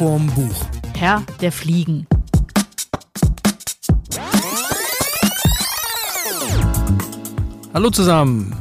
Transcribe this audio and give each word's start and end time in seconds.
vorm 0.00 0.28
Buch. 0.28 0.64
Herr 0.96 1.22
der 1.42 1.52
Fliegen. 1.52 2.06
Hallo 7.74 7.90
zusammen. 7.90 8.56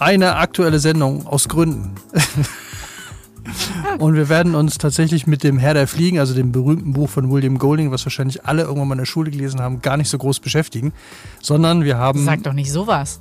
Eine 0.00 0.34
aktuelle 0.34 0.80
Sendung 0.80 1.28
aus 1.28 1.48
Gründen. 1.48 1.94
Und 4.00 4.14
wir 4.16 4.28
werden 4.28 4.56
uns 4.56 4.78
tatsächlich 4.78 5.28
mit 5.28 5.44
dem 5.44 5.58
Herr 5.60 5.74
der 5.74 5.86
Fliegen, 5.86 6.18
also 6.18 6.34
dem 6.34 6.50
berühmten 6.50 6.92
Buch 6.92 7.08
von 7.08 7.30
William 7.30 7.58
Golding, 7.58 7.92
was 7.92 8.04
wahrscheinlich 8.04 8.44
alle 8.44 8.62
irgendwann 8.62 8.88
mal 8.88 8.94
in 8.94 8.98
der 8.98 9.06
Schule 9.06 9.30
gelesen 9.30 9.60
haben, 9.60 9.82
gar 9.82 9.96
nicht 9.96 10.08
so 10.08 10.18
groß 10.18 10.40
beschäftigen, 10.40 10.92
sondern 11.40 11.84
wir 11.84 11.98
haben. 11.98 12.24
Sag 12.24 12.42
doch 12.42 12.52
nicht 12.52 12.72
sowas. 12.72 13.20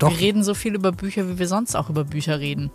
Doch. 0.00 0.10
Wir 0.10 0.18
reden 0.18 0.42
so 0.42 0.54
viel 0.54 0.74
über 0.74 0.90
Bücher, 0.90 1.28
wie 1.28 1.38
wir 1.38 1.46
sonst 1.46 1.76
auch 1.76 1.88
über 1.88 2.02
Bücher 2.02 2.40
reden. 2.40 2.72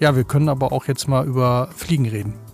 Ja, 0.00 0.16
wir 0.16 0.24
können 0.24 0.48
aber 0.48 0.72
auch 0.72 0.86
jetzt 0.86 1.06
mal 1.06 1.26
über 1.26 1.68
Fliegen 1.76 2.08
reden. 2.08 2.45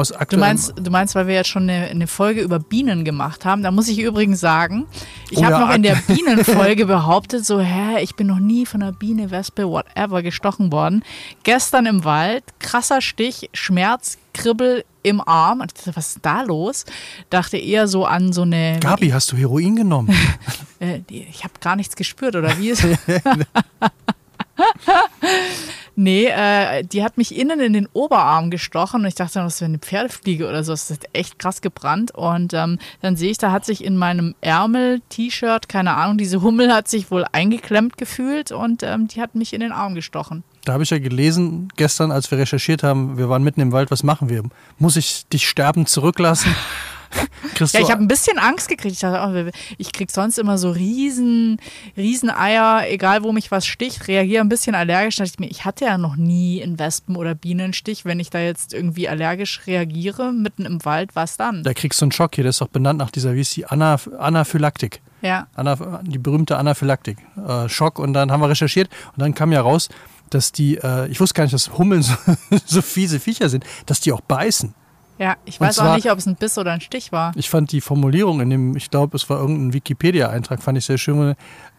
Aus 0.00 0.08
Du 0.08 0.14
aktuellem- 0.16 0.40
meinst, 0.40 0.72
du 0.76 0.90
meinst, 0.90 1.14
weil 1.14 1.26
wir 1.26 1.34
jetzt 1.34 1.48
schon 1.50 1.64
eine, 1.68 1.86
eine 1.88 2.06
Folge 2.06 2.40
über 2.40 2.58
Bienen 2.58 3.04
gemacht 3.04 3.44
haben. 3.44 3.62
Da 3.62 3.70
muss 3.70 3.86
ich 3.88 3.98
übrigens 4.00 4.40
sagen, 4.40 4.86
ich 5.30 5.38
Oh 5.38 5.44
habe 5.44 5.52
ja, 5.54 5.60
noch 5.66 5.74
in 5.74 5.82
der 5.82 5.94
Bienenfolge 6.06 6.86
behauptet, 6.86 7.44
so, 7.44 7.60
hä, 7.60 8.00
ich 8.02 8.14
bin 8.16 8.26
noch 8.26 8.38
nie 8.38 8.64
von 8.66 8.82
einer 8.82 8.92
Biene, 8.92 9.30
Wespe, 9.30 9.68
whatever 9.68 10.22
gestochen 10.22 10.72
worden. 10.72 11.04
Gestern 11.42 11.84
im 11.86 12.04
Wald, 12.04 12.44
krasser 12.60 13.00
Stich, 13.02 13.50
Schmerz, 13.52 14.16
Kribbel 14.32 14.84
im 15.02 15.20
Arm. 15.20 15.60
Und 15.60 15.76
dachte, 15.76 15.94
was 15.96 16.08
ist 16.16 16.18
da 16.22 16.42
los? 16.42 16.84
Dachte 17.28 17.58
eher 17.58 17.86
so 17.88 18.06
an 18.06 18.32
so 18.32 18.42
eine. 18.42 18.78
Gabi, 18.80 19.10
hast 19.10 19.30
du 19.32 19.36
Heroin 19.36 19.76
genommen? 19.76 20.14
Äh, 20.82 21.02
ich 21.10 21.44
habe 21.44 21.52
gar 21.60 21.76
nichts 21.76 21.94
gespürt, 21.94 22.34
oder 22.36 22.56
wie 22.56 22.70
ist 22.70 22.82
Nee, 25.96 26.26
äh, 26.26 26.82
die 26.84 27.02
hat 27.02 27.18
mich 27.18 27.36
innen 27.36 27.60
in 27.60 27.72
den 27.72 27.88
Oberarm 27.92 28.50
gestochen 28.50 29.02
und 29.02 29.06
ich 29.06 29.14
dachte, 29.14 29.40
das 29.40 29.60
wäre 29.60 29.68
eine 29.68 29.78
Pferdefliege 29.78 30.48
oder 30.48 30.64
so. 30.64 30.72
Das 30.72 30.90
ist 30.90 31.08
echt 31.12 31.38
krass 31.38 31.60
gebrannt. 31.60 32.12
Und 32.14 32.54
ähm, 32.54 32.78
dann 33.02 33.16
sehe 33.16 33.30
ich, 33.30 33.38
da 33.38 33.52
hat 33.52 33.64
sich 33.64 33.84
in 33.84 33.96
meinem 33.96 34.34
Ärmel, 34.40 35.00
T-Shirt, 35.08 35.68
keine 35.68 35.94
Ahnung, 35.94 36.18
diese 36.18 36.42
Hummel 36.42 36.72
hat 36.72 36.88
sich 36.88 37.10
wohl 37.10 37.24
eingeklemmt 37.32 37.96
gefühlt 37.96 38.52
und 38.52 38.82
ähm, 38.82 39.08
die 39.08 39.20
hat 39.20 39.34
mich 39.34 39.52
in 39.52 39.60
den 39.60 39.72
Arm 39.72 39.94
gestochen. 39.94 40.44
Da 40.64 40.74
habe 40.74 40.82
ich 40.82 40.90
ja 40.90 40.98
gelesen, 40.98 41.68
gestern, 41.76 42.12
als 42.12 42.30
wir 42.30 42.38
recherchiert 42.38 42.82
haben, 42.82 43.16
wir 43.16 43.28
waren 43.28 43.42
mitten 43.42 43.60
im 43.60 43.72
Wald, 43.72 43.90
was 43.90 44.02
machen 44.02 44.28
wir? 44.28 44.42
Muss 44.78 44.96
ich 44.96 45.26
dich 45.28 45.48
sterben 45.48 45.86
zurücklassen? 45.86 46.54
Kriegst 47.54 47.74
Ja, 47.74 47.80
ich 47.80 47.90
habe 47.90 48.02
ein 48.02 48.08
bisschen 48.08 48.38
Angst 48.38 48.68
gekriegt. 48.68 48.94
Ich 48.94 49.00
dachte, 49.00 49.50
oh, 49.50 49.58
ich 49.78 49.92
krieg 49.92 50.10
sonst 50.10 50.38
immer 50.38 50.58
so 50.58 50.70
riesen, 50.70 51.60
riesen 51.96 52.30
Eier, 52.30 52.84
egal 52.88 53.22
wo 53.22 53.32
mich 53.32 53.50
was 53.50 53.66
sticht, 53.66 54.08
reagiere 54.08 54.42
ein 54.42 54.48
bisschen 54.48 54.74
allergisch. 54.74 55.16
Da 55.16 55.24
dachte 55.24 55.34
ich 55.34 55.40
mir, 55.40 55.50
ich 55.50 55.64
hatte 55.64 55.84
ja 55.84 55.98
noch 55.98 56.16
nie 56.16 56.62
einen 56.62 56.78
Wespen- 56.78 57.16
oder 57.16 57.34
Bienenstich. 57.34 58.04
Wenn 58.04 58.20
ich 58.20 58.30
da 58.30 58.40
jetzt 58.40 58.74
irgendwie 58.74 59.08
allergisch 59.08 59.62
reagiere, 59.66 60.32
mitten 60.32 60.64
im 60.66 60.84
Wald, 60.84 61.10
was 61.14 61.36
dann? 61.36 61.62
da 61.62 61.74
kriegst 61.74 62.00
du 62.00 62.06
einen 62.06 62.12
Schock 62.12 62.34
hier, 62.34 62.44
der 62.44 62.50
ist 62.50 62.60
doch 62.60 62.68
benannt 62.68 62.98
nach 62.98 63.10
dieser, 63.10 63.34
wie 63.34 63.40
ist 63.40 63.54
die, 63.56 63.66
Ana, 63.66 63.96
Anaphylaktik. 64.18 65.00
Ja. 65.22 65.46
Ana, 65.54 66.00
die 66.02 66.18
berühmte 66.18 66.56
Anaphylaktik. 66.56 67.18
Äh, 67.36 67.68
Schock 67.68 67.98
und 67.98 68.12
dann 68.12 68.32
haben 68.32 68.40
wir 68.40 68.48
recherchiert 68.48 68.88
und 69.12 69.20
dann 69.20 69.34
kam 69.34 69.52
ja 69.52 69.60
raus, 69.60 69.88
dass 70.30 70.52
die, 70.52 70.76
äh, 70.76 71.08
ich 71.08 71.20
wusste 71.20 71.34
gar 71.34 71.44
nicht, 71.44 71.54
dass 71.54 71.76
Hummeln 71.76 72.02
so, 72.02 72.14
so 72.64 72.82
fiese 72.82 73.20
Viecher 73.20 73.48
sind, 73.48 73.64
dass 73.86 74.00
die 74.00 74.12
auch 74.12 74.20
beißen. 74.20 74.74
Ja, 75.20 75.36
ich 75.44 75.60
weiß 75.60 75.78
auch 75.78 75.82
zwar- 75.84 75.96
nicht, 75.96 76.10
ob 76.10 76.16
es 76.18 76.26
ein 76.26 76.34
Biss 76.36 76.56
oder 76.56 76.72
ein 76.72 76.80
Stich 76.80 77.12
war. 77.12 77.32
Ich 77.36 77.50
fand 77.50 77.70
die 77.72 77.82
Formulierung 77.82 78.40
in 78.40 78.48
dem, 78.48 78.74
ich 78.74 78.90
glaube, 78.90 79.16
es 79.18 79.28
war 79.28 79.38
irgendein 79.38 79.74
Wikipedia-Eintrag, 79.74 80.62
fand 80.62 80.78
ich 80.78 80.86
sehr 80.86 80.96
schön. 80.96 81.34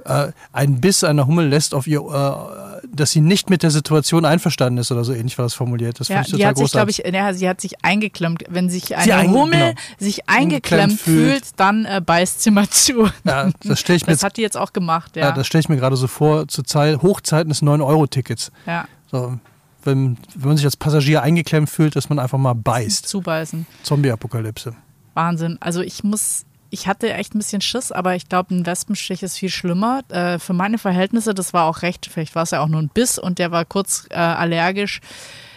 Äh, 0.06 0.32
ein 0.54 0.80
Biss 0.80 1.04
einer 1.04 1.26
Hummel 1.26 1.48
lässt 1.48 1.74
auf 1.74 1.88
ihr, 1.88 2.02
äh, 2.02 2.88
dass 2.96 3.10
sie 3.12 3.20
nicht 3.22 3.50
mit 3.50 3.64
der 3.64 3.72
Situation 3.72 4.26
einferstanden 4.26 4.78
ist 4.78 4.92
oder 4.92 5.04
so 5.04 5.12
ähnlich 5.14 5.38
war 5.40 5.44
das 5.46 5.56
formuliert. 5.56 6.00
Das 6.00 6.08
Ja, 6.08 6.18
fand 6.18 6.28
ich 6.28 6.32
die 6.34 6.38
total 6.38 6.50
hat 6.50 6.58
sich, 6.58 6.72
glaube 6.72 6.86
großartig. 6.92 7.06
ich, 7.14 7.14
ja, 7.20 7.34
sie 7.34 7.50
hat 7.50 7.62
sich 7.62 7.84
eingeklemmt. 7.84 8.44
Wenn 8.50 8.70
sich 8.70 8.96
eine 8.96 9.12
einge- 9.16 9.32
Hummel 9.32 9.60
genau. 9.60 9.74
sich 9.98 10.30
Eingeklemmt 10.30 11.00
fühlt, 11.00 11.32
fühlt. 11.46 11.60
dann 11.60 11.86
äh, 11.86 12.00
beißt 12.06 12.44
sie 12.44 12.52
mal 12.52 12.70
zu. 12.70 13.10
Ja, 13.24 13.50
das 13.64 13.80
stelle 13.80 13.98
ich 13.98 14.04
mir 14.08 14.14
Das 14.14 14.22
jetzt, 14.22 14.24
hat 14.24 14.38
die 14.38 14.42
jetzt 14.42 14.58
auch 14.58 14.72
gemacht, 14.72 15.16
ja. 15.16 15.24
ja. 15.26 15.32
das 15.32 15.48
stell 15.48 15.62
ich 15.62 15.68
mir 15.70 15.78
gerade 15.78 15.96
so 15.96 16.06
vor, 16.08 16.48
zur 16.48 16.64
Zeit, 16.64 17.02
Hochzeiten 17.02 17.50
des 17.50 17.64
9-Euro-Tickets. 17.64 18.52
ja. 18.68 18.86
So, 19.12 19.40
wenn, 19.84 20.18
wenn 20.36 20.50
man 20.50 20.58
sich 20.58 20.66
als 20.66 20.78
Passagier 20.78 21.22
eingeklemmt 21.22 21.70
fühlt, 21.70 21.96
dass 21.96 22.10
man 22.10 22.20
einfach 22.20 22.38
mal 22.38 22.54
beißt. 22.54 23.08
Zubeißen. 23.08 23.66
Zombie-Apokalypse. 23.84 24.76
Wahnsinn. 25.14 25.58
Also 25.60 25.82
ich 25.82 26.04
muss, 26.04 26.46
ich 26.70 26.88
hatte 26.88 27.14
echt 27.14 27.36
ein 27.36 27.40
bisschen 27.40 27.62
Schiss, 27.62 27.92
aber 27.92 28.16
ich 28.16 28.30
glaube, 28.30 28.56
ein 28.56 28.66
Wespenstich 28.66 29.24
ist 29.24 29.38
viel 29.38 29.50
schlimmer. 29.50 30.02
Äh, 30.10 30.40
für 30.40 30.54
meine 30.54 30.78
Verhältnisse, 30.78 31.34
das 31.34 31.54
war 31.54 31.66
auch 31.66 31.82
recht, 31.82 32.08
vielleicht 32.12 32.36
war 32.36 32.44
es 32.44 32.52
ja 32.52 32.62
auch 32.62 32.68
nur 32.68 32.82
ein 32.82 32.90
Biss 32.90 33.20
und 33.20 33.40
der 33.40 33.52
war 33.52 33.66
kurz 33.66 34.08
äh, 34.10 34.16
allergisch, 34.16 35.02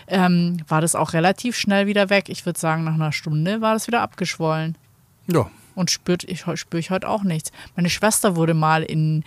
ähm, 0.07 0.59
war 0.69 0.81
das 0.81 0.95
auch 0.95 1.13
relativ 1.13 1.57
schnell 1.57 1.87
wieder 1.87 2.11
weg. 2.11 2.29
Ich 2.29 2.45
würde 2.45 2.59
sagen, 2.59 2.85
nach 2.85 2.95
einer 2.95 3.13
Stunde 3.13 3.61
war 3.61 3.75
das 3.75 3.87
wieder 3.87 4.03
abgeschwollen. 4.03 4.77
Ja, 5.27 5.49
Und 5.75 5.91
spürt, 5.91 6.25
ich, 6.25 6.45
spüre 6.55 6.79
ich 6.81 6.91
heute 6.91 7.09
auch 7.09 7.23
nichts. 7.25 7.51
Meine 7.75 7.91
Schwester 7.91 8.37
wurde 8.37 8.55
mal 8.55 8.83
in, 8.83 9.25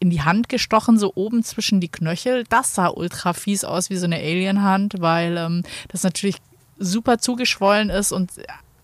in 0.00 0.10
die 0.10 0.22
Hand 0.22 0.48
gestochen, 0.48 0.98
so 0.98 1.12
oben 1.14 1.42
zwischen 1.44 1.80
die 1.80 1.88
Knöchel. 1.88 2.44
Das 2.48 2.74
sah 2.74 2.88
ultra 2.88 3.32
fies 3.32 3.64
aus, 3.64 3.90
wie 3.90 3.96
so 3.96 4.06
eine 4.06 4.16
Alienhand, 4.16 4.94
weil 4.98 5.36
ähm, 5.36 5.62
das 5.88 6.02
natürlich 6.02 6.36
super 6.78 7.18
zugeschwollen 7.18 7.90
ist 7.90 8.10
und 8.10 8.32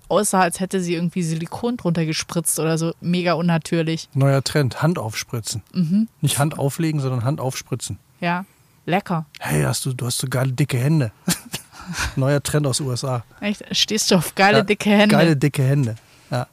aussah, 0.08 0.40
als 0.40 0.60
hätte 0.60 0.80
sie 0.80 0.94
irgendwie 0.94 1.22
Silikon 1.22 1.76
drunter 1.76 2.04
gespritzt 2.04 2.58
oder 2.60 2.78
so. 2.78 2.92
Mega 3.00 3.32
unnatürlich. 3.34 4.08
neuer 4.14 4.42
Trend, 4.42 4.82
Hand 4.82 4.98
aufspritzen. 4.98 5.62
Mhm. 5.72 6.08
Nicht 6.20 6.38
Hand 6.38 6.58
auflegen, 6.58 7.00
sondern 7.00 7.24
Hand 7.24 7.40
aufspritzen. 7.40 7.98
Ja, 8.20 8.44
lecker. 8.86 9.26
Hey, 9.38 9.62
hast 9.62 9.84
du, 9.86 9.92
du 9.92 10.06
hast 10.06 10.18
so 10.18 10.26
geile 10.28 10.52
dicke 10.52 10.78
Hände. 10.78 11.12
Neuer 12.16 12.42
Trend 12.42 12.66
aus 12.66 12.80
USA. 12.80 13.24
Echt? 13.40 13.64
Stehst 13.72 14.10
du 14.10 14.16
auf 14.16 14.34
geile, 14.34 14.58
Ja, 14.58 14.64
dicke 14.64 14.90
Hände? 14.90 15.14
Geile 15.14 15.36
dicke 15.36 15.62
Hände. 15.62 15.96
Ja. 16.30 16.46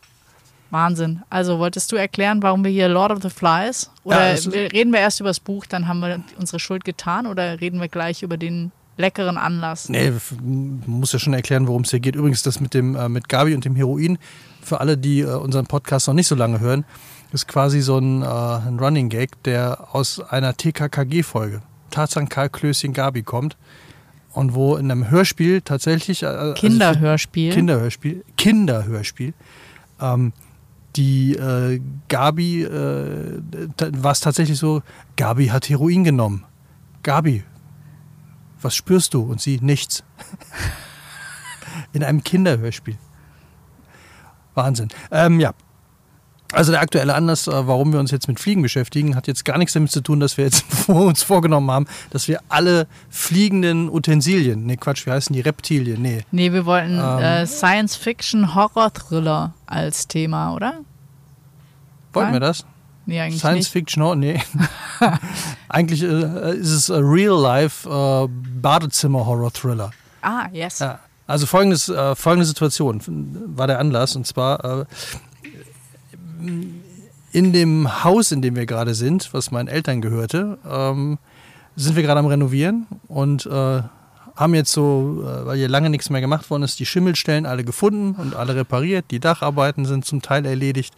Wahnsinn. 0.69 1.21
Also 1.29 1.59
wolltest 1.59 1.91
du 1.91 1.95
erklären, 1.95 2.41
warum 2.43 2.63
wir 2.63 2.71
hier 2.71 2.89
Lord 2.89 3.11
of 3.11 3.21
the 3.21 3.29
Flies? 3.29 3.89
Oder 4.03 4.35
Ja, 4.35 4.49
reden 4.73 4.91
wir 4.91 4.99
erst 4.99 5.19
über 5.19 5.29
das 5.29 5.39
Buch, 5.39 5.65
dann 5.65 5.87
haben 5.87 5.99
wir 6.01 6.21
unsere 6.37 6.59
Schuld 6.59 6.83
getan? 6.83 7.25
Oder 7.25 7.61
reden 7.61 7.79
wir 7.79 7.87
gleich 7.87 8.21
über 8.23 8.37
den 8.37 8.71
leckeren 8.97 9.37
Anlass? 9.37 9.87
Nee, 9.89 10.11
muss 10.85 11.13
ja 11.13 11.19
schon 11.19 11.33
erklären, 11.33 11.67
worum 11.67 11.83
es 11.83 11.91
hier 11.91 11.99
geht. 11.99 12.15
Übrigens, 12.15 12.43
das 12.43 12.59
mit 12.59 12.73
dem 12.73 12.95
äh, 12.95 13.07
mit 13.09 13.29
Gabi 13.29 13.55
und 13.55 13.63
dem 13.65 13.75
Heroin, 13.75 14.17
für 14.61 14.79
alle, 14.81 14.97
die 14.97 15.21
äh, 15.21 15.33
unseren 15.35 15.65
Podcast 15.67 16.07
noch 16.07 16.13
nicht 16.15 16.27
so 16.27 16.35
lange 16.35 16.59
hören, 16.59 16.83
ist 17.31 17.47
quasi 17.47 17.81
so 17.81 17.97
ein, 17.97 18.21
äh, 18.21 18.25
ein 18.25 18.77
Running 18.79 19.09
Gag, 19.09 19.41
der 19.43 19.87
aus 19.93 20.19
einer 20.19 20.55
TKKG-Folge, 20.57 21.61
Tarzan, 21.91 22.27
Karl, 22.27 22.49
Klößchen, 22.49 22.91
Gabi 22.93 23.23
kommt. 23.23 23.55
Und 24.33 24.53
wo 24.53 24.75
in 24.75 24.91
einem 24.91 25.09
Hörspiel 25.09 25.61
tatsächlich. 25.61 26.21
äh, 26.21 26.27
also 26.27 26.53
für- 26.53 26.59
Kinderhörspiel. 26.59 27.53
Kinderhörspiel. 27.53 28.23
Kinderhörspiel. 28.35 29.33
Ähm, 29.99 30.31
die 30.97 31.35
äh, 31.35 31.79
Gabi, 32.09 32.63
äh, 32.63 33.41
war 33.93 34.11
es 34.11 34.19
tatsächlich 34.19 34.57
so, 34.57 34.81
Gabi 35.15 35.47
hat 35.47 35.69
Heroin 35.69 36.03
genommen. 36.03 36.45
Gabi, 37.03 37.43
was 38.61 38.75
spürst 38.75 39.13
du? 39.13 39.21
Und 39.21 39.39
sie, 39.39 39.59
nichts. 39.61 40.03
In 41.93 42.03
einem 42.03 42.23
Kinderhörspiel. 42.23 42.97
Wahnsinn. 44.55 44.89
Ähm, 45.11 45.39
ja. 45.39 45.53
Also 46.53 46.71
der 46.71 46.81
aktuelle 46.81 47.13
Anlass, 47.13 47.47
äh, 47.47 47.67
warum 47.67 47.91
wir 47.91 47.99
uns 47.99 48.11
jetzt 48.11 48.27
mit 48.27 48.39
Fliegen 48.39 48.61
beschäftigen, 48.61 49.15
hat 49.15 49.27
jetzt 49.27 49.43
gar 49.43 49.57
nichts 49.57 49.73
damit 49.73 49.91
zu 49.91 50.01
tun, 50.01 50.19
dass 50.19 50.37
wir 50.37 50.45
jetzt 50.45 50.61
vor 50.69 51.05
uns 51.05 51.23
vorgenommen 51.23 51.69
haben, 51.71 51.87
dass 52.11 52.27
wir 52.27 52.39
alle 52.49 52.87
fliegenden 53.09 53.89
Utensilien, 53.89 54.65
nee 54.65 54.77
Quatsch, 54.77 55.05
wie 55.05 55.11
heißen 55.11 55.33
die 55.33 55.41
Reptilien? 55.41 56.01
Nee, 56.01 56.23
Nee, 56.31 56.53
wir 56.53 56.65
wollten 56.65 56.99
Ähm. 56.99 57.19
äh, 57.19 57.45
Science-Fiction-Horror-Thriller 57.45 59.53
als 59.65 60.07
Thema, 60.07 60.53
oder? 60.53 60.73
wollten 62.13 62.33
wir 62.33 62.39
das? 62.39 62.65
Nee, 63.05 63.21
eigentlich 63.21 63.39
Science 63.39 63.57
nicht. 63.65 63.71
Fiction, 63.71 64.03
oh, 64.03 64.15
nee. 64.15 64.41
Eigentlich 65.69 66.01
äh, 66.03 66.55
ist 66.55 66.71
es 66.71 66.89
ein 66.89 67.03
Real-Life 67.03 67.87
äh, 67.87 68.27
Badezimmer-Horror-Thriller. 68.61 69.91
Ah, 70.21 70.47
yes. 70.51 70.79
Ja. 70.79 70.99
Also 71.27 71.45
folgendes, 71.45 71.89
äh, 71.89 72.15
folgende 72.15 72.45
Situation 72.45 73.01
war 73.55 73.67
der 73.67 73.79
Anlass 73.79 74.15
und 74.15 74.25
zwar 74.25 74.81
äh, 74.81 74.85
in 77.31 77.53
dem 77.53 78.03
Haus, 78.03 78.31
in 78.31 78.41
dem 78.41 78.55
wir 78.55 78.65
gerade 78.65 78.93
sind, 78.93 79.33
was 79.33 79.51
meinen 79.51 79.67
Eltern 79.67 80.01
gehörte, 80.01 80.57
ähm, 80.67 81.17
sind 81.75 81.95
wir 81.95 82.03
gerade 82.03 82.19
am 82.19 82.25
Renovieren 82.25 82.87
und 83.07 83.45
äh, 83.45 83.81
haben 84.35 84.53
jetzt 84.53 84.71
so, 84.71 85.23
äh, 85.23 85.45
weil 85.45 85.57
hier 85.57 85.67
lange 85.67 85.89
nichts 85.89 86.09
mehr 86.09 86.21
gemacht 86.21 86.49
worden 86.49 86.63
ist, 86.63 86.79
die 86.79 86.85
Schimmelstellen 86.85 87.45
alle 87.45 87.63
gefunden 87.63 88.19
und 88.19 88.35
alle 88.35 88.55
repariert. 88.55 89.05
Die 89.11 89.19
Dacharbeiten 89.19 89.85
sind 89.85 90.05
zum 90.05 90.21
Teil 90.21 90.45
erledigt. 90.45 90.93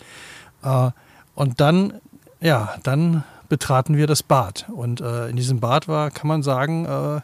Äh, 0.62 0.92
und 1.36 1.60
dann, 1.60 1.94
ja, 2.42 2.76
dann 2.84 3.24
betraten 3.48 3.98
wir 3.98 4.08
das 4.08 4.24
Bad. 4.24 4.68
Und 4.70 5.02
äh, 5.02 5.30
in 5.30 5.36
diesem 5.36 5.60
Bad 5.60 5.88
war, 5.88 6.12
kann 6.12 6.28
man 6.28 6.44
sagen, 6.44 6.86
äh, 6.86 7.22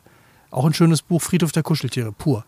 auch 0.51 0.65
ein 0.65 0.73
schönes 0.73 1.01
Buch, 1.01 1.21
Friedhof 1.21 1.51
der 1.51 1.63
Kuscheltiere, 1.63 2.12
pur. 2.12 2.45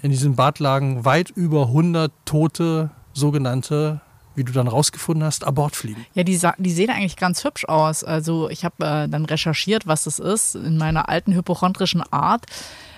In 0.00 0.10
diesem 0.10 0.34
Bad 0.34 0.58
lagen 0.58 1.04
weit 1.04 1.30
über 1.30 1.66
100 1.68 2.10
tote, 2.24 2.90
sogenannte, 3.12 4.00
wie 4.34 4.44
du 4.44 4.52
dann 4.52 4.68
rausgefunden 4.68 5.24
hast, 5.24 5.44
Abortfliegen. 5.44 6.04
Ja, 6.14 6.24
die, 6.24 6.38
die 6.58 6.70
sehen 6.70 6.90
eigentlich 6.90 7.16
ganz 7.16 7.44
hübsch 7.44 7.64
aus. 7.66 8.04
Also 8.04 8.50
ich 8.50 8.64
habe 8.64 8.84
äh, 8.84 9.08
dann 9.08 9.24
recherchiert, 9.24 9.86
was 9.86 10.04
das 10.04 10.18
ist, 10.18 10.54
in 10.54 10.76
meiner 10.76 11.08
alten 11.08 11.34
hypochondrischen 11.34 12.02
Art. 12.12 12.46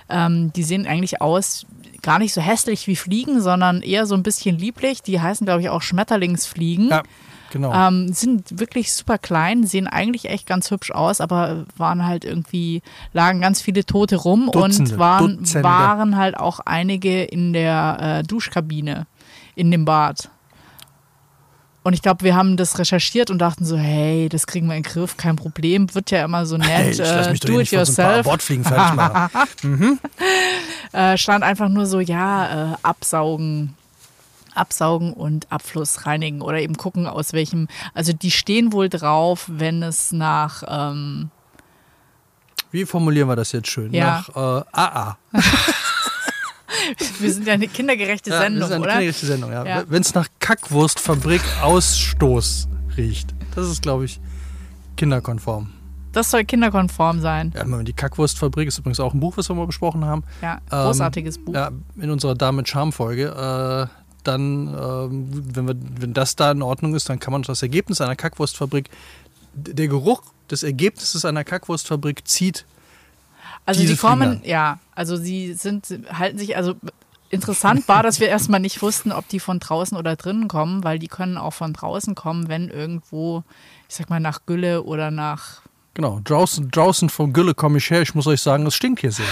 Ähm, 0.09 0.51
die 0.53 0.63
sehen 0.63 0.87
eigentlich 0.87 1.21
aus, 1.21 1.65
gar 2.01 2.19
nicht 2.19 2.33
so 2.33 2.41
hässlich 2.41 2.87
wie 2.87 2.95
Fliegen, 2.95 3.41
sondern 3.41 3.81
eher 3.81 4.05
so 4.05 4.15
ein 4.15 4.23
bisschen 4.23 4.57
lieblich. 4.57 5.01
Die 5.03 5.19
heißen, 5.19 5.45
glaube 5.45 5.61
ich, 5.61 5.69
auch 5.69 5.81
Schmetterlingsfliegen. 5.81 6.89
Ja, 6.89 7.03
genau. 7.51 7.73
Ähm, 7.73 8.13
sind 8.13 8.59
wirklich 8.59 8.93
super 8.93 9.17
klein, 9.17 9.65
sehen 9.65 9.87
eigentlich 9.87 10.29
echt 10.29 10.47
ganz 10.47 10.71
hübsch 10.71 10.91
aus, 10.91 11.19
aber 11.21 11.65
waren 11.75 12.05
halt 12.05 12.23
irgendwie, 12.23 12.81
lagen 13.13 13.41
ganz 13.41 13.61
viele 13.61 13.85
Tote 13.85 14.15
rum 14.15 14.49
Dutzende, 14.51 14.93
und 14.93 14.99
waren, 14.99 15.37
Dutzende. 15.37 15.67
waren 15.67 16.15
halt 16.15 16.37
auch 16.37 16.61
einige 16.61 17.23
in 17.23 17.53
der 17.53 17.97
äh, 17.99 18.23
Duschkabine 18.23 19.07
in 19.55 19.71
dem 19.71 19.85
Bad. 19.85 20.29
Und 21.87 21.93
ich 21.93 22.01
glaube, 22.01 22.25
wir 22.25 22.35
haben 22.35 22.57
das 22.57 22.79
recherchiert 22.79 23.29
und 23.29 23.37
dachten 23.37 23.63
so, 23.63 23.77
hey, 23.77 24.27
das 24.27 24.45
kriegen 24.45 24.67
wir 24.67 24.75
in 24.75 24.83
den 24.83 24.91
Griff, 24.91 25.15
kein 25.15 25.37
Problem. 25.37 25.95
Wird 25.95 26.11
ja 26.11 26.25
immer 26.25 26.45
so 26.45 26.57
nett. 26.57 26.67
hey, 26.67 26.91
ich 26.91 26.97
lass 26.97 27.27
äh, 27.27 27.31
mich 27.31 27.39
doch 27.39 27.47
do 27.47 27.61
it 27.61 27.69
so 27.69 27.77
yourself. 27.77 28.25
Bordfliegen 28.25 28.65
fertig 28.65 28.93
machen. 28.93 29.99
äh, 30.91 31.17
stand 31.17 31.45
einfach 31.45 31.69
nur 31.69 31.85
so, 31.85 32.01
ja, 32.01 32.73
äh, 32.73 32.75
absaugen. 32.83 33.75
Absaugen 34.53 35.13
und 35.13 35.49
Abfluss 35.49 36.05
reinigen 36.05 36.41
oder 36.41 36.59
eben 36.59 36.75
gucken, 36.75 37.07
aus 37.07 37.31
welchem. 37.31 37.69
Also 37.93 38.11
die 38.11 38.31
stehen 38.31 38.73
wohl 38.73 38.89
drauf, 38.89 39.45
wenn 39.47 39.81
es 39.81 40.11
nach. 40.11 40.63
Ähm, 40.67 41.29
Wie 42.69 42.85
formulieren 42.85 43.29
wir 43.29 43.37
das 43.37 43.53
jetzt 43.53 43.69
schön? 43.69 43.93
Ja. 43.93 44.25
Nach 44.27 44.63
äh, 44.63 44.65
AA. 44.73 45.17
wir 47.19 47.33
sind 47.33 47.47
ja 47.47 47.53
eine 47.53 47.67
kindergerechte 47.67 48.29
Ja, 48.29 48.39
Sendung, 48.39 48.61
das 48.61 48.69
ist 48.69 48.75
eine 48.75 48.83
oder? 48.83 48.91
kindergerechte 48.91 49.25
Sendung, 49.25 49.51
ja. 49.51 49.65
Ja. 49.65 49.83
Wenn 49.87 50.01
es 50.01 50.13
nach 50.13 50.27
Kackwurstfabrik 50.39 51.41
Ausstoß 51.61 52.67
riecht. 52.97 53.33
Das 53.55 53.67
ist, 53.67 53.81
glaube 53.81 54.05
ich, 54.05 54.19
kinderkonform. 54.95 55.71
Das 56.13 56.31
soll 56.31 56.45
kinderkonform 56.45 57.21
sein. 57.21 57.53
Ja, 57.55 57.83
die 57.83 57.93
Kackwurstfabrik 57.93 58.67
ist 58.67 58.79
übrigens 58.79 58.99
auch 58.99 59.13
ein 59.13 59.19
Buch, 59.19 59.37
was 59.37 59.49
wir 59.49 59.55
mal 59.55 59.67
besprochen 59.67 60.05
haben. 60.05 60.23
Ja, 60.41 60.59
großartiges 60.69 61.37
Buch. 61.37 61.53
Ja, 61.53 61.71
in 61.95 62.09
unserer 62.09 62.33
Dame 62.33 62.57
mit 62.57 62.69
Charme-Folge. 62.69 63.89
Äh, 63.89 63.93
dann, 64.23 64.67
ähm, 64.67 65.27
wenn, 65.55 65.67
wir, 65.67 65.75
wenn 65.99 66.13
das 66.13 66.35
da 66.35 66.51
in 66.51 66.61
Ordnung 66.61 66.95
ist, 66.95 67.09
dann 67.09 67.19
kann 67.19 67.31
man 67.33 67.43
das 67.43 67.61
Ergebnis 67.61 68.01
einer 68.01 68.15
Kackwurstfabrik, 68.15 68.89
der 69.53 69.87
Geruch 69.87 70.21
des 70.49 70.63
Ergebnisses 70.63 71.23
einer 71.23 71.43
Kackwurstfabrik 71.43 72.27
zieht. 72.27 72.65
Also 73.67 73.81
diese 73.81 73.95
sie 73.95 73.99
kommen, 73.99 74.39
Fliegen 74.39 74.49
ja, 74.49 74.79
also 74.95 75.17
sie 75.17 75.53
sind, 75.53 75.87
halten 76.11 76.37
sich, 76.37 76.55
also 76.55 76.75
interessant 77.29 77.87
war, 77.89 78.01
dass 78.01 78.21
wir 78.21 78.29
erstmal 78.29 78.61
nicht 78.61 78.81
wussten, 78.81 79.11
ob 79.11 79.27
die 79.27 79.41
von 79.41 79.59
draußen 79.59 79.97
oder 79.97 80.15
drinnen 80.15 80.47
kommen, 80.47 80.85
weil 80.85 80.99
die 80.99 81.09
können 81.09 81.37
auch 81.37 81.53
von 81.53 81.73
draußen 81.73 82.15
kommen, 82.15 82.47
wenn 82.47 82.69
irgendwo, 82.69 83.43
ich 83.89 83.95
sag 83.95 84.09
mal, 84.09 84.21
nach 84.21 84.45
Gülle 84.45 84.83
oder 84.83 85.11
nach, 85.11 85.61
Genau, 85.93 86.21
draußen, 86.23 86.69
draußen 86.71 87.09
von 87.09 87.33
Gülle 87.33 87.55
komme 87.55 87.79
ich 87.79 87.89
her. 87.89 88.03
Ich 88.03 88.13
muss 88.13 88.27
euch 88.27 88.41
sagen, 88.41 88.65
es 88.67 88.75
stinkt 88.75 89.01
hier 89.01 89.11
sehr. 89.11 89.25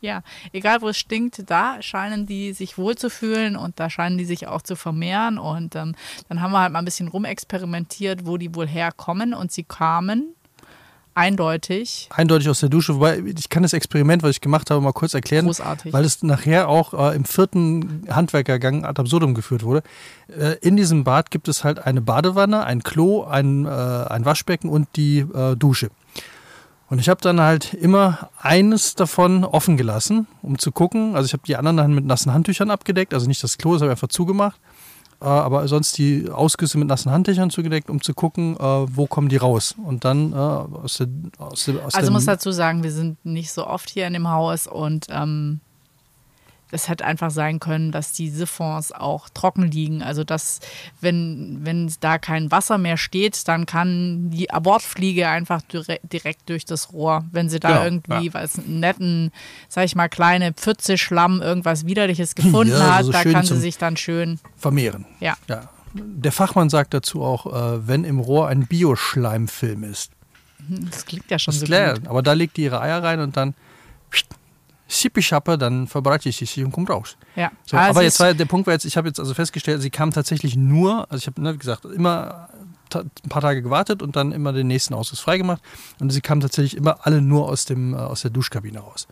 ja, 0.00 0.22
egal 0.52 0.82
wo 0.82 0.88
es 0.88 0.98
stinkt, 0.98 1.48
da 1.48 1.80
scheinen 1.80 2.26
die 2.26 2.52
sich 2.52 2.76
wohlzufühlen 2.76 3.56
und 3.56 3.78
da 3.80 3.88
scheinen 3.88 4.18
die 4.18 4.24
sich 4.26 4.46
auch 4.46 4.60
zu 4.60 4.76
vermehren 4.76 5.38
und 5.38 5.74
ähm, 5.76 5.94
dann 6.28 6.40
haben 6.42 6.52
wir 6.52 6.60
halt 6.60 6.72
mal 6.72 6.80
ein 6.80 6.84
bisschen 6.84 7.08
rumexperimentiert, 7.08 8.26
wo 8.26 8.36
die 8.36 8.54
wohl 8.54 8.66
herkommen 8.66 9.34
und 9.34 9.52
sie 9.52 9.64
kamen 9.64 10.34
eindeutig 11.14 12.08
Eindeutig 12.10 12.48
aus 12.48 12.60
der 12.60 12.68
Dusche. 12.68 12.94
Wobei, 12.96 13.18
ich 13.18 13.48
kann 13.48 13.62
das 13.62 13.72
Experiment, 13.72 14.22
was 14.22 14.30
ich 14.30 14.40
gemacht 14.40 14.70
habe, 14.70 14.80
mal 14.80 14.92
kurz 14.92 15.14
erklären. 15.14 15.46
großartig. 15.46 15.92
weil 15.92 16.04
es 16.04 16.22
nachher 16.22 16.68
auch 16.68 16.94
äh, 16.94 17.16
im 17.16 17.24
vierten 17.24 18.04
Handwerkergang 18.08 18.84
ad 18.84 19.00
absurdum 19.00 19.34
geführt 19.34 19.62
wurde. 19.62 19.82
Äh, 20.28 20.56
in 20.60 20.76
diesem 20.76 21.04
Bad 21.04 21.30
gibt 21.30 21.48
es 21.48 21.64
halt 21.64 21.78
eine 21.84 22.00
Badewanne, 22.00 22.64
ein 22.64 22.82
Klo, 22.82 23.24
ein, 23.24 23.66
äh, 23.66 23.68
ein 23.68 24.24
Waschbecken 24.24 24.70
und 24.70 24.88
die 24.96 25.18
äh, 25.18 25.56
Dusche. 25.56 25.90
Und 26.88 26.98
ich 26.98 27.08
habe 27.08 27.20
dann 27.20 27.40
halt 27.40 27.72
immer 27.72 28.30
eines 28.40 28.96
davon 28.96 29.44
offen 29.44 29.76
gelassen, 29.76 30.26
um 30.42 30.58
zu 30.58 30.72
gucken. 30.72 31.14
Also 31.14 31.26
ich 31.26 31.32
habe 31.32 31.44
die 31.46 31.56
anderen 31.56 31.76
dann 31.76 31.94
mit 31.94 32.04
nassen 32.04 32.34
Handtüchern 32.34 32.70
abgedeckt, 32.70 33.14
also 33.14 33.28
nicht 33.28 33.42
das 33.44 33.58
Klo, 33.58 33.74
das 33.74 33.82
habe 33.82 33.90
ich 33.90 33.96
einfach 33.96 34.08
zugemacht. 34.08 34.58
Äh, 35.20 35.26
aber 35.26 35.68
sonst 35.68 35.98
die 35.98 36.30
Ausgüsse 36.30 36.78
mit 36.78 36.88
nassen 36.88 37.12
Handtüchern 37.12 37.50
zugedeckt, 37.50 37.90
um 37.90 38.00
zu 38.00 38.14
gucken, 38.14 38.56
äh, 38.56 38.62
wo 38.62 39.06
kommen 39.06 39.28
die 39.28 39.36
raus. 39.36 39.74
Und 39.84 40.04
dann 40.04 40.32
äh, 40.32 40.36
aus 40.36 40.98
der, 40.98 41.08
aus 41.38 41.64
der, 41.64 41.84
aus 41.84 41.94
Also 41.94 42.10
muss 42.10 42.24
dazu 42.24 42.52
sagen, 42.52 42.82
wir 42.82 42.92
sind 42.92 43.24
nicht 43.24 43.52
so 43.52 43.66
oft 43.66 43.90
hier 43.90 44.06
in 44.06 44.14
dem 44.14 44.28
Haus 44.28 44.66
und 44.66 45.06
ähm, 45.10 45.60
es 46.72 46.88
hätte 46.88 47.04
einfach 47.04 47.30
sein 47.30 47.60
können, 47.60 47.92
dass 47.92 48.12
die 48.12 48.28
Siphons 48.30 48.92
auch 48.92 49.28
trocken 49.28 49.70
liegen. 49.70 50.02
Also 50.02 50.24
dass, 50.24 50.60
wenn, 51.00 51.58
wenn 51.62 51.92
da 52.00 52.18
kein 52.18 52.50
Wasser 52.50 52.78
mehr 52.78 52.96
steht, 52.96 53.46
dann 53.48 53.66
kann 53.66 54.30
die 54.30 54.50
Abortfliege 54.50 55.28
einfach 55.28 55.62
dire 55.62 55.98
direkt 56.02 56.48
durch 56.48 56.64
das 56.64 56.92
Rohr. 56.92 57.24
Wenn 57.32 57.48
sie 57.48 57.60
da 57.60 57.68
Genau, 57.70 57.84
irgendwie, 57.84 58.26
ja. 58.26 58.34
weil 58.34 58.44
es 58.44 58.58
einen 58.58 58.80
netten, 58.80 59.32
sag 59.68 59.84
ich 59.84 59.94
mal, 59.96 60.08
kleine 60.08 60.52
Pfütze, 60.52 60.98
Schlamm, 60.98 61.42
irgendwas 61.42 61.86
Widerliches 61.86 62.34
gefunden 62.36 62.72
Ja, 62.72 62.96
hat, 62.96 63.04
so 63.06 63.12
da 63.12 63.24
kann 63.24 63.44
sie 63.44 63.58
sich 63.58 63.78
dann 63.78 63.96
schön, 63.96 64.38
vermehren. 64.56 65.06
ja. 65.20 65.36
Ja. 65.48 65.68
Der 65.92 66.30
Fachmann 66.30 66.70
sagt 66.70 66.94
dazu 66.94 67.20
auch, 67.22 67.46
äh, 67.46 67.88
wenn 67.88 68.04
im 68.04 68.20
Rohr 68.20 68.46
ein 68.46 68.66
Bioschleimfilm 68.66 69.82
ist. 69.82 70.12
Das 70.68 71.04
klingt 71.04 71.28
ja 71.30 71.38
schon 71.40 71.52
Das 71.52 71.60
so 71.60 71.66
klar, 71.66 71.94
gut. 71.94 72.06
aber 72.06 72.22
da 72.22 72.32
legt 72.34 72.56
die 72.58 72.62
ihre 72.62 72.80
Eier 72.80 73.02
rein 73.02 73.18
und 73.18 73.36
dann 73.36 73.54
Schippi-Schappe, 74.90 75.56
dann 75.56 75.86
verbreite 75.86 76.28
ich 76.28 76.36
sie 76.38 76.64
und 76.64 76.72
kommt 76.72 76.90
raus. 76.90 77.16
Ja. 77.36 77.50
So, 77.64 77.76
Ah, 77.76 77.88
aber 77.88 78.02
jetzt 78.02 78.18
war 78.20 78.34
der 78.34 78.44
Punkt 78.44 78.66
war 78.66 78.74
jetzt, 78.74 78.84
ich 78.84 78.96
habe 78.96 79.08
jetzt 79.08 79.20
also 79.20 79.32
festgestellt, 79.34 79.80
sie 79.82 79.90
kam 79.90 80.10
tatsächlich 80.10 80.56
nur, 80.56 81.06
also 81.10 81.16
ich 81.22 81.26
habe, 81.26 81.40
ne, 81.40 81.54
wie 81.54 81.58
gesagt, 81.58 81.84
immer 81.84 82.48
ein 82.92 83.08
paar 83.28 83.40
Tage 83.42 83.62
gewartet 83.62 84.02
und 84.02 84.16
dann 84.16 84.32
immer 84.32 84.52
den 84.52 84.66
nächsten 84.66 84.94
Ausguss 84.94 85.20
freigemacht 85.20 85.62
und 86.00 86.10
sie 86.10 86.20
kam 86.20 86.40
tatsächlich 86.40 86.76
immer 86.76 86.98
alle 87.06 87.22
nur 87.22 87.48
aus, 87.48 87.64
dem, 87.64 87.94
äh, 87.94 87.98
aus 87.98 88.22
der 88.22 88.32
Duschkabine 88.32 88.80
raus. 88.80 89.06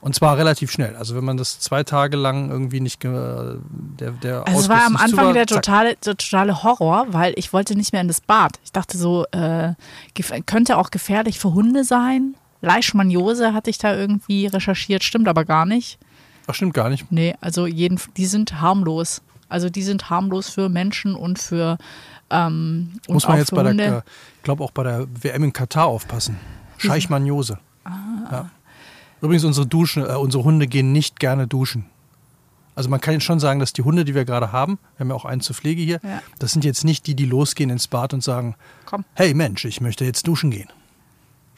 Und 0.00 0.14
zwar 0.14 0.38
relativ 0.38 0.70
schnell. 0.70 0.94
Also 0.94 1.16
wenn 1.16 1.24
man 1.24 1.36
das 1.36 1.58
zwei 1.58 1.82
Tage 1.82 2.16
lang 2.16 2.50
irgendwie 2.50 2.80
nicht, 2.80 3.00
ge- 3.00 3.58
der, 3.98 4.12
der 4.12 4.46
Also 4.46 4.60
es 4.60 4.68
war 4.68 4.86
am 4.86 4.96
Anfang 4.96 5.34
der 5.34 5.46
zack. 5.48 5.62
totale, 5.64 5.96
der 5.96 6.16
totale 6.16 6.62
Horror, 6.62 7.06
weil 7.10 7.34
ich 7.36 7.52
wollte 7.52 7.74
nicht 7.76 7.92
mehr 7.92 8.00
in 8.00 8.06
das 8.08 8.20
Bad. 8.20 8.60
Ich 8.64 8.70
dachte 8.70 8.96
so, 8.96 9.26
äh, 9.32 9.74
könnte 10.46 10.78
auch 10.78 10.90
gefährlich 10.90 11.38
für 11.40 11.52
Hunde 11.52 11.82
sein. 11.84 12.36
Leishmaniose 12.60 13.52
hatte 13.52 13.70
ich 13.70 13.78
da 13.78 13.94
irgendwie 13.94 14.46
recherchiert, 14.46 15.04
stimmt 15.04 15.28
aber 15.28 15.44
gar 15.44 15.66
nicht. 15.66 15.98
Ach, 16.46 16.54
stimmt 16.54 16.74
gar 16.74 16.88
nicht. 16.88 17.10
Nee, 17.12 17.34
also 17.40 17.66
jeden, 17.66 18.00
die 18.16 18.26
sind 18.26 18.60
harmlos. 18.60 19.22
Also 19.48 19.70
die 19.70 19.82
sind 19.82 20.10
harmlos 20.10 20.50
für 20.50 20.68
Menschen 20.68 21.14
und 21.14 21.38
für 21.38 21.78
ähm, 22.30 22.92
und 23.06 23.14
Muss 23.14 23.26
man 23.28 23.38
jetzt 23.38 23.54
bei 23.54 23.62
Hunde. 23.64 23.76
der, 23.82 24.04
ich 24.36 24.42
glaube 24.42 24.62
auch 24.62 24.70
bei 24.70 24.82
der 24.82 25.06
WM 25.22 25.44
in 25.44 25.52
Katar 25.52 25.86
aufpassen. 25.86 26.36
Scheichmaniose. 26.76 27.58
Ah. 27.84 27.90
Ja. 28.30 28.50
Übrigens, 29.22 29.44
unsere 29.44 29.66
Duschen, 29.66 30.02
äh, 30.04 30.14
unsere 30.14 30.44
Hunde 30.44 30.66
gehen 30.66 30.92
nicht 30.92 31.18
gerne 31.18 31.46
duschen. 31.46 31.86
Also 32.74 32.88
man 32.90 33.00
kann 33.00 33.20
schon 33.20 33.40
sagen, 33.40 33.58
dass 33.58 33.72
die 33.72 33.82
Hunde, 33.82 34.04
die 34.04 34.14
wir 34.14 34.24
gerade 34.24 34.52
haben, 34.52 34.78
wir 34.96 35.00
haben 35.00 35.08
ja 35.08 35.14
auch 35.16 35.24
einen 35.24 35.40
zur 35.40 35.56
Pflege 35.56 35.82
hier, 35.82 36.00
Ja. 36.04 36.22
das 36.38 36.52
sind 36.52 36.64
jetzt 36.64 36.84
nicht 36.84 37.06
die, 37.08 37.14
die 37.16 37.24
losgehen 37.24 37.70
ins 37.70 37.88
Bad 37.88 38.14
und 38.14 38.22
sagen, 38.22 38.54
Komm. 38.84 39.04
hey 39.14 39.34
Mensch, 39.34 39.64
ich 39.64 39.80
möchte 39.80 40.04
jetzt 40.04 40.26
duschen 40.28 40.50
gehen. 40.52 40.68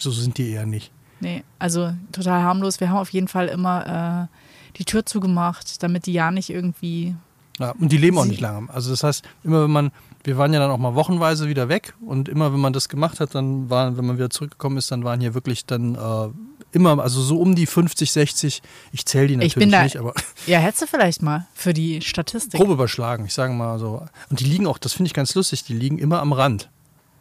So 0.00 0.10
sind 0.10 0.38
die 0.38 0.50
eher 0.50 0.66
nicht. 0.66 0.90
Nee, 1.20 1.44
also 1.58 1.92
total 2.12 2.42
harmlos. 2.42 2.80
Wir 2.80 2.88
haben 2.88 2.96
auf 2.98 3.10
jeden 3.10 3.28
Fall 3.28 3.48
immer 3.48 4.28
äh, 4.30 4.76
die 4.78 4.84
Tür 4.84 5.04
zugemacht, 5.04 5.82
damit 5.82 6.06
die 6.06 6.12
ja 6.14 6.30
nicht 6.30 6.50
irgendwie. 6.50 7.14
Ja, 7.58 7.72
und 7.78 7.92
die 7.92 7.98
leben 7.98 8.16
auch 8.16 8.24
nicht 8.24 8.40
lange. 8.40 8.72
Also 8.72 8.90
das 8.90 9.02
heißt, 9.04 9.22
immer 9.44 9.62
wenn 9.64 9.70
man, 9.70 9.90
wir 10.24 10.38
waren 10.38 10.52
ja 10.54 10.60
dann 10.60 10.70
auch 10.70 10.78
mal 10.78 10.94
wochenweise 10.94 11.46
wieder 11.48 11.68
weg 11.68 11.92
und 12.00 12.26
immer 12.30 12.54
wenn 12.54 12.60
man 12.60 12.72
das 12.72 12.88
gemacht 12.88 13.20
hat, 13.20 13.34
dann 13.34 13.68
waren, 13.68 13.98
wenn 13.98 14.06
man 14.06 14.16
wieder 14.16 14.30
zurückgekommen 14.30 14.78
ist, 14.78 14.90
dann 14.90 15.04
waren 15.04 15.20
hier 15.20 15.34
wirklich 15.34 15.66
dann 15.66 15.94
äh, 15.94 16.28
immer, 16.72 16.98
also 17.02 17.20
so 17.20 17.38
um 17.38 17.54
die 17.54 17.66
50, 17.66 18.12
60, 18.12 18.62
ich 18.92 19.04
zähle 19.04 19.26
die 19.26 19.36
natürlich 19.36 19.52
Ich 19.56 19.58
bin 19.58 19.70
da- 19.70 19.82
nicht, 19.82 19.98
aber 19.98 20.14
Ja, 20.46 20.58
hättest 20.58 20.82
du 20.84 20.86
vielleicht 20.86 21.20
mal 21.20 21.46
für 21.52 21.74
die 21.74 22.00
Statistik. 22.00 22.58
grob 22.58 22.70
überschlagen, 22.70 23.26
ich 23.26 23.34
sage 23.34 23.52
mal 23.52 23.78
so. 23.78 24.06
Und 24.30 24.40
die 24.40 24.44
liegen 24.44 24.66
auch, 24.66 24.78
das 24.78 24.94
finde 24.94 25.08
ich 25.08 25.14
ganz 25.14 25.34
lustig, 25.34 25.62
die 25.64 25.74
liegen 25.74 25.98
immer 25.98 26.20
am 26.20 26.32
Rand 26.32 26.70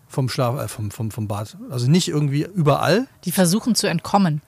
vom 0.09 0.27
Schlaf, 0.27 0.59
äh, 0.59 0.67
vom, 0.67 0.91
vom, 0.91 1.11
vom 1.11 1.27
Bad. 1.27 1.55
Also 1.69 1.89
nicht 1.89 2.09
irgendwie 2.09 2.45
überall, 2.53 3.07
Die 3.23 3.31
versuchen 3.31 3.75
zu 3.75 3.87
entkommen. 3.87 4.41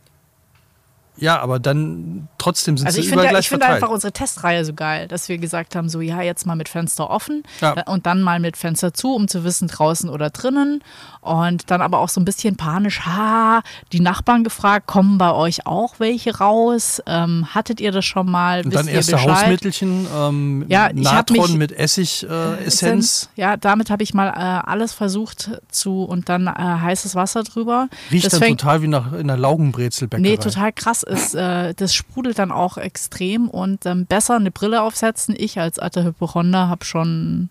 Ja, 1.22 1.40
aber 1.40 1.60
dann 1.60 2.28
trotzdem 2.38 2.78
sind 2.78 2.88
Also 2.88 2.96
sie 2.96 3.02
ich 3.02 3.08
überall 3.08 3.20
finde 3.28 3.30
gleich 3.34 3.46
ich 3.46 3.50
finde 3.50 3.66
einfach 3.68 3.90
unsere 3.90 4.12
Testreihe 4.12 4.66
so 4.66 4.74
geil, 4.74 5.08
dass 5.08 5.30
wir 5.30 5.38
gesagt 5.38 5.76
haben, 5.76 5.88
so 5.88 6.02
ja, 6.02 6.22
jetzt 6.22 6.46
mal 6.46 6.56
mit 6.56 6.68
Fenster 6.68 7.10
offen 7.10 7.44
Ja. 7.62 7.76
äh, 7.78 7.84
und 7.90 8.06
dann 8.06 8.22
mal 8.22 8.40
mit 8.40 8.58
Fenster 8.58 8.94
zu, 8.94 9.14
um 9.16 9.28
zu 9.30 9.44
wissen, 9.44 9.68
draußen 9.70 10.10
oder 10.10 10.32
drinnen. 10.32 10.84
Und 11.22 11.70
dann 11.70 11.82
aber 11.82 12.00
auch 12.00 12.10
so 12.10 12.20
ein 12.20 12.26
bisschen 12.26 12.56
panisch, 12.58 13.02
ha, 13.06 13.62
die 13.94 14.00
Nachbarn 14.00 14.44
gefragt, 14.44 14.88
kommen 14.88 15.20
bei 15.20 15.32
euch 15.32 15.68
auch 15.68 16.00
welche 16.00 16.36
raus? 16.40 17.00
Ähm, 17.06 17.46
hattet 17.54 17.80
ihr 17.80 17.92
das 17.92 18.04
schon 18.06 18.30
mal? 18.30 18.62
Und 18.66 18.72
Wisst 18.74 18.78
dann 18.80 18.88
ihr 18.88 18.94
erste? 18.96 19.22
Hausmittelchen, 19.22 20.08
ähm, 20.18 20.66
Ja, 20.68 20.90
Natron 20.92 21.58
mit 21.60 21.72
Essig-Essenz. 21.72 23.30
Ja, 23.36 23.58
damit 23.58 23.90
habe 23.90 24.04
ich 24.04 24.14
mal 24.14 24.30
äh, 24.30 24.68
alles 24.68 24.94
versucht 24.94 25.52
zu 25.70 26.04
und 26.04 26.30
dann 26.30 26.48
äh, 26.48 26.52
heißes 26.54 27.16
Wasser 27.16 27.44
drüber. 27.44 27.88
Riecht 28.12 28.26
das 28.26 28.34
dann 28.34 28.42
fängt, 28.42 28.62
total 28.62 28.82
wie 28.82 28.88
nach 28.88 29.14
in 29.14 29.30
einer 29.30 29.38
Laugenbrezelbäckerei. 29.38 30.28
Nee, 30.28 30.38
total 30.38 30.72
krass 30.74 31.04
ist, 31.12 31.36
äh, 31.36 31.74
das 31.76 31.94
sprudelt 31.94 32.40
dann 32.40 32.52
auch 32.52 32.78
extrem 32.78 33.48
und 33.50 33.86
ähm, 33.86 34.06
besser 34.06 34.36
eine 34.36 34.52
Brille 34.52 34.82
aufsetzen. 34.82 35.36
Ich 35.38 35.60
als 35.60 35.78
alter 35.80 36.04
Hypochonder 36.04 36.68
habe 36.70 36.86
schon 36.86 37.50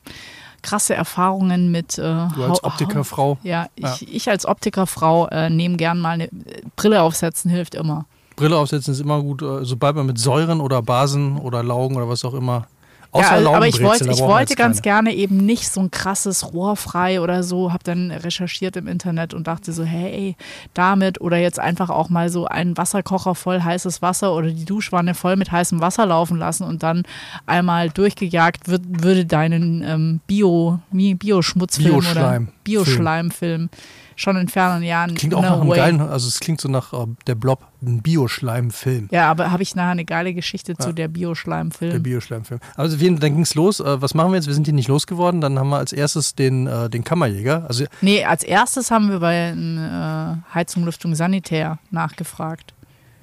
krasse 0.63 0.95
Erfahrungen 0.95 1.71
mit. 1.71 1.99
Äh, 1.99 2.03
Du 2.35 2.45
als 2.45 2.63
Optikerfrau. 2.65 3.39
Ja, 3.43 3.67
ich, 3.77 3.85
Ja. 3.85 3.97
ich 4.01 4.29
als 4.29 4.47
Optikerfrau 4.47 5.29
äh, 5.29 5.49
nehme 5.51 5.77
gern 5.77 5.99
mal 6.01 6.11
eine 6.11 6.25
äh, 6.25 6.31
Brille 6.77 7.03
aufsetzen, 7.03 7.51
hilft 7.51 7.75
immer. 7.75 8.05
Brille 8.37 8.57
aufsetzen 8.57 8.93
ist 8.93 9.01
immer 9.01 9.21
gut, 9.23 9.43
äh, 9.43 9.65
sobald 9.65 9.97
man 9.97 10.07
mit 10.07 10.19
Säuren 10.19 10.61
oder 10.61 10.83
Basen 10.83 11.37
oder 11.39 11.63
Laugen 11.63 11.97
oder 11.97 12.09
was 12.09 12.25
auch 12.25 12.35
immer. 12.35 12.67
Außer 13.13 13.41
ja, 13.41 13.51
aber 13.51 13.67
ich 13.67 13.83
wollte, 13.83 14.09
ich 14.09 14.21
wollte 14.21 14.55
ganz 14.55 14.83
gerne 14.83 15.13
eben 15.13 15.39
nicht 15.39 15.69
so 15.69 15.81
ein 15.81 15.91
krasses 15.91 16.53
Rohrfrei 16.53 17.21
oder 17.21 17.43
so, 17.43 17.73
habe 17.73 17.83
dann 17.83 18.13
recherchiert 18.13 18.77
im 18.77 18.87
Internet 18.87 19.35
und 19.35 19.49
dachte 19.49 19.73
so, 19.73 19.83
hey, 19.83 20.37
damit 20.75 21.21
oder 21.21 21.37
jetzt 21.37 21.59
einfach 21.59 21.91
auch 21.91 22.09
mal 22.09 22.29
so 22.29 22.47
einen 22.47 22.77
Wasserkocher 22.77 23.35
voll 23.35 23.63
heißes 23.63 24.01
Wasser 24.01 24.33
oder 24.35 24.51
die 24.51 24.65
Duschwanne 24.65 25.15
voll 25.15 25.35
mit 25.37 25.51
heißem 25.51 25.81
Wasser 25.81 26.07
laufen 26.07 26.39
lassen 26.39 26.63
und 26.65 26.85
dann 26.85 27.03
einmal 27.47 27.91
durchgejagt 27.91 28.69
wird, 28.69 28.83
würde 28.87 29.27
deinen 29.27 29.83
ähm, 29.83 30.21
Bio, 30.29 30.79
wie 30.93 31.15
Bioschmutzfilm 31.15 31.97
oder 31.97 32.11
Bioschleim- 32.13 32.49
Bioschleimfilm 32.71 33.69
schon 34.17 34.37
in 34.37 34.49
fernen 34.49 34.83
Jahren 34.83 35.15
Klingt 35.15 35.35
auch 35.35 35.41
no 35.41 35.49
nach 35.49 35.61
einem 35.63 35.71
way. 35.71 35.77
geilen, 35.79 36.01
also 36.03 36.29
es 36.29 36.41
klingt 36.41 36.61
so 36.61 36.69
nach 36.69 36.93
äh, 36.93 37.07
der 37.27 37.35
Blob, 37.37 37.61
ein 37.83 38.03
Bioschleimfilm. 38.03 39.09
Ja, 39.11 39.31
aber 39.31 39.51
habe 39.51 39.63
ich 39.63 39.75
nachher 39.75 39.93
eine 39.93 40.05
geile 40.05 40.35
Geschichte 40.35 40.77
zu 40.77 40.89
Ja. 40.89 40.93
der 40.93 41.09
Der 41.09 41.09
Bioschleimfilm. 41.09 42.03
Bioschleimfilm. 42.03 42.61
Also 42.77 43.01
wir, 43.01 43.11
dann 43.17 43.33
ging 43.33 43.43
es 43.43 43.55
los. 43.55 43.81
Äh, 43.81 44.03
was 44.03 44.13
machen 44.15 44.33
wir 44.33 44.37
jetzt? 44.37 44.47
Wir 44.47 44.53
sind 44.55 44.65
hier 44.67 44.75
nicht 44.75 44.89
losgeworden. 44.89 45.41
Dann 45.41 45.59
haben 45.59 45.71
wir 45.71 45.79
als 45.79 45.93
erstes 45.95 46.35
den, 46.35 46.67
äh, 46.67 46.91
den 46.91 47.03
Kammerjäger. 47.03 47.65
Also 47.67 47.85
Nee, 48.03 48.25
als 48.25 48.43
erstes 48.43 48.91
haben 48.91 49.09
wir 49.09 49.21
bei 49.21 49.55
äh, 49.57 50.55
Heizung, 50.55 50.85
Lüftung, 50.85 51.15
Sanitär 51.15 51.79
nachgefragt. 51.91 52.75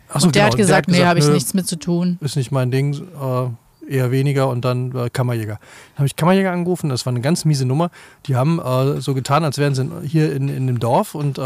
achso, 0.09 0.25
und 0.27 0.35
der 0.35 0.45
genau, 0.45 0.53
hat 0.53 0.57
gesagt, 0.57 0.89
nee, 0.89 1.05
habe 1.05 1.19
ich 1.19 1.27
nichts 1.27 1.53
mit 1.53 1.67
zu 1.67 1.77
tun. 1.77 2.17
Ist 2.21 2.37
nicht 2.37 2.51
mein 2.51 2.71
Ding. 2.71 2.99
Eher 3.87 4.11
weniger 4.11 4.49
und 4.49 4.65
dann 4.65 4.93
äh, 4.95 5.09
Kammerjäger. 5.09 5.55
Dann 5.55 5.97
habe 5.97 6.07
ich 6.07 6.15
Kammerjäger 6.15 6.51
angerufen, 6.51 6.89
das 6.89 7.05
war 7.05 7.11
eine 7.13 7.21
ganz 7.21 7.45
miese 7.45 7.65
Nummer. 7.65 7.89
Die 8.25 8.35
haben 8.35 8.59
äh, 8.59 8.99
so 9.01 9.13
getan, 9.13 9.43
als 9.43 9.57
wären 9.57 9.75
sie 9.75 9.89
hier 10.05 10.33
in, 10.35 10.49
in 10.49 10.67
dem 10.67 10.79
Dorf 10.79 11.15
und 11.15 11.37
äh, 11.37 11.41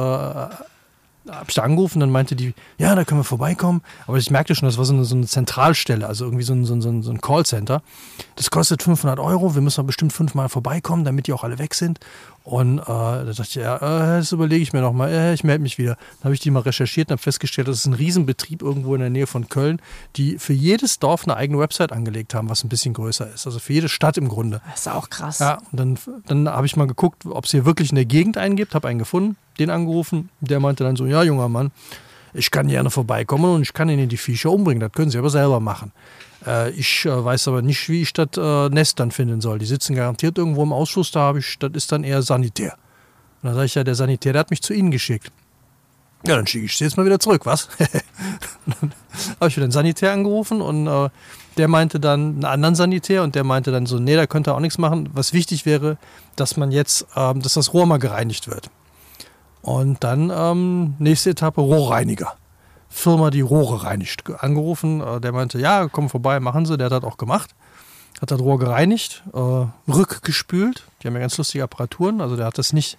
habe 1.29 1.45
ich 1.47 1.53
da 1.53 1.61
angerufen, 1.61 1.99
dann 1.99 2.09
meinte 2.09 2.35
die, 2.35 2.55
ja, 2.79 2.95
da 2.95 3.03
können 3.03 3.19
wir 3.19 3.23
vorbeikommen. 3.25 3.81
Aber 4.07 4.17
ich 4.17 4.31
merkte 4.31 4.55
schon, 4.55 4.67
das 4.67 4.79
war 4.79 4.85
so 4.85 4.93
eine, 4.93 5.05
so 5.05 5.15
eine 5.15 5.27
Zentralstelle, 5.27 6.07
also 6.07 6.25
irgendwie 6.25 6.43
so 6.43 6.53
ein, 6.53 6.65
so, 6.65 6.73
ein, 6.73 7.03
so 7.03 7.11
ein- 7.11 7.21
Callcenter. 7.21 7.83
Das 8.35 8.49
kostet 8.49 8.81
500 8.81 9.19
Euro, 9.19 9.53
wir 9.53 9.61
müssen 9.61 9.85
bestimmt 9.85 10.13
fünfmal 10.13 10.49
vorbeikommen, 10.49 11.05
damit 11.05 11.27
die 11.27 11.33
auch 11.33 11.43
alle 11.43 11.59
weg 11.59 11.75
sind. 11.75 11.99
Und 12.43 12.79
äh, 12.79 12.83
da 12.85 13.23
dachte 13.23 13.41
ich, 13.43 13.55
ja, 13.55 13.75
äh, 13.75 14.19
das 14.19 14.31
überlege 14.31 14.63
ich 14.63 14.73
mir 14.73 14.81
noch 14.81 14.93
mal, 14.93 15.11
äh, 15.11 15.33
ich 15.33 15.43
melde 15.43 15.61
mich 15.61 15.77
wieder. 15.77 15.95
Dann 15.95 16.25
habe 16.25 16.33
ich 16.33 16.39
die 16.39 16.49
mal 16.49 16.61
recherchiert 16.61 17.09
und 17.09 17.13
habe 17.13 17.21
festgestellt, 17.21 17.67
das 17.67 17.77
ist 17.77 17.85
ein 17.85 17.93
Riesenbetrieb 17.93 18.63
irgendwo 18.63 18.95
in 18.95 19.01
der 19.01 19.11
Nähe 19.11 19.27
von 19.27 19.47
Köln, 19.47 19.79
die 20.15 20.39
für 20.39 20.53
jedes 20.53 20.97
Dorf 20.97 21.23
eine 21.25 21.37
eigene 21.37 21.59
Website 21.59 21.91
angelegt 21.91 22.33
haben, 22.33 22.49
was 22.49 22.63
ein 22.63 22.69
bisschen 22.69 22.93
größer 22.93 23.31
ist. 23.31 23.45
Also 23.45 23.59
für 23.59 23.73
jede 23.73 23.89
Stadt 23.89 24.17
im 24.17 24.27
Grunde. 24.27 24.61
Das 24.71 24.81
ist 24.81 24.87
auch 24.87 25.09
krass. 25.09 25.37
Ja, 25.39 25.59
und 25.71 25.79
dann, 25.79 25.99
dann 26.25 26.49
habe 26.49 26.65
ich 26.65 26.75
mal 26.75 26.87
geguckt, 26.87 27.25
ob 27.27 27.45
es 27.45 27.51
hier 27.51 27.65
wirklich 27.65 27.91
in 27.91 27.95
der 27.95 28.05
Gegend 28.05 28.37
einen 28.37 28.55
gibt, 28.55 28.73
habe 28.73 28.87
einen 28.87 28.99
gefunden, 28.99 29.37
den 29.59 29.69
angerufen. 29.69 30.29
Der 30.39 30.59
meinte 30.59 30.83
dann 30.83 30.95
so, 30.95 31.05
ja, 31.05 31.21
junger 31.21 31.47
Mann, 31.47 31.71
ich 32.33 32.49
kann 32.49 32.67
gerne 32.67 32.89
vorbeikommen 32.89 33.53
und 33.53 33.61
ich 33.61 33.73
kann 33.73 33.89
Ihnen 33.89 34.09
die 34.09 34.17
Viecher 34.17 34.51
umbringen. 34.51 34.79
Das 34.79 34.91
können 34.93 35.11
Sie 35.11 35.17
aber 35.17 35.29
selber 35.29 35.59
machen. 35.59 35.91
Äh, 36.45 36.71
ich 36.71 37.05
äh, 37.05 37.23
weiß 37.23 37.47
aber 37.47 37.61
nicht, 37.61 37.89
wie 37.89 38.01
ich 38.01 38.13
das 38.13 38.29
äh, 38.37 38.69
Nest 38.69 38.99
dann 38.99 39.11
finden 39.11 39.41
soll. 39.41 39.59
Die 39.59 39.65
sitzen 39.65 39.95
garantiert 39.95 40.37
irgendwo 40.37 40.63
im 40.63 40.73
Ausschuss, 40.73 41.11
da 41.11 41.21
habe 41.21 41.39
ich, 41.39 41.59
das 41.59 41.71
ist 41.73 41.91
dann 41.91 42.03
eher 42.03 42.21
Sanitär. 42.21 42.73
Und 43.41 43.47
dann 43.47 43.53
sage 43.55 43.65
ich 43.65 43.75
ja, 43.75 43.83
der 43.83 43.95
Sanitär, 43.95 44.33
der 44.33 44.41
hat 44.41 44.51
mich 44.51 44.61
zu 44.61 44.73
Ihnen 44.73 44.91
geschickt. 44.91 45.31
Ja, 46.25 46.35
dann 46.35 46.45
schicke 46.45 46.65
ich 46.65 46.77
sie 46.77 46.83
jetzt 46.83 46.97
mal 46.97 47.05
wieder 47.05 47.19
zurück, 47.19 47.45
was? 47.45 47.67
dann 48.67 48.93
habe 49.39 49.47
ich 49.47 49.57
wieder 49.57 49.63
einen 49.63 49.71
Sanitär 49.71 50.13
angerufen 50.13 50.61
und 50.61 50.85
äh, 50.85 51.09
der 51.57 51.67
meinte 51.67 51.99
dann 51.99 52.35
einen 52.35 52.45
anderen 52.45 52.75
Sanitär 52.75 53.23
und 53.23 53.33
der 53.33 53.43
meinte 53.43 53.71
dann 53.71 53.87
so, 53.87 53.97
nee, 53.97 54.15
da 54.15 54.27
könnte 54.27 54.51
er 54.51 54.55
auch 54.55 54.59
nichts 54.59 54.77
machen. 54.77 55.09
Was 55.13 55.33
wichtig 55.33 55.65
wäre, 55.65 55.97
dass 56.35 56.57
man 56.57 56.71
jetzt, 56.71 57.07
ähm, 57.15 57.41
dass 57.41 57.55
das 57.55 57.73
Rohr 57.73 57.87
mal 57.87 57.97
gereinigt 57.97 58.47
wird. 58.47 58.69
Und 59.63 60.03
dann 60.03 60.31
ähm, 60.33 60.93
nächste 60.99 61.31
Etappe 61.31 61.61
Rohrreiniger. 61.61 62.35
Firma, 62.91 63.31
die 63.31 63.41
Rohre 63.41 63.83
reinigt. 63.83 64.23
Angerufen, 64.39 65.01
äh, 65.01 65.19
der 65.19 65.31
meinte, 65.31 65.59
ja, 65.59 65.87
komm 65.87 66.09
vorbei, 66.09 66.39
machen 66.39 66.65
Sie. 66.65 66.77
Der 66.77 66.85
hat 66.85 66.91
das 66.91 67.03
auch 67.03 67.17
gemacht. 67.17 67.55
Hat 68.21 68.29
das 68.29 68.39
Rohr 68.39 68.59
gereinigt, 68.59 69.23
äh, 69.33 69.65
rückgespült. 69.91 70.85
Die 71.01 71.07
haben 71.07 71.15
ja 71.15 71.21
ganz 71.21 71.37
lustige 71.37 71.63
Apparaturen. 71.63 72.21
Also 72.21 72.35
der 72.35 72.45
hat 72.45 72.57
das 72.57 72.73
nicht 72.73 72.97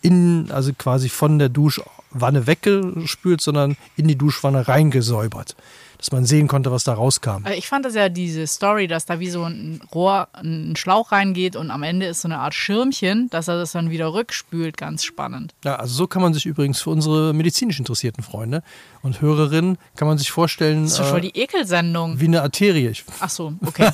in, 0.00 0.50
also 0.50 0.72
quasi 0.72 1.08
von 1.08 1.38
der 1.38 1.48
Duschwanne 1.48 2.46
weggespült, 2.46 3.40
sondern 3.40 3.76
in 3.96 4.08
die 4.08 4.16
Duschwanne 4.16 4.66
reingesäubert. 4.68 5.56
Dass 6.02 6.10
man 6.10 6.24
sehen 6.26 6.48
konnte, 6.48 6.72
was 6.72 6.82
da 6.82 6.94
rauskam. 6.94 7.44
Also 7.44 7.56
Ich 7.56 7.68
fand 7.68 7.84
das 7.84 7.94
ja 7.94 8.08
diese 8.08 8.44
Story, 8.48 8.88
dass 8.88 9.06
da 9.06 9.20
wie 9.20 9.30
so 9.30 9.44
ein 9.44 9.80
Rohr, 9.94 10.26
ein 10.32 10.74
Schlauch 10.74 11.12
reingeht 11.12 11.54
und 11.54 11.70
am 11.70 11.84
Ende 11.84 12.06
ist 12.06 12.22
so 12.22 12.28
eine 12.28 12.38
Art 12.40 12.54
Schirmchen, 12.54 13.30
dass 13.30 13.46
er 13.46 13.56
das 13.56 13.70
dann 13.70 13.90
wieder 13.90 14.12
rückspült, 14.12 14.76
ganz 14.76 15.04
spannend. 15.04 15.54
Ja, 15.64 15.76
also 15.76 15.94
so 15.94 16.08
kann 16.08 16.20
man 16.20 16.34
sich 16.34 16.44
übrigens 16.44 16.82
für 16.82 16.90
unsere 16.90 17.32
medizinisch 17.32 17.78
interessierten 17.78 18.24
Freunde 18.24 18.64
und 19.02 19.20
Hörerinnen, 19.20 19.78
kann 19.94 20.08
man 20.08 20.18
sich 20.18 20.32
vorstellen, 20.32 20.82
Das 20.82 20.92
ist 20.94 20.98
doch 20.98 21.06
voll 21.10 21.20
äh, 21.20 21.30
die 21.30 21.38
Ekelsendung. 21.38 22.18
wie 22.18 22.24
eine 22.24 22.42
Arterie. 22.42 22.88
Ich, 22.88 23.04
Ach 23.20 23.30
so, 23.30 23.52
okay. 23.64 23.90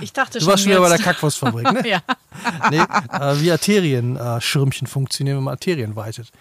Ich 0.00 0.12
dachte 0.12 0.32
du 0.38 0.40
schon 0.44 0.50
warst 0.50 0.64
schon 0.64 0.72
wieder 0.72 0.80
bei 0.80 0.88
der 0.88 0.98
Kackwurstfabrik, 0.98 1.72
ne? 1.72 1.82
Ja. 1.88 2.00
nee, 2.70 2.78
äh, 2.78 3.40
wie 3.40 3.52
Arterienschirmchen 3.52 4.88
funktionieren, 4.88 5.36
wenn 5.36 5.44
man 5.44 5.52
Arterien 5.52 5.94
weitet. 5.94 6.32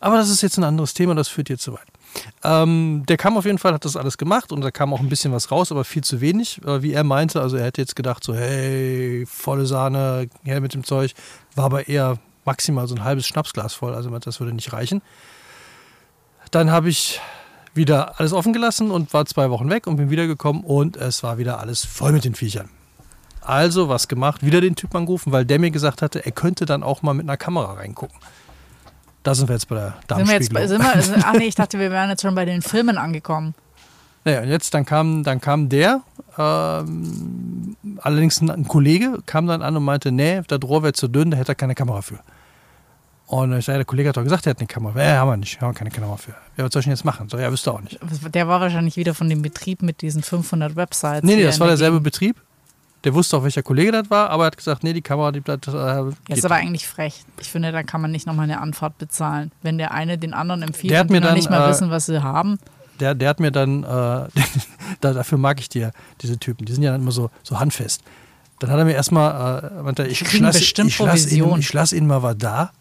Aber 0.00 0.16
das 0.16 0.30
ist 0.30 0.42
jetzt 0.42 0.56
ein 0.58 0.64
anderes 0.64 0.94
Thema, 0.94 1.14
das 1.14 1.28
führt 1.28 1.46
hier 1.46 1.58
zu 1.58 1.72
weit. 1.74 1.86
Ähm, 2.42 3.04
der 3.08 3.16
kam 3.16 3.36
auf 3.36 3.44
jeden 3.44 3.58
Fall, 3.58 3.72
hat 3.72 3.84
das 3.84 3.96
alles 3.96 4.18
gemacht 4.18 4.52
und 4.52 4.60
da 4.60 4.70
kam 4.70 4.92
auch 4.92 5.00
ein 5.00 5.08
bisschen 5.08 5.32
was 5.32 5.50
raus, 5.50 5.70
aber 5.70 5.84
viel 5.84 6.02
zu 6.02 6.20
wenig, 6.20 6.60
äh, 6.64 6.82
wie 6.82 6.92
er 6.92 7.04
meinte. 7.04 7.40
Also 7.40 7.56
er 7.56 7.64
hätte 7.64 7.80
jetzt 7.80 7.96
gedacht, 7.96 8.24
so 8.24 8.34
hey, 8.34 9.24
volle 9.26 9.66
Sahne, 9.66 10.28
her 10.44 10.60
mit 10.60 10.74
dem 10.74 10.84
Zeug. 10.84 11.14
War 11.54 11.66
aber 11.66 11.88
eher 11.88 12.18
maximal 12.44 12.86
so 12.88 12.94
ein 12.94 13.04
halbes 13.04 13.26
Schnapsglas 13.26 13.74
voll, 13.74 13.94
also 13.94 14.10
das 14.18 14.40
würde 14.40 14.52
nicht 14.52 14.72
reichen. 14.72 15.02
Dann 16.50 16.70
habe 16.70 16.88
ich 16.88 17.20
wieder 17.74 18.18
alles 18.18 18.32
offen 18.32 18.52
gelassen 18.52 18.90
und 18.90 19.12
war 19.12 19.26
zwei 19.26 19.50
Wochen 19.50 19.68
weg 19.70 19.86
und 19.86 19.96
bin 19.96 20.10
wiedergekommen 20.10 20.64
und 20.64 20.96
es 20.96 21.22
war 21.22 21.38
wieder 21.38 21.60
alles 21.60 21.84
voll 21.84 22.12
mit 22.12 22.24
den 22.24 22.34
Viechern. 22.34 22.70
Also 23.40 23.88
was 23.88 24.08
gemacht, 24.08 24.44
wieder 24.44 24.60
den 24.60 24.76
Typ 24.76 24.94
angerufen, 24.94 25.32
weil 25.32 25.44
der 25.44 25.58
mir 25.58 25.70
gesagt 25.70 26.02
hatte, 26.02 26.24
er 26.24 26.32
könnte 26.32 26.66
dann 26.66 26.82
auch 26.82 27.02
mal 27.02 27.14
mit 27.14 27.24
einer 27.24 27.36
Kamera 27.36 27.74
reingucken. 27.74 28.18
Da 29.28 29.34
sind 29.34 29.48
wir 29.48 29.54
jetzt 29.56 29.68
bei 29.68 29.74
der 29.76 29.94
Sind 30.16 30.26
wir 30.28 30.34
jetzt 30.34 30.52
bei, 30.52 30.66
Darmspiegelung. 30.66 31.02
sind 31.02 31.16
wir, 31.16 31.22
ach 31.26 31.32
nee, 31.34 31.44
ich 31.44 31.54
dachte, 31.54 31.78
wir 31.78 31.90
wären 31.90 32.08
jetzt 32.10 32.22
schon 32.22 32.34
bei 32.34 32.44
den 32.44 32.62
Filmen 32.62 32.96
angekommen. 32.98 33.54
Naja, 34.24 34.40
und 34.42 34.48
jetzt 34.48 34.72
dann 34.74 34.84
kam, 34.84 35.22
dann 35.22 35.40
kam 35.40 35.68
der, 35.68 36.00
ähm, 36.38 37.76
allerdings 38.00 38.40
ein, 38.40 38.50
ein 38.50 38.66
Kollege, 38.66 39.18
kam 39.26 39.46
dann 39.46 39.62
an 39.62 39.76
und 39.76 39.84
meinte, 39.84 40.12
nee, 40.12 40.40
das 40.46 40.60
Rohr 40.64 40.82
wäre 40.82 40.92
zu 40.92 41.08
dünn, 41.08 41.30
da 41.30 41.36
hätte 41.36 41.52
er 41.52 41.54
keine 41.54 41.74
Kamera 41.74 42.02
für. 42.02 42.18
Und 43.26 43.52
ich 43.52 43.66
sage, 43.66 43.78
der 43.78 43.84
Kollege 43.84 44.08
hat 44.08 44.16
doch 44.16 44.24
gesagt, 44.24 44.46
er 44.46 44.50
hat 44.50 44.58
eine 44.58 44.66
Kamera. 44.66 45.02
Ja, 45.04 45.16
haben 45.18 45.28
wir 45.28 45.36
nicht, 45.36 45.60
haben 45.60 45.70
wir 45.72 45.74
keine 45.78 45.90
Kamera 45.90 46.16
für. 46.16 46.30
Ja, 46.56 46.64
was 46.64 46.72
soll 46.72 46.80
ich 46.80 46.86
denn 46.86 46.92
jetzt 46.94 47.04
machen? 47.04 47.28
So, 47.28 47.38
ja, 47.38 47.50
wüsste 47.52 47.72
auch 47.72 47.80
nicht. 47.82 47.98
Der 48.34 48.48
war 48.48 48.60
wahrscheinlich 48.60 48.96
wieder 48.96 49.14
von 49.14 49.28
dem 49.28 49.42
Betrieb 49.42 49.82
mit 49.82 50.00
diesen 50.00 50.22
500 50.22 50.76
Websites. 50.76 51.22
Nee, 51.24 51.36
nee, 51.36 51.42
das 51.44 51.60
war 51.60 51.66
der 51.66 51.76
derselbe 51.76 51.96
Gegend- 51.98 52.04
Betrieb. 52.04 52.36
Der 53.04 53.14
wusste 53.14 53.36
auch, 53.36 53.44
welcher 53.44 53.62
Kollege 53.62 53.92
das 53.92 54.10
war, 54.10 54.30
aber 54.30 54.44
er 54.44 54.46
hat 54.48 54.56
gesagt, 54.56 54.82
nee, 54.82 54.92
die 54.92 55.02
Kamera, 55.02 55.30
die 55.30 55.40
bleibt. 55.40 55.68
Äh, 55.68 55.70
Das 55.72 56.38
ist 56.38 56.44
aber 56.44 56.56
eigentlich 56.56 56.88
frech. 56.88 57.22
Ich 57.40 57.48
finde, 57.48 57.70
da 57.70 57.82
kann 57.84 58.00
man 58.00 58.10
nicht 58.10 58.26
nochmal 58.26 58.44
eine 58.44 58.60
Anfahrt 58.60 58.98
bezahlen. 58.98 59.52
Wenn 59.62 59.78
der 59.78 59.92
eine 59.92 60.18
den 60.18 60.34
anderen 60.34 60.62
empfiehlt 60.62 60.90
Der 60.90 61.00
hat 61.00 61.10
mir 61.10 61.20
dann, 61.20 61.34
nicht 61.34 61.48
mal 61.48 61.66
äh, 61.66 61.70
wissen, 61.70 61.90
was 61.90 62.06
sie 62.06 62.22
haben. 62.22 62.58
der, 62.98 63.14
der 63.14 63.28
hat 63.28 63.38
mir 63.40 63.52
dann, 63.52 63.84
äh, 63.84 63.86
da, 65.00 65.12
dafür 65.12 65.38
mag 65.38 65.60
ich 65.60 65.72
ja, 65.74 65.90
diese 66.20 66.38
Typen, 66.38 66.64
die 66.66 66.72
sind 66.72 66.82
ja 66.82 66.90
dann 66.90 67.02
immer 67.02 67.12
so, 67.12 67.30
so 67.44 67.60
handfest. 67.60 68.02
Dann 68.58 68.70
hat 68.70 68.78
er 68.78 68.84
mir 68.84 68.94
erstmal, 68.94 69.70
äh, 69.78 69.82
meinte, 69.82 70.04
ich, 70.06 70.24
kriegen 70.24 70.44
lass, 70.44 70.58
bestimmt 70.58 70.90
ich, 70.90 70.98
lass 70.98 71.26
ich 71.26 71.72
lass 71.72 71.92
ihnen 71.92 72.08
mal 72.08 72.24
was 72.24 72.36
da. 72.36 72.72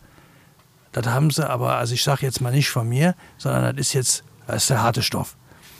Das 0.91 1.05
haben 1.05 1.29
sie 1.29 1.47
aber, 1.47 1.75
also 1.75 1.93
ich 1.93 2.03
sage 2.03 2.25
jetzt 2.25 2.41
mal 2.41 2.51
nicht 2.51 2.69
von 2.71 2.89
mir, 2.89 3.13
sondern 3.37 3.75
das 3.75 3.87
ist 3.87 3.93
jetzt, 3.93 4.23
das 4.47 4.63
ist 4.63 4.69
der 4.71 4.81
harte 4.81 5.03
Stoff. 5.03 5.35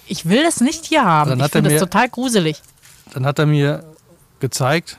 Ich 0.06 0.28
will 0.30 0.44
das 0.44 0.62
nicht 0.62 0.86
hier 0.86 1.04
haben. 1.04 1.32
Dann 1.32 1.40
ich 1.40 1.52
finde 1.52 1.72
das 1.72 1.80
total 1.80 2.08
gruselig. 2.10 2.62
Dann 3.14 3.26
hat 3.26 3.40
er 3.40 3.48
mir 3.48 3.84
gezeigt, 4.40 4.98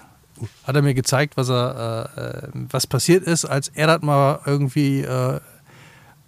hat 0.64 0.76
er 0.76 0.82
mir 0.82 0.94
gezeigt, 0.94 1.36
was 1.36 1.48
er, 1.48 2.10
äh, 2.16 2.20
äh, 2.20 2.48
was 2.70 2.86
passiert 2.86 3.24
ist, 3.24 3.44
als 3.44 3.68
er 3.68 3.86
das 3.86 4.02
mal 4.02 4.40
irgendwie 4.46 5.00
äh, 5.00 5.40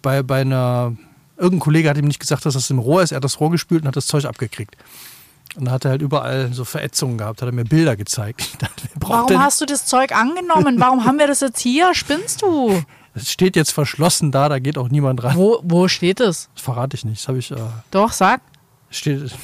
bei, 0.01 0.23
bei 0.23 0.41
einer, 0.41 0.95
irgendein 1.37 1.59
Kollege 1.59 1.89
hat 1.89 1.97
ihm 1.97 2.05
nicht 2.05 2.19
gesagt, 2.19 2.45
dass 2.45 2.53
das 2.53 2.69
im 2.69 2.79
Rohr 2.79 3.01
ist, 3.03 3.11
er 3.11 3.17
hat 3.17 3.23
das 3.23 3.39
Rohr 3.39 3.51
gespült 3.51 3.83
und 3.83 3.87
hat 3.87 3.95
das 3.95 4.07
Zeug 4.07 4.25
abgekriegt. 4.25 4.75
Und 5.55 5.65
dann 5.65 5.73
hat 5.73 5.85
er 5.85 5.91
halt 5.91 6.01
überall 6.01 6.53
so 6.53 6.63
Verätzungen 6.63 7.17
gehabt, 7.17 7.41
hat 7.41 7.49
er 7.49 7.53
mir 7.53 7.65
Bilder 7.65 7.95
gezeigt. 7.95 8.41
Dachte, 8.61 8.87
Warum 8.95 9.39
hast 9.39 9.59
du 9.61 9.65
das 9.65 9.85
Zeug 9.85 10.13
angenommen? 10.13 10.79
Warum 10.79 11.05
haben 11.05 11.19
wir 11.19 11.27
das 11.27 11.41
jetzt 11.41 11.59
hier? 11.59 11.93
Spinnst 11.93 12.41
du? 12.41 12.83
Es 13.13 13.29
steht 13.29 13.57
jetzt 13.57 13.71
verschlossen 13.71 14.31
da, 14.31 14.47
da 14.47 14.59
geht 14.59 14.77
auch 14.77 14.87
niemand 14.87 15.21
ran. 15.21 15.35
Wo, 15.35 15.59
wo 15.63 15.89
steht 15.89 16.21
es? 16.21 16.49
Das 16.55 16.63
verrate 16.63 16.95
ich 16.95 17.03
nicht. 17.03 17.19
Das 17.19 17.27
habe 17.27 17.39
ich, 17.39 17.51
äh, 17.51 17.57
Doch, 17.91 18.13
sag. 18.13 18.39
steht 18.89 19.35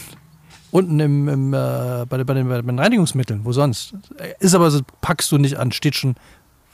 unten 0.72 1.00
im, 1.00 1.28
im, 1.30 1.54
äh, 1.54 2.06
bei, 2.08 2.18
den- 2.18 2.26
bei, 2.26 2.34
den, 2.34 2.48
bei 2.50 2.62
den 2.62 2.80
Reinigungsmitteln, 2.80 3.46
wo 3.46 3.52
sonst. 3.52 3.94
Ist 4.40 4.56
aber 4.56 4.70
so, 4.72 4.82
packst 5.02 5.32
du 5.32 5.38
nicht 5.38 5.58
an, 5.58 5.72
steht 5.72 5.96
schon 5.96 6.16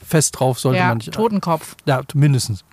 fest 0.04 0.38
drauf, 0.38 0.58
sollte 0.58 0.78
ja, 0.78 0.88
man 0.88 0.98
nicht. 0.98 1.12
Totenkopf. 1.12 1.76
Ja, 1.86 2.02
mindestens. 2.14 2.64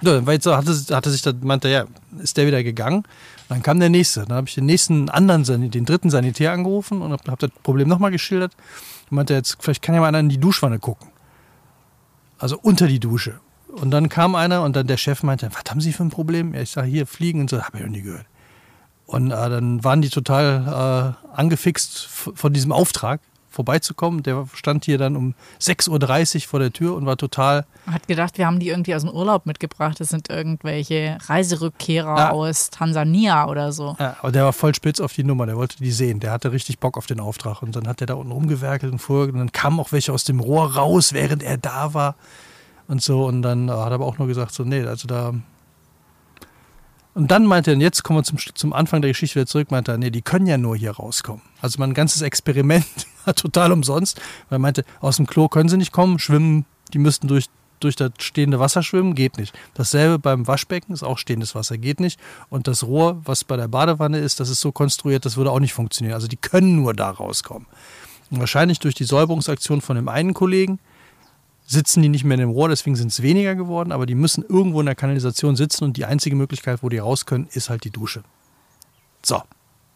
Ja, 0.00 0.24
weil 0.26 0.34
jetzt 0.34 0.44
so 0.44 0.56
hatte, 0.56 0.72
hatte 0.90 1.10
sich 1.10 1.22
da, 1.22 1.32
meinte 1.42 1.68
er, 1.68 1.84
ja, 1.84 2.20
ist 2.22 2.36
der 2.36 2.46
wieder 2.46 2.62
gegangen. 2.64 3.04
Dann 3.48 3.62
kam 3.62 3.78
der 3.78 3.88
nächste. 3.90 4.24
Dann 4.24 4.36
habe 4.36 4.48
ich 4.48 4.54
den 4.54 4.66
nächsten 4.66 5.08
anderen, 5.10 5.44
den 5.70 5.84
dritten 5.84 6.10
Sanitär 6.10 6.52
angerufen 6.52 7.02
und 7.02 7.12
habe 7.12 7.30
hab 7.30 7.38
das 7.38 7.50
Problem 7.62 7.86
nochmal 7.88 8.10
geschildert. 8.10 8.52
Und 9.10 9.16
meinte 9.16 9.34
jetzt, 9.34 9.58
vielleicht 9.60 9.82
kann 9.82 9.94
ja 9.94 10.00
mal 10.00 10.08
einer 10.08 10.18
in 10.20 10.28
die 10.28 10.38
Duschwanne 10.38 10.78
gucken. 10.80 11.08
Also 12.38 12.58
unter 12.60 12.88
die 12.88 12.98
Dusche. 12.98 13.38
Und 13.68 13.90
dann 13.92 14.08
kam 14.08 14.34
einer 14.34 14.62
und 14.62 14.74
dann 14.74 14.86
der 14.86 14.96
Chef 14.96 15.22
meinte, 15.22 15.48
was 15.52 15.70
haben 15.70 15.80
Sie 15.80 15.92
für 15.92 16.02
ein 16.02 16.10
Problem? 16.10 16.52
Ja, 16.54 16.62
ich 16.62 16.70
sage, 16.70 16.88
hier, 16.88 17.06
Fliegen 17.06 17.40
und 17.40 17.50
so, 17.50 17.62
habe 17.62 17.78
ich 17.78 17.84
noch 17.84 17.90
nie 17.90 18.02
gehört. 18.02 18.26
Und 19.12 19.30
äh, 19.30 19.50
dann 19.50 19.84
waren 19.84 20.00
die 20.00 20.08
total 20.08 21.16
äh, 21.34 21.36
angefixt 21.36 22.06
von 22.06 22.52
diesem 22.54 22.72
Auftrag 22.72 23.20
vorbeizukommen. 23.50 24.22
Der 24.22 24.46
stand 24.54 24.86
hier 24.86 24.96
dann 24.96 25.16
um 25.16 25.34
6.30 25.60 26.36
Uhr 26.36 26.40
vor 26.48 26.60
der 26.60 26.72
Tür 26.72 26.94
und 26.96 27.04
war 27.04 27.18
total. 27.18 27.66
Hat 27.86 28.08
gedacht, 28.08 28.38
wir 28.38 28.46
haben 28.46 28.58
die 28.58 28.70
irgendwie 28.70 28.94
aus 28.94 29.02
dem 29.02 29.10
Urlaub 29.10 29.44
mitgebracht. 29.44 30.00
Das 30.00 30.08
sind 30.08 30.30
irgendwelche 30.30 31.18
Reiserückkehrer 31.26 32.16
ja. 32.16 32.30
aus 32.30 32.70
Tansania 32.70 33.48
oder 33.48 33.72
so. 33.72 33.96
Ja, 34.00 34.16
aber 34.20 34.32
der 34.32 34.44
war 34.44 34.54
voll 34.54 34.74
spitz 34.74 34.98
auf 34.98 35.12
die 35.12 35.24
Nummer. 35.24 35.44
Der 35.44 35.58
wollte 35.58 35.76
die 35.76 35.92
sehen. 35.92 36.18
Der 36.20 36.30
hatte 36.30 36.50
richtig 36.50 36.78
Bock 36.78 36.96
auf 36.96 37.04
den 37.04 37.20
Auftrag. 37.20 37.60
Und 37.60 37.76
dann 37.76 37.86
hat 37.86 38.00
er 38.00 38.06
da 38.06 38.14
unten 38.14 38.32
rumgewerkelt 38.32 38.90
und 38.90 38.98
fuhr. 38.98 39.24
Und 39.24 39.34
dann 39.34 39.52
kamen 39.52 39.78
auch 39.78 39.92
welche 39.92 40.14
aus 40.14 40.24
dem 40.24 40.40
Rohr 40.40 40.74
raus, 40.74 41.12
während 41.12 41.42
er 41.42 41.58
da 41.58 41.92
war. 41.92 42.14
Und 42.88 43.02
so. 43.02 43.26
Und 43.26 43.42
dann 43.42 43.68
äh, 43.68 43.72
hat 43.72 43.90
er 43.90 43.92
aber 43.92 44.06
auch 44.06 44.16
nur 44.16 44.26
gesagt: 44.26 44.54
so, 44.54 44.64
nee, 44.64 44.82
also 44.82 45.06
da 45.06 45.34
und 47.14 47.30
dann 47.30 47.44
meinte 47.44 47.72
er, 47.72 47.74
und 47.74 47.80
jetzt 47.82 48.02
kommen 48.02 48.20
wir 48.20 48.24
zum, 48.24 48.38
zum 48.38 48.72
Anfang 48.72 49.02
der 49.02 49.10
Geschichte 49.10 49.36
wieder 49.36 49.46
zurück, 49.46 49.70
meinte 49.70 49.92
er, 49.92 49.98
nee, 49.98 50.10
die 50.10 50.22
können 50.22 50.46
ja 50.46 50.56
nur 50.56 50.76
hier 50.76 50.92
rauskommen. 50.92 51.42
Also 51.60 51.78
mein 51.78 51.94
ganzes 51.94 52.22
Experiment 52.22 52.86
war 53.24 53.34
total 53.34 53.72
umsonst, 53.72 54.20
weil 54.48 54.56
er 54.56 54.60
meinte, 54.60 54.84
aus 55.00 55.16
dem 55.16 55.26
Klo 55.26 55.48
können 55.48 55.68
sie 55.68 55.76
nicht 55.76 55.92
kommen, 55.92 56.18
schwimmen, 56.18 56.64
die 56.94 56.98
müssten 56.98 57.28
durch, 57.28 57.46
durch 57.80 57.96
das 57.96 58.12
stehende 58.18 58.60
Wasser 58.60 58.82
schwimmen, 58.82 59.14
geht 59.14 59.36
nicht. 59.36 59.52
Dasselbe 59.74 60.18
beim 60.18 60.46
Waschbecken 60.46 60.94
ist 60.94 61.02
auch 61.02 61.18
stehendes 61.18 61.54
Wasser, 61.54 61.76
geht 61.76 62.00
nicht. 62.00 62.18
Und 62.48 62.66
das 62.66 62.84
Rohr, 62.84 63.20
was 63.24 63.44
bei 63.44 63.56
der 63.56 63.68
Badewanne 63.68 64.18
ist, 64.18 64.40
das 64.40 64.48
ist 64.48 64.60
so 64.60 64.72
konstruiert, 64.72 65.26
das 65.26 65.36
würde 65.36 65.50
auch 65.50 65.60
nicht 65.60 65.74
funktionieren. 65.74 66.14
Also 66.14 66.28
die 66.28 66.36
können 66.36 66.76
nur 66.76 66.94
da 66.94 67.10
rauskommen. 67.10 67.66
Und 68.30 68.40
wahrscheinlich 68.40 68.78
durch 68.78 68.94
die 68.94 69.04
Säuberungsaktion 69.04 69.82
von 69.82 69.96
dem 69.96 70.08
einen 70.08 70.32
Kollegen, 70.32 70.78
sitzen 71.66 72.02
die 72.02 72.08
nicht 72.08 72.24
mehr 72.24 72.34
in 72.34 72.40
dem 72.40 72.50
Rohr, 72.50 72.68
deswegen 72.68 72.96
sind 72.96 73.08
es 73.08 73.22
weniger 73.22 73.54
geworden, 73.54 73.92
aber 73.92 74.06
die 74.06 74.14
müssen 74.14 74.44
irgendwo 74.48 74.80
in 74.80 74.86
der 74.86 74.94
Kanalisation 74.94 75.56
sitzen 75.56 75.84
und 75.84 75.96
die 75.96 76.04
einzige 76.04 76.36
Möglichkeit, 76.36 76.82
wo 76.82 76.88
die 76.88 76.98
raus 76.98 77.26
können, 77.26 77.48
ist 77.52 77.70
halt 77.70 77.84
die 77.84 77.90
Dusche. 77.90 78.22
So. 79.22 79.42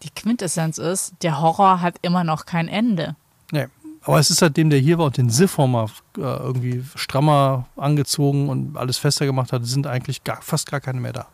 Die 0.02 0.10
Quintessenz 0.10 0.78
ist, 0.78 1.14
der 1.22 1.40
Horror 1.40 1.80
hat 1.80 1.96
immer 2.02 2.22
noch 2.22 2.46
kein 2.46 2.68
Ende. 2.68 3.16
Nee. 3.50 3.66
Aber 4.02 4.20
es 4.20 4.30
ist 4.30 4.38
seitdem 4.38 4.70
der 4.70 4.78
hier 4.78 4.98
war 4.98 5.06
und 5.06 5.16
den 5.16 5.30
Siphon 5.30 5.74
äh, 5.74 5.88
irgendwie 6.16 6.84
strammer 6.94 7.66
angezogen 7.76 8.48
und 8.48 8.76
alles 8.76 8.98
fester 8.98 9.26
gemacht 9.26 9.52
hat, 9.52 9.66
sind 9.66 9.88
eigentlich 9.88 10.22
gar, 10.22 10.40
fast 10.42 10.70
gar 10.70 10.80
keine 10.80 11.00
mehr 11.00 11.12
da. 11.12 11.26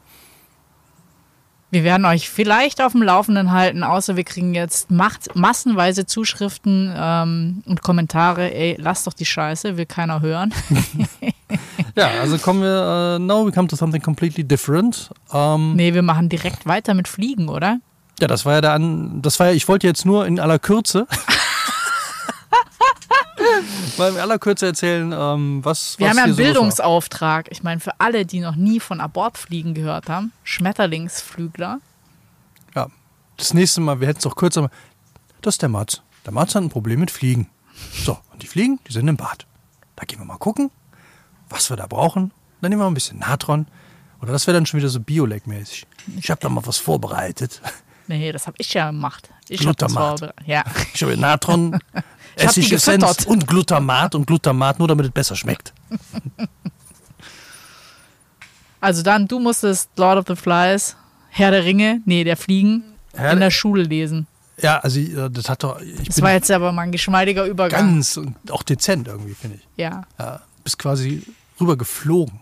Wir 1.72 1.84
werden 1.84 2.04
euch 2.04 2.28
vielleicht 2.28 2.82
auf 2.82 2.92
dem 2.92 3.02
Laufenden 3.02 3.50
halten, 3.50 3.82
außer 3.82 4.14
wir 4.14 4.24
kriegen 4.24 4.52
jetzt 4.52 4.90
macht 4.90 5.34
massenweise 5.34 6.04
Zuschriften 6.04 6.92
ähm, 6.94 7.62
und 7.64 7.80
Kommentare. 7.80 8.52
Ey, 8.52 8.76
lass 8.78 9.04
doch 9.04 9.14
die 9.14 9.24
Scheiße, 9.24 9.78
will 9.78 9.86
keiner 9.86 10.20
hören. 10.20 10.52
ja, 11.96 12.10
also 12.20 12.36
kommen 12.36 12.60
wir, 12.60 13.16
uh, 13.16 13.18
now 13.18 13.46
we 13.46 13.52
come 13.52 13.68
to 13.68 13.76
something 13.76 14.02
completely 14.02 14.44
different. 14.44 15.08
Um, 15.30 15.38
ähm, 15.70 15.76
nee, 15.76 15.94
wir 15.94 16.02
machen 16.02 16.28
direkt 16.28 16.66
weiter 16.66 16.92
mit 16.92 17.08
Fliegen, 17.08 17.48
oder? 17.48 17.78
Ja, 18.20 18.28
das 18.28 18.44
war 18.44 18.52
ja 18.52 18.60
der 18.60 18.74
An 18.74 19.22
das 19.22 19.40
war 19.40 19.46
ja, 19.46 19.52
ich 19.54 19.66
wollte 19.66 19.86
jetzt 19.86 20.04
nur 20.04 20.26
in 20.26 20.38
aller 20.38 20.58
Kürze 20.58 21.06
mal 23.98 24.10
in 24.10 24.18
aller 24.18 24.38
Kürze 24.38 24.66
erzählen, 24.66 25.12
ähm, 25.12 25.64
was, 25.64 25.98
Wir 25.98 26.06
was 26.06 26.10
haben 26.10 26.18
ja 26.18 26.24
einen 26.24 26.36
Bildungsauftrag. 26.36 27.48
Ich 27.50 27.62
meine, 27.62 27.80
für 27.80 27.98
alle, 27.98 28.26
die 28.26 28.40
noch 28.40 28.56
nie 28.56 28.80
von 28.80 29.00
Abortfliegen 29.00 29.74
gehört 29.74 30.08
haben, 30.08 30.32
Schmetterlingsflügler. 30.44 31.80
Ja, 32.74 32.88
das 33.36 33.54
nächste 33.54 33.80
Mal, 33.80 34.00
wir 34.00 34.08
hätten 34.08 34.18
es 34.18 34.24
doch 34.24 34.36
kürzer. 34.36 34.70
Das 35.40 35.54
ist 35.54 35.62
der 35.62 35.68
Mats. 35.68 36.02
Der 36.24 36.32
Mats 36.32 36.54
hat 36.54 36.62
ein 36.62 36.68
Problem 36.70 37.00
mit 37.00 37.10
Fliegen. 37.10 37.48
So, 38.04 38.18
und 38.32 38.42
die 38.42 38.46
Fliegen, 38.46 38.78
die 38.88 38.92
sind 38.92 39.08
im 39.08 39.16
Bad. 39.16 39.46
Da 39.96 40.04
gehen 40.04 40.18
wir 40.18 40.24
mal 40.24 40.38
gucken, 40.38 40.70
was 41.48 41.70
wir 41.70 41.76
da 41.76 41.86
brauchen. 41.86 42.32
Dann 42.60 42.70
nehmen 42.70 42.82
wir 42.82 42.86
ein 42.86 42.94
bisschen 42.94 43.18
Natron. 43.18 43.66
Oder 44.20 44.32
das 44.32 44.46
wäre 44.46 44.56
dann 44.56 44.66
schon 44.66 44.78
wieder 44.78 44.88
so 44.88 45.00
Bioleg-mäßig. 45.00 45.84
Ich 46.16 46.30
habe 46.30 46.40
da 46.40 46.48
mal 46.48 46.64
was 46.64 46.78
vorbereitet. 46.78 47.60
Nee, 48.18 48.30
das 48.30 48.46
habe 48.46 48.56
ich 48.58 48.74
ja 48.74 48.90
gemacht. 48.90 49.30
Ich 49.48 49.60
Glutamat. 49.60 50.20
Hab 50.20 50.46
ja. 50.46 50.64
Ich 50.92 51.02
habe 51.02 51.16
Natron, 51.16 51.78
Essigessenz 52.36 53.24
und 53.24 53.46
Glutamat 53.46 54.14
und 54.14 54.26
Glutamat, 54.26 54.78
nur 54.78 54.88
damit 54.88 55.06
es 55.06 55.12
besser 55.12 55.36
schmeckt. 55.36 55.72
Also 58.84 59.04
dann, 59.04 59.28
du 59.28 59.38
musstest 59.38 59.90
Lord 59.96 60.18
of 60.18 60.24
the 60.26 60.34
Flies, 60.34 60.96
Herr 61.28 61.52
der 61.52 61.64
Ringe, 61.64 62.00
nee, 62.04 62.24
der 62.24 62.36
Fliegen, 62.36 62.82
Herr 63.14 63.32
in 63.32 63.38
der 63.38 63.52
Schule 63.52 63.84
lesen. 63.84 64.26
Ja, 64.60 64.80
also 64.80 64.98
äh, 64.98 65.30
das 65.30 65.48
hat 65.48 65.62
doch. 65.62 65.80
Ich 65.80 66.08
das 66.08 66.20
war 66.20 66.32
jetzt 66.32 66.50
aber 66.50 66.72
mal 66.72 66.82
ein 66.82 66.90
geschmeidiger 66.90 67.46
Übergang. 67.46 67.86
Ganz 67.92 68.16
und 68.16 68.34
auch 68.50 68.64
dezent 68.64 69.06
irgendwie, 69.06 69.34
finde 69.34 69.58
ich. 69.58 69.68
Ja. 69.76 70.02
ja. 70.18 70.40
Bist 70.64 70.80
quasi 70.80 71.22
rüber 71.60 71.76
geflogen. 71.76 72.40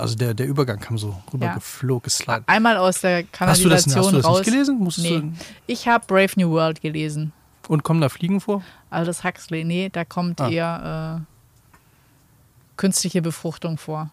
Also 0.00 0.16
der, 0.16 0.34
der 0.34 0.46
Übergang 0.46 0.80
kam 0.80 0.96
so 0.96 1.14
rüber 1.32 1.46
ja. 1.46 1.54
geflogen. 1.54 2.10
Einmal 2.46 2.78
aus 2.78 3.02
der 3.02 3.24
Kanalisation 3.24 3.70
hast 3.72 3.86
du 3.86 3.92
das, 3.92 3.96
hast 3.96 4.12
du 4.12 4.16
das 4.16 4.24
raus. 4.24 4.38
nicht 4.38 4.50
gelesen? 4.50 4.78
Musstest 4.78 5.06
nee. 5.08 5.20
Du 5.20 5.32
ich 5.66 5.86
habe 5.86 6.04
Brave 6.06 6.30
New 6.36 6.50
World 6.50 6.80
gelesen. 6.80 7.32
Und 7.68 7.82
kommen 7.82 8.00
da 8.00 8.08
Fliegen 8.08 8.40
vor? 8.40 8.62
Also 8.88 9.10
das 9.10 9.22
Huxley, 9.22 9.62
nee, 9.64 9.90
da 9.90 10.04
kommt 10.04 10.40
ah. 10.40 10.48
eher 10.48 11.20
äh, 11.20 12.60
künstliche 12.76 13.22
Befruchtung 13.22 13.76
vor. 13.76 14.10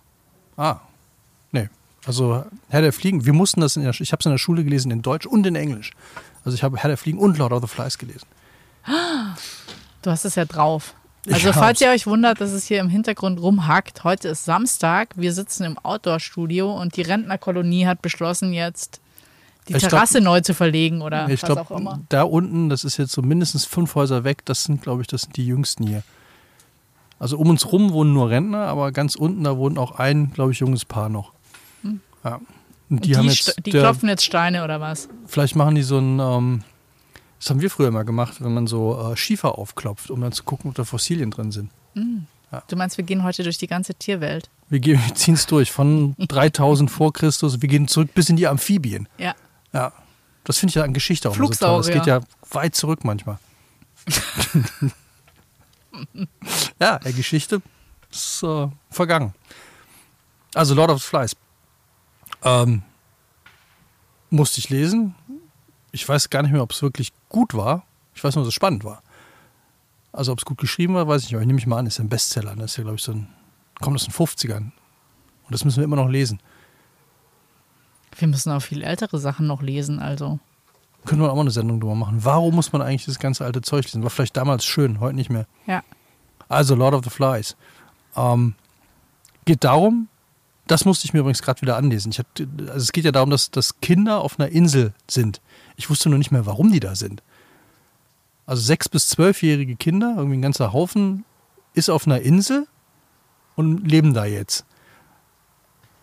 Ah, 0.57 0.81
nee. 1.51 1.69
Also 2.05 2.45
Herr 2.69 2.81
der 2.81 2.93
Fliegen, 2.93 3.25
wir 3.25 3.33
mussten 3.33 3.61
das 3.61 3.77
in 3.77 3.83
der, 3.83 3.93
ich 3.99 4.11
habe 4.11 4.19
es 4.19 4.25
in 4.25 4.31
der 4.31 4.37
Schule 4.37 4.63
gelesen 4.63 4.91
in 4.91 5.01
Deutsch 5.01 5.25
und 5.25 5.47
in 5.47 5.55
Englisch. 5.55 5.93
Also 6.43 6.55
ich 6.55 6.63
habe 6.63 6.77
Herr 6.77 6.89
der 6.89 6.97
Fliegen 6.97 7.17
und 7.17 7.37
Lord 7.37 7.53
of 7.53 7.61
the 7.61 7.67
Flies 7.67 7.97
gelesen. 7.97 8.27
Du 10.01 10.11
hast 10.11 10.25
es 10.25 10.35
ja 10.35 10.45
drauf. 10.45 10.93
Also 11.31 11.53
falls 11.53 11.81
ihr 11.81 11.89
euch 11.89 12.07
wundert, 12.07 12.41
dass 12.41 12.51
es 12.51 12.65
hier 12.65 12.79
im 12.79 12.89
Hintergrund 12.89 13.41
rumhackt, 13.41 14.03
heute 14.03 14.29
ist 14.29 14.45
Samstag, 14.45 15.09
wir 15.15 15.33
sitzen 15.33 15.63
im 15.63 15.77
Outdoor-Studio 15.77 16.73
und 16.73 16.95
die 16.95 17.01
Rentnerkolonie 17.01 17.85
hat 17.85 18.01
beschlossen, 18.01 18.53
jetzt 18.53 19.01
die 19.67 19.73
ich 19.75 19.83
Terrasse 19.83 20.21
glaub, 20.21 20.35
neu 20.35 20.41
zu 20.41 20.53
verlegen 20.53 21.01
oder 21.01 21.27
ich 21.29 21.43
was 21.43 21.51
glaub, 21.51 21.71
auch 21.71 21.77
immer. 21.77 21.99
Da 22.09 22.23
unten, 22.23 22.69
das 22.69 22.83
ist 22.83 22.97
jetzt 22.97 23.11
so 23.11 23.21
mindestens 23.21 23.65
fünf 23.65 23.95
Häuser 23.95 24.23
weg, 24.23 24.45
das 24.45 24.63
sind, 24.63 24.81
glaube 24.81 25.01
ich, 25.01 25.07
das 25.07 25.23
sind 25.23 25.35
die 25.35 25.45
jüngsten 25.45 25.85
hier. 25.85 26.03
Also 27.19 27.37
um 27.37 27.49
uns 27.49 27.71
rum 27.71 27.91
wohnen 27.91 28.13
nur 28.13 28.29
Rentner, 28.29 28.67
aber 28.67 28.91
ganz 28.91 29.15
unten, 29.15 29.43
da 29.43 29.57
wohnt 29.57 29.77
auch 29.77 29.99
ein, 29.99 30.31
glaube 30.33 30.51
ich, 30.51 30.59
junges 30.59 30.85
Paar 30.85 31.09
noch. 31.09 31.33
Hm. 31.81 31.99
Ja. 32.23 32.35
Und 32.35 32.43
die, 32.89 32.93
und 32.93 33.05
die, 33.05 33.17
haben 33.17 33.25
jetzt, 33.25 33.65
die 33.65 33.71
klopfen 33.71 34.07
jetzt 34.07 34.23
Steine 34.23 34.63
oder 34.63 34.79
was? 34.79 35.09
Vielleicht 35.25 35.55
machen 35.55 35.75
die 35.75 35.81
so 35.81 35.97
ein, 35.97 36.19
ähm, 36.19 36.63
das 37.39 37.49
haben 37.49 37.61
wir 37.61 37.69
früher 37.69 37.91
mal 37.91 38.03
gemacht, 38.03 38.35
wenn 38.39 38.53
man 38.53 38.67
so 38.67 39.11
äh, 39.11 39.17
Schiefer 39.17 39.57
aufklopft, 39.57 40.09
um 40.09 40.21
dann 40.21 40.31
zu 40.31 40.43
gucken, 40.43 40.69
ob 40.69 40.75
da 40.75 40.83
Fossilien 40.83 41.31
drin 41.31 41.51
sind. 41.51 41.69
Mhm. 41.93 42.25
Ja. 42.51 42.63
Du 42.67 42.75
meinst, 42.75 42.97
wir 42.97 43.03
gehen 43.03 43.23
heute 43.23 43.43
durch 43.43 43.57
die 43.57 43.67
ganze 43.67 43.93
Tierwelt? 43.93 44.49
Wir, 44.69 44.81
wir 44.81 45.15
ziehen 45.15 45.33
es 45.33 45.45
durch 45.45 45.71
von 45.71 46.15
3000 46.19 46.89
vor 46.89 47.13
Christus, 47.13 47.61
wir 47.61 47.69
gehen 47.69 47.87
zurück 47.87 48.13
bis 48.13 48.29
in 48.29 48.37
die 48.37 48.47
Amphibien. 48.47 49.07
Ja. 49.17 49.35
Ja. 49.73 49.91
Das 50.43 50.57
finde 50.57 50.71
ich 50.71 50.75
ja 50.75 50.83
an 50.83 50.93
Geschichte 50.93 51.29
auch 51.29 51.35
so 51.35 51.45
toll. 51.49 51.77
Das 51.77 51.87
geht 51.87 52.05
ja 52.05 52.21
weit 52.51 52.73
zurück 52.73 53.03
manchmal. 53.03 53.37
ja, 56.79 56.97
Geschichte 56.99 57.61
ist 58.09 58.43
äh, 58.43 58.67
vergangen. 58.89 59.33
Also 60.53 60.73
Lord 60.73 60.91
of 60.91 61.01
the 61.01 61.07
Flies. 61.07 61.35
Ähm, 62.43 62.83
musste 64.29 64.59
ich 64.59 64.69
lesen, 64.69 65.15
ich 65.91 66.07
weiß 66.07 66.29
gar 66.29 66.43
nicht 66.43 66.51
mehr, 66.51 66.63
ob 66.63 66.71
es 66.71 66.81
wirklich 66.81 67.11
gut 67.29 67.53
war. 67.53 67.83
Ich 68.13 68.23
weiß 68.23 68.35
nur, 68.35 68.43
dass 68.43 68.49
es 68.49 68.55
spannend 68.55 68.83
war. 68.83 69.01
Also 70.11 70.31
ob 70.31 70.39
es 70.39 70.45
gut 70.45 70.57
geschrieben 70.57 70.95
war, 70.95 71.07
weiß 71.07 71.23
ich 71.23 71.27
nicht. 71.27 71.35
Aber 71.35 71.41
ich 71.41 71.47
nehme 71.47 71.57
mich 71.57 71.67
mal 71.67 71.77
an, 71.77 71.85
ist 71.85 71.97
ja 71.97 72.03
ein 72.03 72.09
Bestseller. 72.09 72.55
Das 72.55 72.71
ist 72.71 72.77
ja, 72.77 72.83
glaube 72.83 72.97
ich, 72.97 73.03
so 73.03 73.11
ein, 73.11 73.27
kommt 73.79 73.95
aus 73.95 74.05
den 74.05 74.13
50ern. 74.13 74.57
Und 74.57 75.51
das 75.51 75.63
müssen 75.63 75.77
wir 75.77 75.83
immer 75.83 75.95
noch 75.95 76.09
lesen. 76.09 76.39
Wir 78.17 78.27
müssen 78.27 78.51
auch 78.51 78.61
viel 78.61 78.83
ältere 78.83 79.19
Sachen 79.19 79.47
noch 79.47 79.61
lesen, 79.61 79.99
also. 79.99 80.39
Können 81.05 81.21
wir 81.21 81.31
auch 81.31 81.35
mal 81.35 81.41
eine 81.41 81.51
Sendung 81.51 81.79
drüber 81.79 81.95
machen. 81.95 82.25
Warum 82.25 82.55
muss 82.55 82.73
man 82.73 82.81
eigentlich 82.81 83.05
das 83.05 83.19
ganze 83.19 83.45
alte 83.45 83.61
Zeug 83.61 83.85
lesen? 83.85 84.03
War 84.03 84.09
vielleicht 84.09 84.35
damals 84.35 84.65
schön, 84.65 84.99
heute 84.99 85.15
nicht 85.15 85.29
mehr. 85.29 85.45
Ja. 85.67 85.83
Also 86.49 86.75
Lord 86.75 86.95
of 86.95 87.03
the 87.03 87.09
Flies. 87.09 87.55
Ähm, 88.15 88.55
geht 89.45 89.63
darum, 89.63 90.09
das 90.67 90.83
musste 90.85 91.05
ich 91.05 91.13
mir 91.13 91.19
übrigens 91.19 91.41
gerade 91.41 91.61
wieder 91.61 91.77
anlesen. 91.77 92.11
Ich 92.11 92.19
hab, 92.19 92.27
also 92.39 92.77
es 92.77 92.91
geht 92.91 93.05
ja 93.05 93.11
darum, 93.11 93.29
dass, 93.29 93.51
dass 93.51 93.79
Kinder 93.79 94.21
auf 94.21 94.39
einer 94.39 94.49
Insel 94.49 94.93
sind. 95.09 95.41
Ich 95.77 95.89
wusste 95.89 96.09
nur 96.09 96.17
nicht 96.17 96.31
mehr, 96.31 96.45
warum 96.45 96.71
die 96.71 96.79
da 96.81 96.95
sind. 96.95 97.23
Also 98.45 98.61
sechs- 98.61 98.89
bis 98.89 99.07
zwölfjährige 99.07 99.75
Kinder, 99.75 100.15
irgendwie 100.17 100.37
ein 100.37 100.41
ganzer 100.41 100.73
Haufen, 100.73 101.23
ist 101.73 101.89
auf 101.89 102.05
einer 102.05 102.21
Insel 102.21 102.67
und 103.55 103.89
leben 103.89 104.13
da 104.13 104.25
jetzt. 104.25 104.65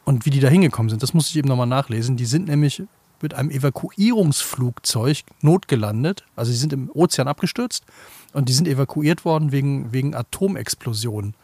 Und 0.04 0.24
wie 0.26 0.30
die 0.30 0.40
da 0.40 0.48
hingekommen 0.48 0.90
sind, 0.90 1.02
das 1.02 1.14
musste 1.14 1.30
ich 1.32 1.37
eben 1.37 1.48
nochmal 1.48 1.66
nachlesen. 1.66 2.16
Die 2.16 2.26
sind 2.26 2.46
nämlich 2.48 2.82
mit 3.22 3.34
einem 3.34 3.50
Evakuierungsflugzeug 3.50 5.22
notgelandet. 5.40 6.24
Also 6.37 6.52
sie 6.52 6.58
sind 6.58 6.72
im 6.72 6.90
Ozean 6.92 7.26
abgestürzt 7.26 7.84
und 8.32 8.48
die 8.48 8.52
sind 8.52 8.68
evakuiert 8.68 9.24
worden 9.24 9.50
wegen, 9.50 9.92
wegen 9.92 10.14
Atomexplosionen. 10.14 11.34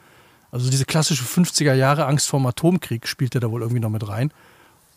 Also 0.52 0.70
diese 0.70 0.84
klassische 0.84 1.24
50er 1.24 1.74
Jahre 1.74 2.06
Angst 2.06 2.28
vorm 2.28 2.46
Atomkrieg 2.46 3.06
spielte 3.06 3.40
da 3.40 3.50
wohl 3.50 3.62
irgendwie 3.62 3.80
noch 3.80 3.90
mit 3.90 4.06
rein. 4.06 4.32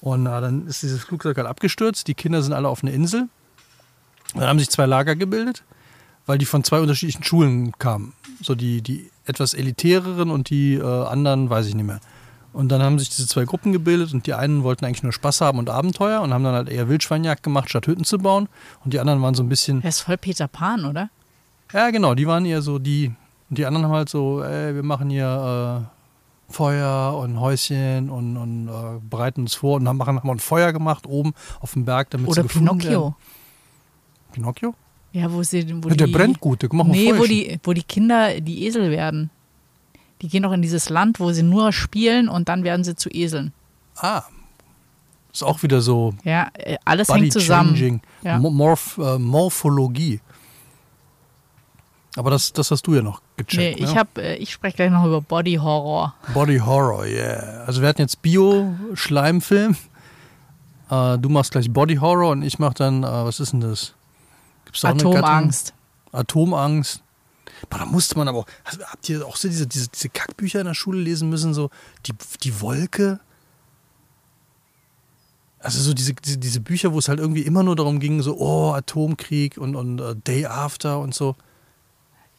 Und 0.04 0.24
na, 0.24 0.42
dann 0.42 0.68
ist 0.68 0.84
dieses 0.84 1.02
Flugzeug 1.02 1.38
halt 1.38 1.48
abgestürzt. 1.48 2.10
Die 2.10 2.14
Kinder 2.14 2.44
sind 2.44 2.52
alle 2.52 2.68
auf 2.68 2.84
einer 2.84 2.92
Insel. 2.92 3.30
Dann 4.34 4.44
haben 4.44 4.60
sich 4.60 4.70
zwei 4.70 4.86
Lager 4.86 5.16
gebildet, 5.16 5.64
weil 6.26 6.38
die 6.38 6.46
von 6.46 6.66
zwei 6.66 6.82
unterschiedlichen 6.82 7.24
Schulen 7.24 7.72
kamen. 7.80 8.12
So 8.42 8.54
die, 8.54 8.82
die 8.82 9.10
etwas 9.24 9.54
elitäreren 9.54 10.30
und 10.30 10.50
die 10.50 10.74
äh, 10.74 10.84
anderen, 10.84 11.50
weiß 11.50 11.68
ich 11.68 11.76
nicht 11.76 11.86
mehr. 11.86 12.02
Und 12.52 12.68
dann 12.68 12.82
haben 12.82 13.00
sich 13.00 13.12
diese 13.12 13.28
zwei 13.28 13.46
Gruppen 13.46 13.72
gebildet 13.72 14.14
und 14.14 14.28
die 14.28 14.34
einen 14.34 14.64
wollten 14.64 14.84
eigentlich 14.84 15.04
nur 15.04 15.14
Spaß 15.14 15.40
haben 15.40 15.58
und 15.58 15.70
Abenteuer 15.70 16.20
und 16.20 16.34
haben 16.34 16.44
dann 16.44 16.54
halt 16.54 16.68
eher 16.68 16.90
Wildschweinjagd 16.90 17.42
gemacht, 17.42 17.70
statt 17.70 17.88
Hütten 17.88 18.04
zu 18.04 18.18
bauen. 18.18 18.50
Und 18.84 18.94
die 18.94 19.00
anderen 19.00 19.22
waren 19.22 19.36
so 19.36 19.42
ein 19.42 19.48
bisschen. 19.48 19.82
Er 19.84 19.90
ist 19.90 20.02
voll 20.02 20.18
Peter 20.18 20.50
Pan, 20.50 20.84
oder? 20.84 21.12
Ja, 21.72 21.92
genau, 21.92 22.14
die 22.14 22.28
waren 22.28 22.44
eher 22.44 22.62
so 22.62 22.78
die. 22.78 23.14
Und 23.50 23.58
die 23.58 23.66
anderen 23.66 23.86
haben 23.86 23.94
halt 23.94 24.10
so, 24.10 24.44
ey, 24.44 24.76
wir 24.76 24.84
machen 24.84 25.10
hier 25.10 25.88
äh, 25.88 25.93
Feuer 26.54 27.18
und 27.18 27.40
Häuschen 27.40 28.10
und, 28.10 28.38
und 28.38 28.68
äh, 28.70 29.00
bereiten 29.10 29.42
uns 29.42 29.56
vor 29.56 29.76
und 29.78 29.88
haben, 29.88 29.98
machen, 29.98 30.18
haben 30.20 30.30
ein 30.30 30.40
Feuer 30.40 30.72
gemacht 30.72 31.06
oben 31.08 31.34
auf 31.60 31.74
dem 31.74 31.84
Berg, 31.86 32.10
damit 32.12 32.28
Oder 32.30 32.44
sie 32.44 32.48
gefunden 32.48 32.78
Pinocchio. 32.78 33.02
Werden. 33.02 33.16
Pinocchio? 34.32 34.76
Ja, 35.12 35.32
wo 35.32 35.44
sie. 35.44 35.68
Wo 35.84 35.90
Ja, 35.90 35.96
der 35.96 36.08
die, 36.08 36.14
brennt 36.14 36.40
gut, 36.40 36.62
der 36.62 36.70
macht 36.74 36.88
Nee, 36.90 37.14
wo 37.18 37.26
die, 37.26 37.60
wo 37.64 37.74
die 37.74 37.84
Kinder 37.84 38.40
die 38.42 38.66
Esel 38.66 38.90
werden. 38.92 39.30
Die 40.22 40.28
gehen 40.28 40.44
doch 40.44 40.54
in 40.54 40.62
dieses 40.62 40.90
Land, 40.90 41.20
wo 41.20 41.32
sie 41.34 41.44
nur 41.44 41.72
spielen 41.74 42.30
und 42.30 42.48
dann 42.50 42.64
werden 42.64 42.84
sie 42.84 42.96
zu 42.96 43.10
Eseln. 43.10 43.52
Ah. 43.98 44.24
Ist 45.32 45.44
auch 45.44 45.62
wieder 45.64 45.82
so 45.82 46.14
Ja, 46.24 46.50
äh, 46.54 46.78
alles 46.86 47.10
hängt 47.10 47.34
zusammen. 47.34 48.02
Ja. 48.24 48.38
Mo- 48.40 48.52
Morph, 48.52 48.98
äh, 49.00 49.18
Morphologie. 49.20 50.20
Aber 52.16 52.30
das, 52.30 52.54
das 52.54 52.70
hast 52.70 52.86
du 52.86 52.94
ja 52.94 53.02
noch 53.02 53.22
Nee, 53.38 53.44
gecheckt. 53.44 53.80
ich 53.80 53.94
ne? 53.94 54.00
hab, 54.00 54.18
äh, 54.18 54.36
ich 54.36 54.52
spreche 54.52 54.76
gleich 54.76 54.92
noch 54.92 55.06
über 55.06 55.22
Body 55.22 55.56
Horror. 55.56 56.14
Body 56.34 56.60
Horror, 56.60 57.06
yeah. 57.06 57.64
Also 57.66 57.82
wir 57.82 57.88
hatten 57.90 58.02
jetzt 58.02 58.22
Bio-Schleimfilm. 58.22 59.76
Äh, 60.90 61.18
du 61.18 61.30
machst 61.30 61.52
gleich 61.52 61.72
Body 61.72 61.96
Horror 61.96 62.32
und 62.32 62.44
ich 62.44 62.60
mach 62.60 62.74
dann, 62.76 63.04
äh, 63.04 63.08
was 63.08 63.40
ist 63.40 63.54
denn 63.54 63.62
das? 63.62 63.94
Gibt's? 64.66 64.86
Atomangst. 64.86 65.74
Atomangst. 66.12 67.02
Boah, 67.70 67.80
da 67.80 67.86
musste 67.86 68.18
man 68.18 68.28
aber 68.28 68.40
auch. 68.40 68.48
Also, 68.64 68.84
habt 68.86 69.08
ihr 69.10 69.26
auch 69.26 69.36
so 69.36 69.48
diese, 69.48 69.66
diese, 69.66 69.88
diese 69.88 70.10
Kackbücher 70.10 70.60
in 70.60 70.68
der 70.68 70.74
Schule 70.74 71.00
lesen 71.00 71.30
müssen? 71.30 71.54
So 71.54 71.70
die, 72.06 72.14
die 72.44 72.62
Wolke? 72.62 73.20
Also 75.60 75.80
so 75.80 75.94
diese, 75.94 76.14
diese, 76.14 76.38
diese 76.38 76.60
Bücher, 76.60 76.92
wo 76.92 77.00
es 77.00 77.08
halt 77.08 77.20
irgendwie 77.20 77.42
immer 77.42 77.64
nur 77.64 77.78
darum 77.78 78.00
ging, 78.00 78.22
so, 78.22 78.38
oh, 78.38 78.74
Atomkrieg 78.74 79.58
und, 79.58 79.76
und 79.76 80.00
äh, 80.00 80.14
Day 80.16 80.46
After 80.46 81.00
und 81.00 81.16
so. 81.16 81.36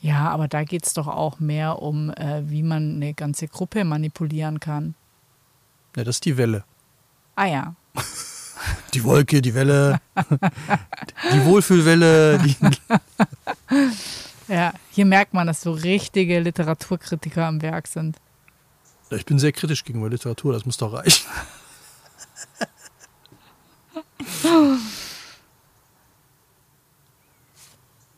Ja, 0.04 0.28
aber 0.28 0.48
da 0.48 0.64
geht 0.64 0.84
es 0.84 0.92
doch 0.92 1.06
auch 1.06 1.40
mehr 1.40 1.80
um, 1.80 2.10
äh, 2.10 2.42
wie 2.50 2.62
man 2.62 2.96
eine 2.96 3.14
ganze 3.14 3.48
Gruppe 3.48 3.84
manipulieren 3.84 4.60
kann. 4.60 4.94
Ja, 5.96 6.04
das 6.04 6.16
ist 6.16 6.26
die 6.26 6.36
Welle. 6.36 6.64
Ah 7.36 7.46
ja. 7.46 7.74
Die 8.94 9.02
Wolke, 9.02 9.42
die 9.42 9.54
Welle, 9.54 10.00
die 11.32 11.44
Wohlfühlwelle, 11.44 12.38
die, 12.38 12.56
Ja, 14.46 14.72
hier 14.90 15.04
merkt 15.04 15.34
man, 15.34 15.48
dass 15.48 15.62
so 15.62 15.72
richtige 15.72 16.38
Literaturkritiker 16.38 17.44
am 17.44 17.60
Werk 17.60 17.88
sind. 17.88 18.16
Ich 19.10 19.26
bin 19.26 19.40
sehr 19.40 19.50
kritisch 19.50 19.84
gegenüber 19.84 20.10
Literatur, 20.10 20.52
das 20.52 20.64
muss 20.64 20.76
doch 20.76 20.92
reichen. 20.92 21.26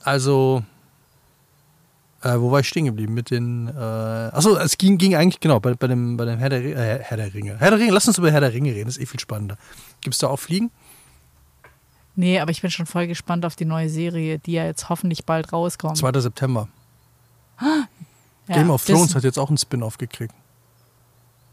Also, 0.05 0.63
äh, 2.35 2.41
wo 2.41 2.51
war 2.51 2.61
ich 2.61 2.69
stehen 2.69 2.85
geblieben? 2.87 3.15
Mit 3.15 3.31
den. 3.31 3.69
Äh, 3.69 3.73
achso, 3.81 4.57
es 4.57 4.77
ging, 4.79 4.99
ging 4.99 5.15
eigentlich, 5.15 5.41
genau, 5.41 5.61
bei, 5.61 5.75
bei, 5.75 5.87
dem, 5.87 6.17
bei 6.17 6.25
dem 6.25 6.39
Herr 6.39 6.49
der, 6.49 6.63
äh, 6.65 7.03
Herr 7.03 7.17
der 7.17 7.33
Ringe. 7.35 7.57
Herr 7.59 7.71
der 7.71 7.79
Ringe, 7.79 7.93
lass 7.93 8.07
uns 8.09 8.19
über 8.19 8.31
Herr 8.31 8.41
der 8.41 8.53
Ringe 8.53 8.73
reden, 8.75 8.87
das 8.87 8.97
ist 8.97 9.03
eh 9.03 9.07
viel 9.07 9.21
spannender. 9.21 9.57
Gibt 10.01 10.15
es 10.15 10.19
da 10.21 10.29
auch 10.29 10.39
Fliegen? 10.39 10.71
Nee, 12.15 12.41
aber 12.41 12.51
ich 12.51 12.63
bin 12.63 12.71
schon 12.71 12.87
voll 12.87 13.07
gespannt 13.07 13.45
auf 13.45 13.57
die 13.57 13.67
neue 13.67 13.89
Serie, 13.91 14.39
die 14.39 14.53
ja 14.53 14.65
jetzt 14.65 14.89
hoffentlich 14.89 15.25
bald 15.27 15.53
rauskommt. 15.53 15.97
2. 15.99 16.21
September. 16.21 16.69
Ja, 18.49 18.55
Game 18.55 18.71
of 18.71 18.85
Thrones 18.85 19.17
hat 19.17 19.25
jetzt 19.25 19.41
auch 19.41 19.49
einen 19.49 19.59
Spin-off 19.59 19.99
gekriegt. 19.99 20.33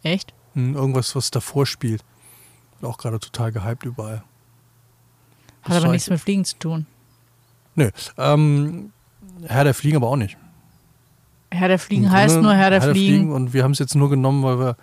Echt? 0.03 0.31
Hm, 0.53 0.75
irgendwas, 0.75 1.15
was 1.15 1.31
davor 1.31 1.65
spielt. 1.65 2.03
Wird 2.79 2.91
Auch 2.93 2.99
gerade 2.99 3.19
total 3.19 3.51
gehypt 3.51 3.83
überall. 3.83 4.17
Hat 5.63 5.71
Das 5.71 5.77
aber 5.83 5.91
nichts 5.91 6.05
ich- 6.05 6.11
mit 6.11 6.19
Fliegen 6.21 6.45
zu 6.45 6.55
tun. 6.59 6.85
Nö. 7.73 7.89
Ähm, 8.19 8.91
Herr 9.47 9.63
der 9.63 9.73
Fliegen 9.73 9.97
aber 9.97 10.07
auch 10.09 10.17
nicht. 10.17 10.37
Herr 11.53 11.67
der 11.67 11.79
Fliegen 11.79 12.11
heißt 12.11 12.41
nur 12.41 12.53
Herr 12.53 12.69
der, 12.69 12.81
Fliegen. 12.81 13.31
Und 13.31 13.53
wir 13.53 13.63
haben 13.63 13.71
es 13.71 13.79
jetzt 13.79 13.95
nur 13.95 14.09
genommen, 14.09 14.43
weil 14.43 14.59
wir 14.59 14.77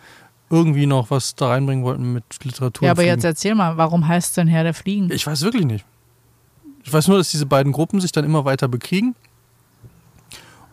irgendwie 0.50 0.86
noch 0.86 1.10
was 1.10 1.34
da 1.34 1.48
reinbringen 1.48 1.84
wollten 1.84 2.12
mit 2.12 2.24
Literatur. 2.42 2.86
Ja, 2.86 2.92
aber 2.92 3.02
jetzt 3.02 3.20
Fliegen. 3.20 3.32
erzähl 3.32 3.54
mal, 3.54 3.76
warum 3.76 4.06
heißt 4.06 4.30
es 4.30 4.34
denn 4.34 4.48
Herr 4.48 4.64
der 4.64 4.74
Fliegen? 4.74 5.10
Ich 5.12 5.26
weiß 5.26 5.42
wirklich 5.42 5.64
nicht. 5.64 5.84
Ich 6.82 6.92
weiß 6.92 7.08
nur, 7.08 7.18
dass 7.18 7.30
diese 7.30 7.46
beiden 7.46 7.72
Gruppen 7.72 8.00
sich 8.00 8.12
dann 8.12 8.24
immer 8.24 8.44
weiter 8.44 8.68
bekriegen. 8.68 9.14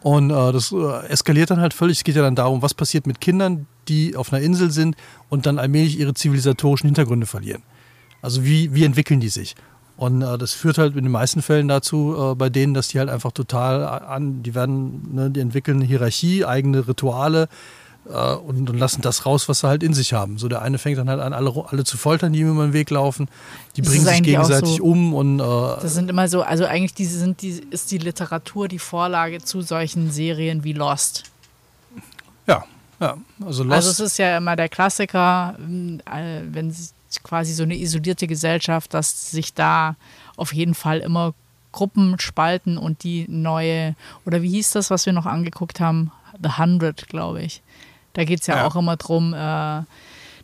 Und 0.02 0.30
äh, 0.30 0.52
das 0.52 0.72
äh, 0.72 1.08
eskaliert 1.08 1.52
dann 1.52 1.60
halt 1.60 1.74
völlig. 1.74 1.98
Es 1.98 2.04
geht 2.04 2.16
ja 2.16 2.22
dann 2.22 2.36
darum, 2.36 2.62
was 2.62 2.74
passiert 2.74 3.08
mit 3.08 3.20
Kindern, 3.20 3.68
die 3.88 4.16
auf 4.16 4.32
einer 4.32 4.42
Insel 4.42 4.72
sind 4.72 4.96
und 5.30 5.46
dann 5.46 5.60
allmählich 5.60 6.00
ihre 6.00 6.14
zivilisatorischen 6.14 6.88
Hintergründe 6.88 7.26
verlieren. 7.26 7.64
Also 8.22 8.44
wie, 8.44 8.74
wie 8.74 8.84
entwickeln 8.84 9.20
die 9.20 9.30
sich? 9.30 9.56
Und 9.98 10.22
äh, 10.22 10.38
das 10.38 10.54
führt 10.54 10.78
halt 10.78 10.96
in 10.96 11.04
den 11.04 11.12
meisten 11.12 11.42
Fällen 11.42 11.68
dazu, 11.68 12.16
äh, 12.32 12.36
bei 12.36 12.50
denen, 12.50 12.74
dass 12.76 12.88
die 12.90 13.00
halt 13.00 13.10
einfach 13.10 13.32
total 13.32 13.84
an, 13.84 14.44
die 14.44 14.54
werden, 14.56 15.10
ne, 15.16 15.30
die 15.32 15.40
entwickeln 15.40 15.78
eine 15.78 15.86
Hierarchie, 15.86 16.46
eigene 16.46 16.88
Rituale 16.88 17.50
äh, 18.08 18.34
und, 18.36 18.70
und 18.70 18.78
lassen 18.78 19.02
das 19.02 19.26
raus, 19.26 19.50
was 19.50 19.62
sie 19.62 19.68
halt 19.68 19.82
in 19.82 19.96
sich 19.96 20.14
haben. 20.14 20.38
So 20.38 20.48
der 20.50 20.62
eine 20.62 20.78
fängt 20.78 21.00
dann 21.00 21.10
halt 21.10 21.20
an, 21.20 21.34
alle, 21.34 21.52
alle 21.70 21.84
zu 21.84 21.98
foltern, 21.98 22.32
die 22.32 22.42
ihm 22.42 22.52
über 22.52 22.64
den 22.68 22.74
Weg 22.74 22.92
laufen. 22.92 23.28
Die 23.76 23.82
Das 23.82 23.90
bringen 23.92 24.06
sich 24.06 24.22
gegenseitig 24.22 24.78
so- 24.78 24.84
um 24.84 25.16
und 25.16 25.40
äh, 25.40 25.44
Das 25.82 25.96
sind 25.96 26.10
immer 26.12 26.28
so, 26.28 26.44
also 26.44 26.66
eigentlich 26.66 26.94
diese 26.94 27.18
sind 27.18 27.42
die, 27.42 27.60
ist 27.72 27.90
die 27.90 27.98
Literatur 27.98 28.68
die 28.68 28.80
Vorlage 28.80 29.40
zu 29.40 29.62
solchen 29.62 30.12
Serien 30.12 30.64
wie 30.64 30.74
Lost. 30.74 31.24
ja, 32.46 32.64
ja. 33.00 33.18
Also 33.44 33.64
Lost, 33.64 33.76
Also 33.76 33.90
es 33.90 34.00
ist 34.12 34.18
ja 34.20 34.38
immer 34.38 34.56
der 34.56 34.70
Klassiker, 34.70 35.56
ähm, 35.60 36.02
äh, 36.06 36.42
wenn 36.52 36.70
es 36.70 36.94
quasi 37.24 37.54
so 37.54 37.64
eine 37.64 37.76
isolierte 37.76 38.28
Gesellschaft, 38.28 38.94
dass 38.94 39.32
sich 39.32 39.54
da 39.54 39.96
auf 40.36 40.54
jeden 40.54 40.76
Fall 40.76 41.00
immer 41.00 41.34
Gruppen 41.72 42.20
spalten 42.20 42.78
und 42.78 43.04
die 43.04 43.26
neue, 43.30 43.96
oder 44.26 44.42
wie 44.42 44.50
hieß 44.50 44.72
das, 44.72 44.90
was 44.90 45.06
wir 45.06 45.14
noch 45.14 45.26
angeguckt 45.26 45.80
haben? 45.80 46.12
The 46.42 46.58
Hundred, 46.58 47.08
glaube 47.08 47.42
ich. 47.44 47.62
Da 48.14 48.24
geht 48.24 48.42
es 48.42 48.48
ja, 48.48 48.58
Ja. 48.58 48.66
auch 48.68 48.76
immer 48.76 48.96
drum, 48.98 49.34
äh, 49.34 49.82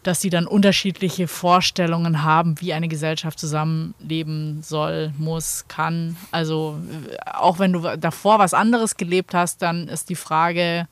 dass 0.04 0.20
sie 0.20 0.30
dann 0.30 0.46
unterschiedliche 0.48 1.28
Vorstellungen 1.30 2.24
haben, 2.24 2.60
wie 2.60 2.74
eine 2.74 2.88
Gesellschaft 2.90 3.40
zusammenleben 3.40 4.62
soll, 4.62 5.14
muss, 5.18 5.66
kann. 5.70 6.18
Also 6.32 6.78
äh, 7.10 7.18
auch 7.32 7.58
wenn 7.60 7.74
du 7.74 7.98
davor 7.98 8.38
was 8.40 8.54
anderes 8.54 8.98
gelebt 8.98 9.34
hast, 9.34 9.62
dann 9.62 9.88
ist 9.88 10.10
die 10.10 10.16
Frage, 10.16 10.88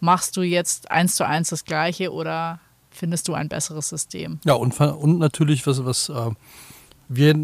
machst 0.00 0.36
du 0.36 0.42
jetzt 0.42 0.90
eins 0.90 1.14
zu 1.14 1.24
eins 1.26 1.50
das 1.50 1.64
Gleiche 1.64 2.12
oder 2.12 2.58
findest 2.98 3.28
du 3.28 3.34
ein 3.34 3.48
besseres 3.48 3.88
System? 3.88 4.40
Ja, 4.44 4.54
und, 4.54 4.78
und 4.80 5.18
natürlich, 5.18 5.66
was, 5.66 5.84
was 5.84 6.08
äh, 6.08 6.30
wir 7.08 7.34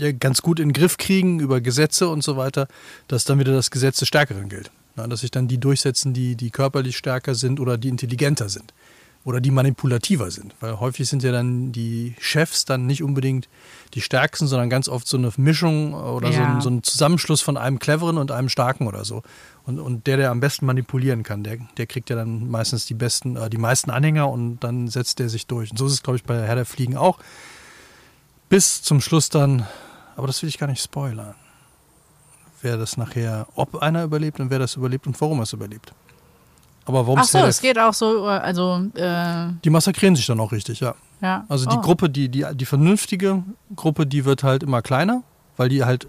ja 0.00 0.12
ganz 0.12 0.42
gut 0.42 0.60
in 0.60 0.68
den 0.68 0.72
Griff 0.72 0.96
kriegen 0.96 1.40
über 1.40 1.60
Gesetze 1.60 2.08
und 2.08 2.22
so 2.22 2.36
weiter, 2.36 2.68
dass 3.08 3.24
dann 3.24 3.38
wieder 3.38 3.52
das 3.52 3.70
Gesetz 3.70 3.98
des 3.98 4.08
Stärkeren 4.08 4.48
gilt. 4.48 4.70
Na, 4.96 5.06
dass 5.06 5.20
sich 5.20 5.30
dann 5.30 5.48
die 5.48 5.58
durchsetzen, 5.58 6.12
die, 6.12 6.34
die 6.34 6.50
körperlich 6.50 6.96
stärker 6.96 7.34
sind 7.34 7.60
oder 7.60 7.78
die 7.78 7.88
intelligenter 7.88 8.48
sind. 8.48 8.72
Oder 9.28 9.42
die 9.42 9.50
manipulativer 9.50 10.30
sind. 10.30 10.54
Weil 10.60 10.80
häufig 10.80 11.06
sind 11.06 11.22
ja 11.22 11.32
dann 11.32 11.70
die 11.70 12.14
Chefs 12.18 12.64
dann 12.64 12.86
nicht 12.86 13.02
unbedingt 13.02 13.46
die 13.92 14.00
Stärksten, 14.00 14.46
sondern 14.46 14.70
ganz 14.70 14.88
oft 14.88 15.06
so 15.06 15.18
eine 15.18 15.30
Mischung 15.36 15.92
oder 15.92 16.32
so, 16.32 16.38
Ja. 16.40 16.54
ein, 16.54 16.60
so 16.62 16.70
ein 16.70 16.82
Zusammenschluss 16.82 17.42
von 17.42 17.58
einem 17.58 17.78
Cleveren 17.78 18.16
und 18.16 18.30
einem 18.30 18.48
Starken 18.48 18.86
oder 18.86 19.04
so. 19.04 19.22
Und, 19.66 19.80
und 19.80 20.06
der, 20.06 20.16
der 20.16 20.30
am 20.30 20.40
besten 20.40 20.64
manipulieren 20.64 21.24
kann, 21.24 21.44
der, 21.44 21.58
der 21.76 21.86
kriegt 21.86 22.08
ja 22.08 22.16
dann 22.16 22.48
meistens 22.50 22.86
die 22.86 22.94
besten, 22.94 23.36
äh, 23.36 23.50
die 23.50 23.58
meisten 23.58 23.90
Anhänger 23.90 24.30
und 24.30 24.60
dann 24.60 24.88
setzt 24.88 25.18
der 25.18 25.28
sich 25.28 25.46
durch. 25.46 25.72
Und 25.72 25.76
so 25.76 25.84
ist 25.84 25.92
es, 25.92 26.02
glaube 26.02 26.16
ich, 26.16 26.24
bei 26.24 26.40
Herr 26.46 26.54
der 26.54 26.64
Fliegen 26.64 26.96
auch. 26.96 27.18
Bis 28.48 28.80
zum 28.80 29.02
Schluss 29.02 29.28
dann, 29.28 29.66
aber 30.16 30.26
das 30.26 30.40
will 30.40 30.48
ich 30.48 30.56
gar 30.56 30.68
nicht 30.68 30.82
spoilern. 30.82 31.34
Wer 32.62 32.78
das 32.78 32.96
nachher, 32.96 33.46
ob 33.56 33.76
einer 33.82 34.04
überlebt 34.04 34.40
und 34.40 34.48
wer 34.48 34.58
das 34.58 34.76
überlebt 34.76 35.06
und 35.06 35.20
warum 35.20 35.40
er 35.40 35.42
es 35.42 35.52
überlebt. 35.52 35.92
Aber 36.88 37.06
warum 37.06 37.18
Ach 37.18 37.24
es 37.24 37.32
so, 37.32 37.38
es 37.38 37.60
geht 37.60 37.78
auch 37.78 37.92
so, 37.94 38.24
also 38.24 38.82
äh, 38.94 39.48
die 39.62 39.70
massakrieren 39.70 40.16
sich 40.16 40.26
dann 40.26 40.40
auch 40.40 40.52
richtig, 40.52 40.80
ja. 40.80 40.94
ja. 41.20 41.44
Also 41.48 41.66
die 41.66 41.76
Oh. 41.76 41.80
Gruppe, 41.82 42.08
die, 42.08 42.28
die, 42.28 42.46
die 42.54 42.64
vernünftige 42.64 43.42
Gruppe, 43.76 44.06
die 44.06 44.24
wird 44.24 44.42
halt 44.42 44.62
immer 44.62 44.80
kleiner, 44.82 45.22
weil 45.58 45.68
die 45.68 45.84
halt 45.84 46.08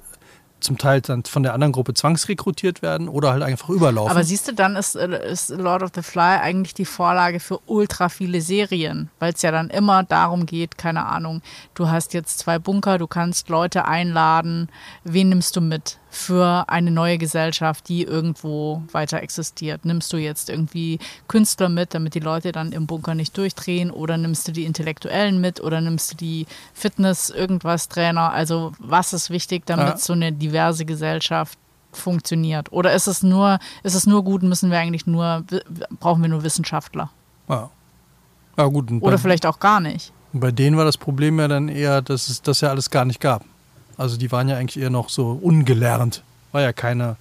zum 0.62 0.78
Teil 0.78 1.02
dann 1.02 1.24
von 1.24 1.44
der 1.44 1.54
anderen 1.54 1.72
Gruppe 1.72 1.94
zwangsrekrutiert 1.94 2.82
werden 2.82 3.08
oder 3.08 3.32
halt 3.32 3.44
einfach 3.44 3.70
überlaufen. 3.70 4.12
Aber 4.12 4.24
siehst 4.24 4.48
du, 4.48 4.54
dann 4.54 4.76
ist, 4.76 4.96
ist 4.96 5.50
Lord 5.50 5.84
of 5.84 5.92
the 5.96 6.02
Fly 6.02 6.39
eigentlich 6.42 6.74
die 6.74 6.86
Vorlage 6.86 7.39
für 7.39 7.60
ultra 7.65 8.10
viele 8.10 8.42
Serien, 8.42 9.10
weil 9.20 9.34
es 9.34 9.42
ja 9.42 9.52
dann 9.52 9.70
immer 9.70 10.04
darum 10.04 10.46
geht, 10.46 10.78
keine 10.78 11.06
Ahnung, 11.06 11.42
du 11.76 11.88
hast 11.88 12.13
jetzt 12.13 12.39
zwei 12.39 12.60
Bunker, 12.60 12.98
du 12.98 13.08
kannst 13.08 13.50
Leute 13.50 13.86
einladen, 13.86 14.70
wen 15.04 15.30
nimmst 15.30 15.56
du 15.56 15.62
mit 15.62 15.98
für 16.12 16.65
eine 16.67 16.91
neue 16.91 17.17
Gesellschaft, 17.17 17.88
die 17.88 18.04
irgendwo 18.04 18.82
weiter 18.91 19.22
existiert? 19.22 19.86
Nimmst 19.86 20.12
du 20.12 20.17
jetzt 20.17 20.50
irgendwie 20.50 21.00
Künstler 21.28 21.69
mit, 21.69 21.93
damit 21.93 22.15
die 22.15 22.19
Leute 22.19 22.52
dann 22.52 22.72
im 22.72 22.88
Bunker 22.88 23.13
nicht 23.15 23.38
durchdrehen 23.38 23.91
oder 23.91 24.17
nimmst 24.17 24.48
du 24.48 24.52
die 24.52 24.65
Intellektuellen 24.65 25.39
mit 25.39 25.62
oder 25.62 25.82
nimmst 25.82 26.13
du 26.13 26.15
die 26.17 26.48
Fitness, 26.74 27.30
irgendwas 27.30 27.89
Trainer? 27.89 28.32
Also 28.32 28.72
was 28.80 29.13
ist 29.13 29.30
wichtig, 29.30 29.65
damit 29.65 29.88
Ja. 29.88 29.98
so 29.98 30.13
eine 30.13 30.32
diverse 30.32 30.86
Gesellschaft 30.86 31.58
funktioniert? 31.91 32.72
Oder 32.72 32.93
ist 32.93 33.08
es 33.08 33.24
nur, 33.24 33.60
ist 33.84 33.95
es 33.95 34.06
nur 34.08 34.24
gut, 34.24 34.43
müssen 34.43 34.72
wir 34.72 34.78
eigentlich 34.80 35.06
nur, 35.08 35.43
brauchen 36.00 36.22
wir 36.22 36.30
nur 36.30 36.43
Wissenschaftler? 36.43 37.10
ja. 37.50 37.69
Ja, 38.58 38.65
gut. 38.65 38.91
Oder 39.00 39.17
vielleicht 39.17 39.45
auch 39.45 39.60
gar 39.60 39.80
nicht. 39.80 40.12
bei 40.34 40.52
denen 40.52 40.76
war 40.76 40.84
das 40.84 40.98
Problem 40.98 41.39
ja 41.39 41.48
dann 41.48 41.69
eher, 41.69 42.02
dass 42.02 42.28
es 42.28 42.41
das 42.41 42.60
ja 42.60 42.69
alles 42.69 42.89
gar 42.89 43.06
nicht 43.06 43.22
gab. 43.22 43.45
Also 44.00 44.16
die 44.16 44.32
waren 44.32 44.48
ja 44.48 44.56
eigentlich 44.56 44.82
eher 44.82 44.90
noch 44.90 45.10
so 45.10 45.38
ungelernt. 45.42 46.24
War 46.54 46.62
ja 46.62 46.72
keiner, 46.72 47.18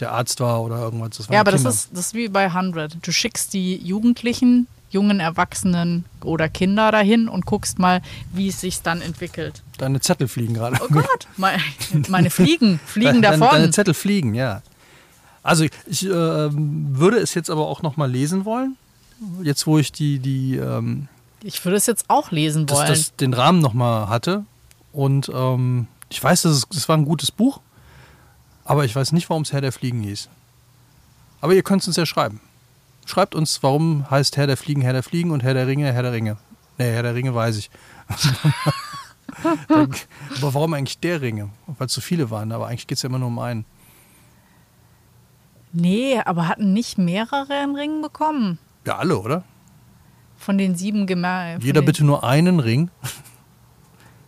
der 0.00 0.10
Arzt 0.10 0.40
war 0.40 0.60
oder 0.60 0.80
irgendwas. 0.80 1.28
Ja, 1.30 1.38
aber 1.38 1.52
das 1.52 1.64
ist, 1.64 1.90
das 1.92 2.06
ist 2.06 2.14
wie 2.14 2.28
bei 2.28 2.46
100. 2.46 2.96
Du 3.00 3.12
schickst 3.12 3.52
die 3.52 3.76
Jugendlichen, 3.76 4.66
jungen 4.90 5.20
Erwachsenen 5.20 6.04
oder 6.24 6.48
Kinder 6.48 6.90
dahin 6.90 7.28
und 7.28 7.46
guckst 7.46 7.78
mal, 7.78 8.02
wie 8.32 8.48
es 8.48 8.60
sich 8.60 8.82
dann 8.82 9.02
entwickelt. 9.02 9.62
Deine 9.78 10.00
Zettel 10.00 10.26
fliegen 10.26 10.54
gerade. 10.54 10.76
Oh 10.80 10.88
Gott, 10.90 11.28
meine, 11.36 11.62
meine 12.08 12.30
Fliegen, 12.30 12.80
fliegen 12.84 13.22
deine, 13.22 13.38
davon. 13.38 13.60
Deine 13.60 13.70
Zettel 13.70 13.94
fliegen, 13.94 14.34
ja. 14.34 14.62
Also 15.44 15.64
ich 15.86 16.04
äh, 16.04 16.10
würde 16.10 17.18
es 17.18 17.34
jetzt 17.34 17.50
aber 17.50 17.68
auch 17.68 17.82
noch 17.82 17.96
mal 17.96 18.10
lesen 18.10 18.44
wollen. 18.44 18.76
Jetzt, 19.44 19.68
wo 19.68 19.78
ich 19.78 19.92
die, 19.92 20.18
die 20.18 20.56
ähm, 20.56 21.06
Ich 21.44 21.64
würde 21.64 21.76
es 21.76 21.86
jetzt 21.86 22.06
auch 22.08 22.32
lesen 22.32 22.68
wollen. 22.68 22.88
das, 22.88 23.14
den 23.14 23.32
Rahmen 23.32 23.60
noch 23.60 23.74
mal 23.74 24.08
hatte. 24.08 24.44
Und 24.92 25.30
ähm, 25.32 25.86
ich 26.08 26.22
weiß, 26.22 26.42
das, 26.42 26.52
ist, 26.58 26.66
das 26.70 26.88
war 26.88 26.96
ein 26.96 27.04
gutes 27.04 27.30
Buch, 27.30 27.60
aber 28.64 28.84
ich 28.84 28.94
weiß 28.94 29.12
nicht, 29.12 29.28
warum 29.28 29.42
es 29.42 29.52
Herr 29.52 29.60
der 29.60 29.72
Fliegen 29.72 30.00
hieß. 30.02 30.28
Aber 31.40 31.54
ihr 31.54 31.62
könnt 31.62 31.82
es 31.82 31.88
uns 31.88 31.96
ja 31.96 32.06
schreiben. 32.06 32.40
Schreibt 33.04 33.34
uns, 33.34 33.62
warum 33.62 34.10
heißt 34.10 34.36
Herr 34.36 34.46
der 34.46 34.56
Fliegen 34.56 34.82
Herr 34.82 34.92
der 34.92 35.02
Fliegen 35.02 35.30
und 35.30 35.42
Herr 35.42 35.54
der 35.54 35.66
Ringe 35.66 35.92
Herr 35.92 36.02
der 36.02 36.12
Ringe. 36.12 36.36
Nee, 36.78 36.92
Herr 36.92 37.02
der 37.02 37.14
Ringe 37.14 37.34
weiß 37.34 37.56
ich. 37.56 37.70
aber 39.42 40.54
warum 40.54 40.74
eigentlich 40.74 40.98
der 40.98 41.20
Ringe? 41.20 41.50
Weil 41.66 41.86
es 41.86 41.94
so 41.94 42.00
viele 42.00 42.30
waren, 42.30 42.52
aber 42.52 42.66
eigentlich 42.66 42.86
geht 42.86 42.96
es 42.96 43.02
ja 43.02 43.08
immer 43.08 43.18
nur 43.18 43.28
um 43.28 43.38
einen. 43.38 43.64
nee, 45.72 46.18
aber 46.18 46.48
hatten 46.48 46.72
nicht 46.72 46.98
mehrere 46.98 47.54
einen 47.54 47.76
Ring 47.76 48.02
bekommen? 48.02 48.58
Ja, 48.84 48.98
alle, 48.98 49.18
oder? 49.18 49.44
Von 50.36 50.58
den 50.58 50.76
sieben 50.76 51.06
Gemächten. 51.06 51.62
Jeder 51.62 51.82
bitte 51.82 52.04
nur 52.04 52.24
einen 52.24 52.60
Ring, 52.60 52.90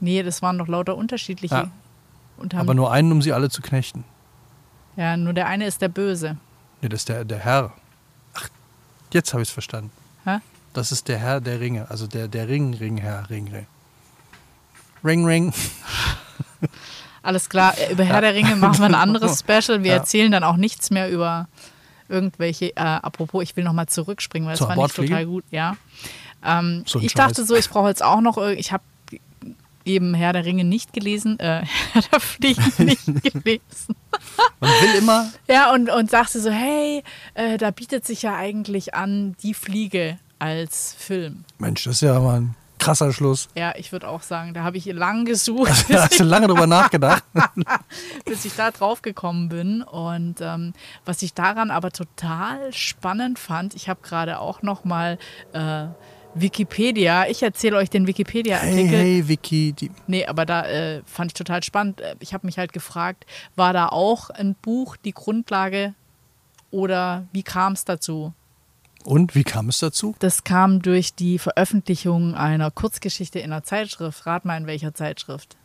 Nee, 0.01 0.23
das 0.23 0.43
waren 0.43 0.59
doch 0.59 0.69
lauter 0.69 0.97
unterschiedliche. 0.97 1.55
Ja. 1.55 1.71
Aber 2.59 2.75
nur 2.75 2.93
einen, 2.93 3.11
um 3.13 3.21
sie 3.23 3.33
alle 3.33 3.51
zu 3.51 3.63
knechten. 3.63 4.05
ja, 4.97 5.17
nur 5.17 5.33
der 5.33 5.47
eine 5.47 5.67
ist 5.67 5.83
der 5.83 5.89
Böse. 5.89 6.37
Nee, 6.81 6.89
das 6.89 7.01
ist 7.01 7.09
der, 7.09 7.25
der 7.25 7.39
Herr. 7.41 7.73
Ach, 8.35 8.49
jetzt 9.13 9.33
habe 9.33 9.43
ich 9.43 9.49
es 9.49 9.53
verstanden. 9.53 9.91
Hä? 10.25 10.39
Das 10.73 10.93
ist 10.93 11.09
der 11.09 11.19
Herr 11.19 11.41
der 11.41 11.59
Ringe, 11.61 11.91
also 11.91 12.07
der, 12.07 12.29
der 12.29 12.47
Ring, 12.49 12.75
Ring, 12.75 12.97
Herr, 12.99 13.29
Ring, 13.31 13.49
Ring. 13.49 13.67
Ring, 15.05 15.25
Ring. 15.25 15.53
Alles 17.23 17.49
klar, 17.49 17.77
äh, 17.79 17.93
über 17.93 18.05
Herr 18.05 18.21
der 18.21 18.35
Ringe 18.35 18.57
machen 18.57 18.79
wir 18.79 18.87
ein 18.87 18.95
anderes 18.95 19.41
Special. 19.41 19.83
Wir 19.83 19.93
Ja. 19.93 19.97
erzählen 19.99 20.31
dann 20.31 20.45
auch 20.45 20.57
nichts 20.57 20.91
mehr 20.91 21.11
über 21.11 21.49
irgendwelche, 22.09 22.75
äh, 22.77 22.81
apropos, 22.81 23.43
ich 23.43 23.57
will 23.57 23.65
nochmal 23.65 23.87
zurückspringen, 23.87 24.47
weil 24.47 24.53
das 24.55 24.59
Zur 24.61 24.69
fand 24.69 24.81
ich 24.87 24.93
total 24.95 25.27
gut, 25.27 25.45
ja. 25.51 25.77
Ähm, 26.45 26.85
ich 27.01 27.15
dachte 27.15 27.37
Scheiß. 27.43 27.49
so, 27.49 27.57
ich 27.57 27.69
brauche 27.69 27.89
jetzt 27.89 28.03
auch 28.03 28.21
noch, 28.21 28.39
ich 28.39 28.73
habe 28.73 28.83
eben 29.89 30.15
Herr 30.15 30.33
der 30.33 30.45
Ringe 30.45 30.65
nicht 30.65 30.93
gelesen, 30.93 31.39
äh, 31.41 31.63
Herr 31.93 32.03
der 32.13 32.21
Fliegen 32.21 32.65
nicht 32.79 33.05
gelesen. 33.05 33.97
Man 34.61 34.71
will 34.71 34.95
immer, 34.99 35.31
Ja, 35.49 35.73
und, 35.73 35.91
und 35.91 36.11
sagte 36.11 36.41
so, 36.41 36.51
hey, 36.51 37.03
äh, 37.35 37.57
da 37.59 37.71
bietet 37.71 38.07
sich 38.07 38.23
ja 38.23 38.37
eigentlich 38.37 38.95
an, 38.95 39.37
die 39.43 39.55
Fliege 39.55 40.19
als 40.39 40.95
Film. 40.99 41.45
Mensch, 41.59 41.85
das 41.85 41.95
ist 41.97 42.01
ja 42.03 42.19
mal 42.21 42.41
ein 42.41 42.55
krasser 42.79 43.13
Schluss. 43.13 43.49
Ja, 43.57 43.75
ich 43.77 43.91
würde 43.91 44.09
auch 44.09 44.23
sagen, 44.23 44.55
da 44.55 44.63
habe 44.63 44.77
ich 44.77 44.85
lang 44.87 45.25
gesucht, 45.25 45.87
Da 45.89 46.05
hast 46.05 46.21
du 46.21 46.25
lange 46.25 46.47
drüber 46.47 46.67
nachgedacht. 46.67 47.25
bis 48.25 48.45
ich 48.45 48.55
da 48.55 48.71
drauf 48.71 49.03
gekommen 49.03 49.49
bin. 49.49 49.83
Und 49.83 50.37
ähm, 50.41 50.75
was 51.05 51.23
ich 51.23 51.35
daran 51.35 51.71
aber 51.73 51.91
total 51.91 52.73
spannend 52.73 53.39
fand, 53.41 53.75
ich 53.75 53.89
habe 53.89 54.01
gerade 54.03 54.39
auch 54.39 54.63
noch 54.63 54.85
mal 54.85 55.19
äh, 55.53 55.87
Wikipedia, 56.41 57.27
ich 57.29 57.43
erzähle 57.43 57.77
euch 57.77 57.91
den 57.91 58.03
Hey, 58.03 58.09
Wikipedia-Artikel. 58.09 58.89
hey, 58.99 59.29
Vicky. 59.29 59.73
Die, 59.73 59.91
Nee, 60.07 60.27
aber 60.27 60.47
da 60.47 60.67
äh, 60.67 61.03
fand 61.07 61.31
ich 61.31 61.35
total 61.35 61.63
spannend. 61.63 62.01
Äh, 62.01 62.15
Ich 62.21 62.35
habe 62.35 62.47
mich 62.47 62.59
halt 62.59 62.73
gefragt, 62.73 63.27
war 63.57 63.73
da 63.73 63.89
auch 63.89 64.31
ein 64.31 64.55
Buch 64.55 64.97
die 64.97 65.13
Grundlage 65.13 65.95
oder 66.71 67.27
wie 67.33 67.43
kam 67.43 67.73
es 67.75 67.85
dazu? 67.85 68.33
und 69.05 69.35
wie 69.35 69.45
kam 69.45 69.69
es 69.71 69.79
dazu? 69.79 70.15
Das 70.19 70.45
kam 70.45 70.83
durch 70.83 71.15
die 71.15 71.39
Veröffentlichung 71.39 72.35
einer 72.35 72.71
Kurzgeschichte 72.71 73.39
in 73.39 73.53
einer 73.53 73.63
Zeitschrift. 73.63 74.27
Rat 74.27 74.45
mal 74.45 74.57
in 74.59 74.67
welcher 74.67 74.93
Zeitschrift. 74.93 75.57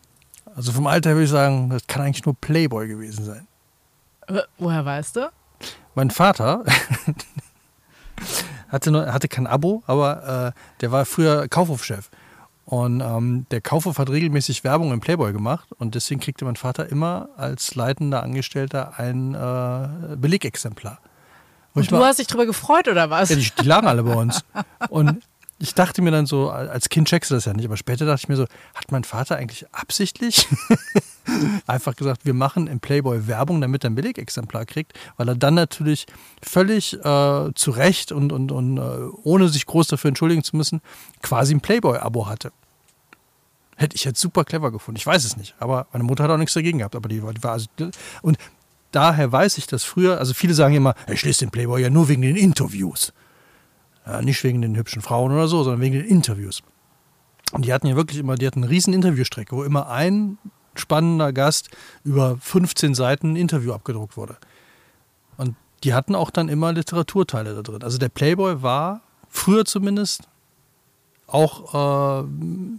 Also 0.55 0.71
vom 0.71 0.87
Alter 0.87 1.11
würde 1.11 1.23
ich 1.25 1.29
sagen, 1.29 1.69
das 1.69 1.85
kann 1.87 2.03
eigentlich 2.03 2.25
nur 2.25 2.35
Playboy 2.35 2.87
gewesen 2.87 3.25
sein. 3.25 3.47
Äh, 4.27 4.43
woher 4.59 4.85
weißt 4.85 5.15
du? 5.17 5.31
Mein 5.95 6.09
Vater 6.11 6.63
hatte, 8.73 8.91
nur, 8.91 9.13
hatte 9.13 9.27
kein 9.29 9.47
Abo, 9.47 9.83
aber 9.87 10.53
äh, 10.55 10.59
der 10.81 10.91
war 10.91 11.05
früher 11.05 11.47
Kaufhofchef. 11.47 12.09
Und 12.65 13.01
ähm, 13.01 13.45
der 13.51 13.59
Kaufhof 13.61 13.97
hat 13.97 14.09
regelmäßig 14.09 14.63
Werbung 14.63 14.93
im 14.93 14.99
Playboy 15.01 15.33
gemacht 15.33 15.67
und 15.79 15.95
deswegen 15.95 16.21
kriegte 16.21 16.45
mein 16.45 16.55
Vater 16.55 16.87
immer 16.89 17.27
als 17.35 17.75
leitender 17.75 18.23
Angestellter 18.23 18.97
ein 18.97 19.33
äh, 19.33 20.15
Belegexemplar. 20.15 20.99
Und 21.73 21.81
ich 21.83 21.89
du 21.89 21.95
mal- 21.97 22.07
hast 22.07 22.19
dich 22.19 22.27
drüber 22.27 22.45
gefreut 22.45 22.87
oder 22.87 23.09
was? 23.09 23.29
ja, 23.29 23.35
die, 23.35 23.49
die 23.61 23.65
lagen 23.67 23.87
alle 23.87 24.03
bei 24.03 24.13
uns. 24.15 24.43
Und 24.89 25.23
ich 25.59 25.73
dachte 25.73 26.01
mir 26.01 26.11
dann 26.11 26.25
so, 26.25 26.49
als 26.51 26.87
Kind 26.89 27.07
checkst 27.07 27.31
du 27.31 27.35
das 27.35 27.45
ja 27.45 27.53
nicht, 27.53 27.65
aber 27.65 27.77
später 27.77 28.05
dachte 28.05 28.21
ich 28.23 28.29
mir 28.29 28.35
so, 28.35 28.43
hat 28.75 28.91
mein 28.91 29.03
Vater 29.03 29.35
eigentlich 29.37 29.65
absichtlich 29.73 30.47
einfach 31.67 31.95
gesagt, 31.95 32.25
wir 32.25 32.33
machen 32.33 32.67
im 32.67 32.79
Playboy 32.79 33.27
Werbung, 33.27 33.61
damit 33.61 33.83
er 33.83 33.89
ein 33.89 33.95
Billigexemplar 33.95 34.65
kriegt, 34.65 34.93
weil 35.17 35.27
er 35.29 35.35
dann 35.35 35.53
natürlich 35.53 36.05
völlig 36.41 36.93
äh, 36.93 37.51
zu 37.55 37.71
Recht 37.71 38.11
und, 38.11 38.31
und, 38.31 38.51
und 38.51 38.77
äh, 38.77 38.81
ohne 39.23 39.49
sich 39.49 39.65
groß 39.65 39.87
dafür 39.87 40.09
entschuldigen 40.09 40.43
zu 40.43 40.55
müssen, 40.55 40.81
quasi 41.21 41.53
ein 41.53 41.61
Playboy-Abo 41.61 42.27
hatte. 42.27 42.51
Hätte 43.75 43.95
ich 43.95 44.03
jetzt 44.03 44.19
super 44.19 44.43
clever 44.43 44.71
gefunden. 44.71 44.97
Ich 44.97 45.05
weiß 45.05 45.25
es 45.25 45.35
nicht, 45.35 45.55
aber 45.59 45.87
meine 45.91 46.03
Mutter 46.03 46.23
hat 46.23 46.31
auch 46.31 46.37
nichts 46.37 46.53
dagegen 46.53 46.77
gehabt. 46.77 46.95
Aber 46.95 47.09
die, 47.09 47.21
die 47.21 47.43
war 47.43 47.53
also, 47.53 47.67
und 48.21 48.37
daher 48.91 49.31
weiß 49.31 49.57
ich 49.57 49.67
das 49.67 49.83
früher. 49.83 50.19
Also 50.19 50.33
viele 50.33 50.53
sagen 50.53 50.75
immer, 50.75 50.93
ich 51.07 51.23
lese 51.23 51.39
den 51.39 51.51
Playboy 51.51 51.81
ja 51.81 51.89
nur 51.89 52.07
wegen 52.07 52.21
den 52.21 52.35
Interviews. 52.35 53.13
Ja, 54.05 54.21
nicht 54.21 54.43
wegen 54.43 54.61
den 54.61 54.75
hübschen 54.75 55.01
Frauen 55.01 55.31
oder 55.31 55.47
so, 55.47 55.63
sondern 55.63 55.81
wegen 55.81 55.95
den 55.95 56.05
Interviews. 56.05 56.61
Und 57.51 57.65
die 57.65 57.73
hatten 57.73 57.87
ja 57.87 57.95
wirklich 57.95 58.19
immer, 58.19 58.35
die 58.35 58.47
hatten 58.47 58.63
eine 58.63 58.69
riesen 58.69 58.93
Interviewstrecke, 58.93 59.55
wo 59.55 59.63
immer 59.63 59.89
ein 59.89 60.37
spannender 60.75 61.33
Gast 61.33 61.69
über 62.03 62.37
15 62.37 62.95
Seiten 62.95 63.33
ein 63.33 63.35
Interview 63.35 63.73
abgedruckt 63.73 64.17
wurde. 64.17 64.37
Und 65.37 65.55
die 65.83 65.93
hatten 65.93 66.15
auch 66.15 66.29
dann 66.29 66.49
immer 66.49 66.73
Literaturteile 66.73 67.55
da 67.55 67.61
drin. 67.61 67.83
Also 67.83 67.97
der 67.97 68.09
Playboy 68.09 68.61
war 68.61 69.01
früher 69.29 69.65
zumindest 69.65 70.23
auch 71.27 72.21
äh, 72.21 72.27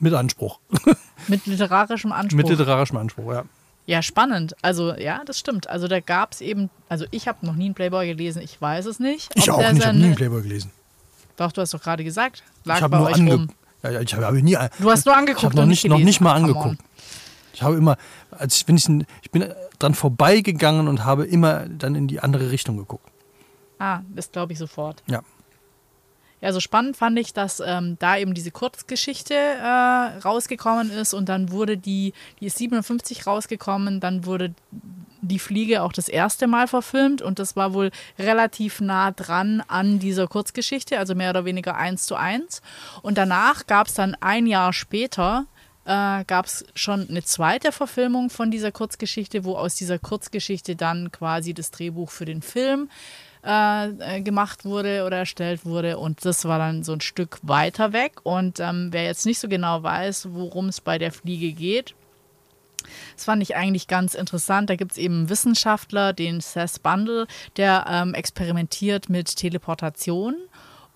mit 0.01 0.15
Anspruch. 0.15 0.61
Mit 1.27 1.47
literarischem 1.47 2.13
Anspruch. 2.13 2.37
mit 2.37 2.49
literarischem 2.51 2.99
Anspruch, 2.99 3.33
ja. 3.33 3.45
ja, 3.87 4.03
spannend. 4.03 4.55
Also, 4.61 4.95
ja, 4.95 5.23
das 5.25 5.39
stimmt. 5.39 5.71
Also, 5.71 5.89
da 5.89 6.01
gab 6.01 6.33
es 6.33 6.43
eben, 6.43 6.69
also 6.91 7.07
ich 7.13 7.29
habe 7.29 7.47
noch 7.47 7.55
nie 7.55 7.65
einen 7.65 7.75
Playboy 7.75 8.07
gelesen, 8.07 8.43
ich 8.43 8.61
weiß 8.61 8.85
es 8.85 9.01
nicht. 9.01 9.31
Ich 9.35 9.51
auch 9.51 9.57
nicht, 9.57 9.79
ich 9.79 9.87
habe 9.87 9.97
nie 9.97 10.05
einen 10.05 10.15
Playboy 10.17 10.43
gelesen. 10.43 10.71
Doch, 11.39 11.51
du 11.51 11.63
hast 11.63 11.73
doch 11.73 11.81
gerade 11.81 12.05
gesagt. 12.05 12.43
Lag 12.65 12.77
ich 12.77 12.83
habe 12.83 12.91
bei 12.91 12.99
nur 12.99 13.07
euch 13.09 13.17
rum. 13.17 13.49
ja, 13.83 13.91
ja, 13.91 14.01
ich 14.01 14.15
habe 14.15 14.27
hab 14.27 14.35
nie 14.35 14.59
Du 14.79 14.91
hast 14.91 15.07
nur 15.07 15.17
angeguckt 15.17 15.43
Ich 15.43 15.45
habe 15.45 15.57
noch 15.57 15.67
nicht, 15.67 15.87
noch 15.87 15.99
nicht 15.99 16.21
mal 16.21 16.35
angeguckt. 16.35 16.77
Ich 17.55 17.63
habe 17.63 17.77
immer, 17.77 17.97
als 18.31 18.57
ich 18.57 18.67
bin, 18.67 18.77
ich, 18.77 18.89
ich 19.23 19.31
bin 19.31 19.53
dran 19.79 19.95
vorbeigegangen 19.95 20.89
und 20.89 21.05
habe 21.05 21.25
immer 21.25 21.67
dann 21.69 21.95
in 21.95 22.09
die 22.09 22.21
andere 22.21 22.51
Richtung 22.51 22.77
geguckt. 22.77 23.11
Ah, 23.79 24.01
das 24.15 24.31
glaube 24.31 24.53
ich 24.53 24.59
sofort. 24.59 25.03
Ja. 25.07 25.23
Ja, 26.41 26.53
so 26.53 26.61
spannend 26.61 26.97
fand 26.99 27.19
ich, 27.19 27.33
dass 27.33 27.63
ähm, 27.65 27.97
da 28.01 28.19
eben 28.19 28.35
diese 28.35 28.51
Kurzgeschichte 28.51 29.33
äh, 29.33 30.19
rausgekommen 30.25 30.91
ist 30.91 31.15
und 31.15 31.31
dann 31.31 31.51
wurde 31.51 31.79
die, 31.79 32.13
die 32.39 32.47
ist 32.47 32.59
57 32.59 33.27
rausgekommen, 33.27 33.99
dann 33.99 34.27
wurde 34.27 34.53
die 35.23 35.39
Fliege 35.39 35.83
auch 35.83 35.93
das 35.93 36.09
erste 36.09 36.47
Mal 36.47 36.69
verfilmt 36.69 37.23
und 37.23 37.39
das 37.39 37.57
war 37.57 37.73
wohl 37.73 37.91
relativ 38.19 38.83
nah 38.83 39.11
dran 39.11 39.63
an 39.69 39.99
dieser 40.01 40.27
Kurzgeschichte, 40.27 40.99
also 40.99 41.15
mehr 41.15 41.31
oder 41.31 41.47
weniger 41.47 41.77
eins 41.77 42.05
zu 42.07 42.15
eins. 42.15 42.61
Und 43.01 43.17
danach 43.17 43.67
gab 43.67 43.87
es 43.87 43.95
dann 43.95 44.15
ein 44.21 44.47
Jahr 44.47 44.75
später 44.75 45.47
äh, 45.85 46.25
gab 46.25 46.47
es 46.47 46.65
schon 46.75 47.09
eine 47.09 47.23
zweite 47.23 47.73
Verfilmung 47.73 48.31
von 48.31 48.51
dieser 48.51 48.73
Kurzgeschichte, 48.73 49.45
wo 49.45 49.57
aus 49.57 49.75
dieser 49.75 49.99
Kurzgeschichte 49.99 50.77
dann 50.77 51.13
quasi 51.13 51.55
das 51.55 51.71
Drehbuch 51.71 52.11
für 52.11 52.25
den 52.25 52.43
Film 52.43 52.89
äh, 53.45 53.89
äh, 53.89 54.21
gemacht 54.23 54.65
wurde 54.65 55.05
oder 55.05 55.19
erstellt 55.19 55.65
wurde. 55.65 55.99
Und 55.99 56.25
das 56.25 56.45
war 56.47 56.59
dann 56.59 56.83
so 56.83 56.93
ein 56.93 57.01
Stück 57.01 57.39
weiter 57.43 57.93
weg. 57.93 58.13
Und 58.23 58.61
ähm, 58.61 58.89
wer 58.91 59.05
jetzt 59.05 59.27
nicht 59.27 59.39
so 59.39 59.49
genau 59.49 59.83
weiß, 59.83 60.29
worum 60.33 60.69
es 60.69 60.81
bei 60.81 60.99
der 60.99 61.13
Fliege 61.13 61.53
geht, 61.53 61.95
das 63.15 63.25
fand 63.25 63.43
ich 63.43 63.57
eigentlich 63.57 63.87
ganz 63.87 64.15
interessant. 64.15 64.71
Da 64.71 64.77
gibt 64.77 64.93
es 64.93 64.99
eben 64.99 65.21
einen 65.21 65.29
Wissenschaftler, 65.29 66.13
den 66.13 66.41
Seth 66.41 66.83
Bundle, 66.83 67.27
der 67.57 67.87
ähm, 67.89 68.15
experimentiert 68.15 69.09
mit 69.09 69.37
Teleportation. 69.37 70.37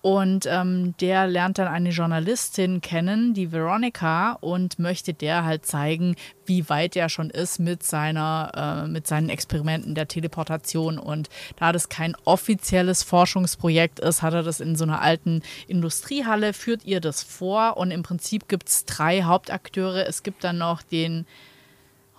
Und 0.01 0.45
ähm, 0.45 0.95
der 1.01 1.27
lernt 1.27 1.57
dann 1.57 1.67
eine 1.67 1.89
Journalistin 1.89 2.79
kennen, 2.79 3.33
die 3.33 3.51
Veronica, 3.51 4.33
und 4.39 4.79
möchte 4.79 5.13
der 5.13 5.43
halt 5.43 5.65
zeigen, 5.65 6.15
wie 6.45 6.69
weit 6.69 6.95
er 6.95 7.09
schon 7.09 7.29
ist 7.29 7.59
mit, 7.59 7.83
seiner, 7.83 8.85
äh, 8.85 8.87
mit 8.87 9.07
seinen 9.07 9.29
Experimenten 9.29 9.95
der 9.95 10.07
Teleportation. 10.07 10.97
Und 10.97 11.29
da 11.57 11.73
das 11.73 11.89
kein 11.89 12.15
offizielles 12.23 13.03
Forschungsprojekt 13.03 13.99
ist, 13.99 14.21
hat 14.21 14.33
er 14.33 14.43
das 14.43 14.61
in 14.61 14.77
so 14.77 14.85
einer 14.85 15.01
alten 15.01 15.41
Industriehalle, 15.67 16.53
führt 16.53 16.85
ihr 16.85 17.01
das 17.01 17.21
vor. 17.21 17.75
Und 17.75 17.91
im 17.91 18.03
Prinzip 18.03 18.47
gibt 18.47 18.69
es 18.69 18.85
drei 18.85 19.23
Hauptakteure. 19.23 20.07
Es 20.07 20.23
gibt 20.23 20.45
dann 20.45 20.57
noch 20.57 20.81
den 20.81 21.25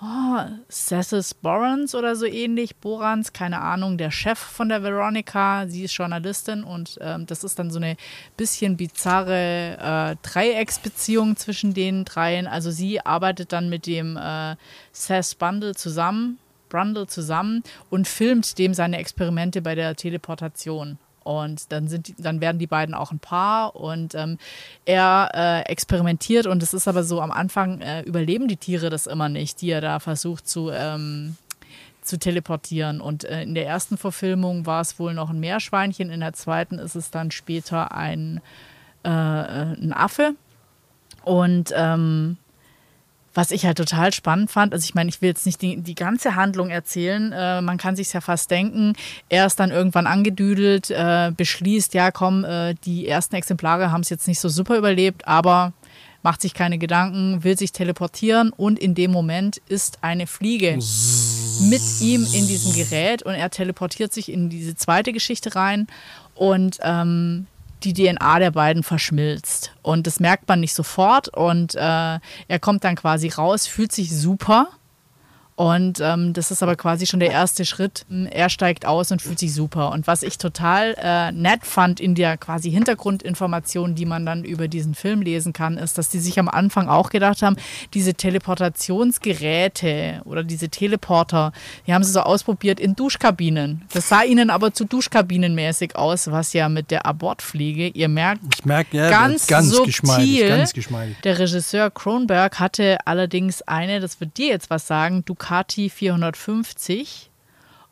oh, 0.02 0.40
Cessus 0.68 1.34
Borans 1.34 1.94
oder 1.94 2.16
so 2.16 2.26
ähnlich, 2.26 2.76
Borans, 2.76 3.32
keine 3.32 3.60
Ahnung, 3.60 3.98
der 3.98 4.10
Chef 4.10 4.38
von 4.38 4.68
der 4.68 4.82
Veronica, 4.82 5.66
sie 5.68 5.84
ist 5.84 5.94
Journalistin 5.94 6.64
und 6.64 6.98
ähm, 7.00 7.26
das 7.26 7.44
ist 7.44 7.58
dann 7.58 7.70
so 7.70 7.78
eine 7.78 7.96
bisschen 8.36 8.76
bizarre 8.76 9.76
äh, 9.78 10.16
Dreiecksbeziehung 10.26 11.36
zwischen 11.36 11.74
den 11.74 12.04
dreien. 12.04 12.46
Also 12.46 12.70
sie 12.70 13.04
arbeitet 13.04 13.52
dann 13.52 13.68
mit 13.68 13.86
dem 13.86 14.16
äh, 14.16 14.56
Seth 14.92 15.38
Bundle 15.38 15.74
zusammen, 15.74 16.38
Brundle 16.68 17.06
zusammen 17.06 17.62
und 17.90 18.08
filmt 18.08 18.58
dem 18.58 18.74
seine 18.74 18.98
Experimente 18.98 19.60
bei 19.60 19.74
der 19.74 19.96
Teleportation. 19.96 20.98
Und 21.22 21.70
dann, 21.72 21.88
sind 21.88 22.09
die, 22.09 22.14
dann 22.16 22.40
werden 22.40 22.59
die 22.59 22.66
beiden 22.66 22.94
auch 22.94 23.12
ein 23.12 23.18
Paar 23.18 23.76
und 23.76 24.14
ähm, 24.14 24.38
er 24.85 25.30
äh, 25.35 25.70
experimentiert 25.70 26.46
und 26.46 26.62
es 26.62 26.74
ist 26.74 26.88
aber 26.88 27.04
so, 27.04 27.20
am 27.20 27.30
Anfang 27.30 27.80
äh, 27.80 28.02
überleben 28.02 28.48
die 28.48 28.56
Tiere 28.56 28.90
das 28.90 29.06
immer 29.06 29.28
nicht, 29.28 29.61
die 29.61 29.70
er 29.70 29.80
da 29.80 29.98
versucht 29.98 30.48
zu, 30.48 30.70
ähm, 30.70 31.37
zu 32.02 32.18
teleportieren. 32.18 33.00
Und 33.00 33.24
äh, 33.24 33.42
in 33.42 33.54
der 33.54 33.66
ersten 33.66 33.96
Verfilmung 33.96 34.66
war 34.66 34.80
es 34.80 34.98
wohl 34.98 35.14
noch 35.14 35.30
ein 35.30 35.40
Meerschweinchen, 35.40 36.11
in 36.11 36.20
der 36.20 36.33
zweiten 36.33 36.78
ist 36.78 36.94
es 36.94 37.11
dann 37.11 37.30
später 37.30 37.92
ein, 37.92 38.40
äh, 39.04 39.09
äh, 39.09 39.76
ein 39.80 39.92
Affe. 39.92 40.35
Und 41.22 41.72
ähm, 41.76 42.38
was 43.34 43.50
ich 43.50 43.64
halt 43.64 43.78
total 43.78 44.12
spannend 44.12 44.50
fand, 44.50 44.72
also 44.72 44.84
ich 44.84 44.94
meine, 44.94 45.08
ich 45.08 45.22
will 45.22 45.28
jetzt 45.28 45.46
nicht 45.46 45.62
die, 45.62 45.76
die 45.76 45.94
ganze 45.94 46.34
Handlung 46.34 46.70
erzählen, 46.70 47.32
äh, 47.32 47.60
man 47.60 47.78
kann 47.78 47.96
sich 47.96 48.12
ja 48.12 48.20
fast 48.20 48.50
denken, 48.50 48.94
er 49.28 49.46
ist 49.46 49.60
dann 49.60 49.70
irgendwann 49.70 50.06
angedüdelt, 50.06 50.90
äh, 50.90 51.32
beschließt, 51.36 51.94
ja 51.94 52.10
komm, 52.10 52.44
äh, 52.44 52.74
die 52.84 53.06
ersten 53.06 53.36
Exemplare 53.36 53.92
haben 53.92 54.00
es 54.00 54.10
jetzt 54.10 54.26
nicht 54.26 54.40
so 54.40 54.48
super 54.48 54.76
überlebt, 54.76 55.28
aber 55.28 55.72
macht 56.22 56.42
sich 56.42 56.54
keine 56.54 56.78
Gedanken, 56.78 57.44
will 57.44 57.56
sich 57.56 57.72
teleportieren 57.72 58.50
und 58.50 58.78
in 58.78 58.94
dem 58.94 59.10
Moment 59.10 59.58
ist 59.68 59.98
eine 60.02 60.26
Fliege 60.26 60.78
mit 61.62 61.82
ihm 62.00 62.26
in 62.32 62.46
diesem 62.46 62.74
Gerät 62.74 63.22
und 63.22 63.34
er 63.34 63.50
teleportiert 63.50 64.12
sich 64.12 64.30
in 64.30 64.50
diese 64.50 64.74
zweite 64.74 65.12
Geschichte 65.12 65.54
rein 65.54 65.86
und 66.34 66.78
ähm, 66.82 67.46
die 67.84 67.92
DNA 67.92 68.38
der 68.38 68.50
beiden 68.50 68.82
verschmilzt. 68.82 69.72
Und 69.82 70.06
das 70.06 70.20
merkt 70.20 70.48
man 70.48 70.60
nicht 70.60 70.74
sofort. 70.74 71.28
Und 71.28 71.74
äh, 71.74 71.78
er 71.78 72.58
kommt 72.60 72.84
dann 72.84 72.96
quasi 72.96 73.28
raus, 73.28 73.66
fühlt 73.66 73.92
sich 73.92 74.14
super 74.14 74.68
und 75.61 76.01
ähm, 76.01 76.33
das 76.33 76.51
ist 76.51 76.62
aber 76.62 76.75
quasi 76.75 77.07
schon 77.07 77.20
der 77.20 77.33
erste 77.33 77.66
Schritt. 77.66 78.07
Er 78.31 78.49
steigt 78.49 78.87
aus 78.87 79.12
und 79.12 79.20
fühlt 79.20 79.38
sich 79.38 79.53
super. 79.53 79.92
Und 79.92 80.07
was 80.07 80.23
ich 80.23 80.38
total 80.38 80.96
äh, 80.99 81.33
nett 81.33 81.66
fand 81.66 82.01
in 82.01 82.14
der 82.14 82.38
quasi 82.38 82.70
Hintergrundinformation, 82.70 83.94
die 83.94 84.07
man 84.07 84.25
dann 84.25 84.42
über 84.42 84.68
diesen 84.68 84.94
Film 84.94 85.20
lesen 85.20 85.53
kann, 85.53 85.77
ist, 85.77 85.99
dass 85.99 86.09
die 86.09 86.18
sich 86.18 86.38
am 86.38 86.49
Anfang 86.49 86.88
auch 86.88 87.11
gedacht 87.11 87.42
haben, 87.42 87.57
diese 87.92 88.14
Teleportationsgeräte 88.14 90.23
oder 90.25 90.44
diese 90.44 90.70
Teleporter, 90.70 91.53
die 91.87 91.92
haben 91.92 92.05
sie 92.05 92.12
so 92.12 92.20
ausprobiert 92.20 92.81
in 92.81 92.96
Duschkabinen. 92.96 93.83
Das 93.92 94.09
sah 94.09 94.23
ihnen 94.23 94.49
aber 94.49 94.73
zu 94.73 94.87
Duschkabinenmäßig 94.87 95.94
aus, 95.94 96.31
was 96.31 96.55
ja 96.55 96.70
mit 96.70 96.90
der 96.90 97.05
Abortfliege, 97.05 97.88
ihr 97.88 98.09
merkt, 98.09 98.40
Ich 98.57 98.64
merke, 98.64 98.96
ja, 98.96 99.11
ganz, 99.11 99.46
ganz 99.46 99.68
subtil. 99.68 99.85
geschmeidig, 99.85 100.49
ganz 100.49 100.73
geschmeidig. 100.73 101.16
Der 101.23 101.38
Regisseur 101.38 101.90
Kronberg 101.90 102.59
hatte 102.59 102.96
allerdings 103.05 103.61
eine, 103.61 104.01
das 104.01 104.20
wird 104.20 104.38
dir 104.38 104.49
jetzt 104.49 104.70
was 104.70 104.87
sagen, 104.87 105.23
Ducati 105.50 105.90
450. 105.90 107.30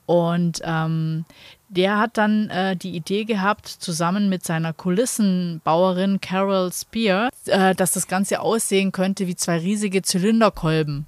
Und 0.07 0.62
ähm, 0.64 1.27
der 1.68 1.99
hat 1.99 2.16
dann 2.16 2.49
äh, 2.49 2.77
die 2.77 2.97
Idee 2.97 3.25
gehabt, 3.25 3.66
zusammen 3.66 4.29
mit 4.31 4.42
seiner 4.44 4.73
Kulissenbauerin 4.73 6.21
Carol 6.21 6.73
Spear, 6.73 7.29
äh, 7.47 7.75
dass 7.75 7.92
das 7.92 8.07
Ganze 8.07 8.40
aussehen 8.40 8.92
könnte 8.92 9.27
wie 9.27 9.37
zwei 9.37 9.59
riesige 9.59 10.01
Zylinderkolben. 10.03 11.07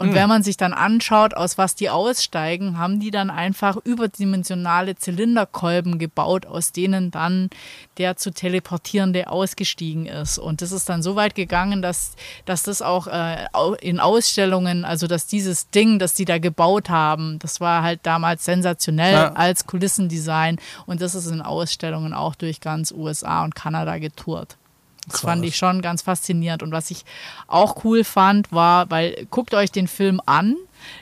Und 0.00 0.14
wenn 0.14 0.28
man 0.28 0.42
sich 0.42 0.56
dann 0.56 0.72
anschaut, 0.72 1.34
aus 1.34 1.58
was 1.58 1.74
die 1.74 1.90
aussteigen, 1.90 2.78
haben 2.78 3.00
die 3.00 3.10
dann 3.10 3.30
einfach 3.30 3.76
überdimensionale 3.84 4.96
Zylinderkolben 4.96 5.98
gebaut, 5.98 6.46
aus 6.46 6.72
denen 6.72 7.10
dann 7.10 7.50
der 7.98 8.16
zu 8.16 8.30
teleportierende 8.30 9.28
ausgestiegen 9.28 10.06
ist. 10.06 10.38
Und 10.38 10.62
das 10.62 10.72
ist 10.72 10.88
dann 10.88 11.02
so 11.02 11.16
weit 11.16 11.34
gegangen, 11.34 11.82
dass, 11.82 12.16
dass 12.46 12.62
das 12.62 12.80
auch 12.80 13.06
äh, 13.08 13.46
in 13.82 14.00
Ausstellungen, 14.00 14.84
also 14.84 15.06
dass 15.06 15.26
dieses 15.26 15.68
Ding, 15.70 15.98
das 15.98 16.14
die 16.14 16.24
da 16.24 16.38
gebaut 16.38 16.88
haben, 16.88 17.38
das 17.38 17.60
war 17.60 17.82
halt 17.82 18.00
damals 18.04 18.44
sensationell 18.44 19.12
Ja. 19.12 19.32
als 19.34 19.66
Kulissendesign. 19.66 20.58
Und 20.86 21.02
das 21.02 21.14
ist 21.14 21.26
in 21.26 21.42
Ausstellungen 21.42 22.14
auch 22.14 22.34
durch 22.34 22.60
ganz 22.60 22.90
USA 22.90 23.44
und 23.44 23.54
Kanada 23.54 23.98
getourt. 23.98 24.56
Das 25.10 25.20
Krass. 25.20 25.30
fand 25.30 25.44
ich 25.44 25.56
schon 25.56 25.82
ganz 25.82 26.02
faszinierend. 26.02 26.62
Und 26.62 26.72
was 26.72 26.90
ich 26.90 27.04
auch 27.48 27.84
cool 27.84 28.04
fand, 28.04 28.52
war, 28.52 28.90
weil 28.90 29.26
guckt 29.30 29.54
euch 29.54 29.72
den 29.72 29.88
Film 29.88 30.20
an. 30.24 30.56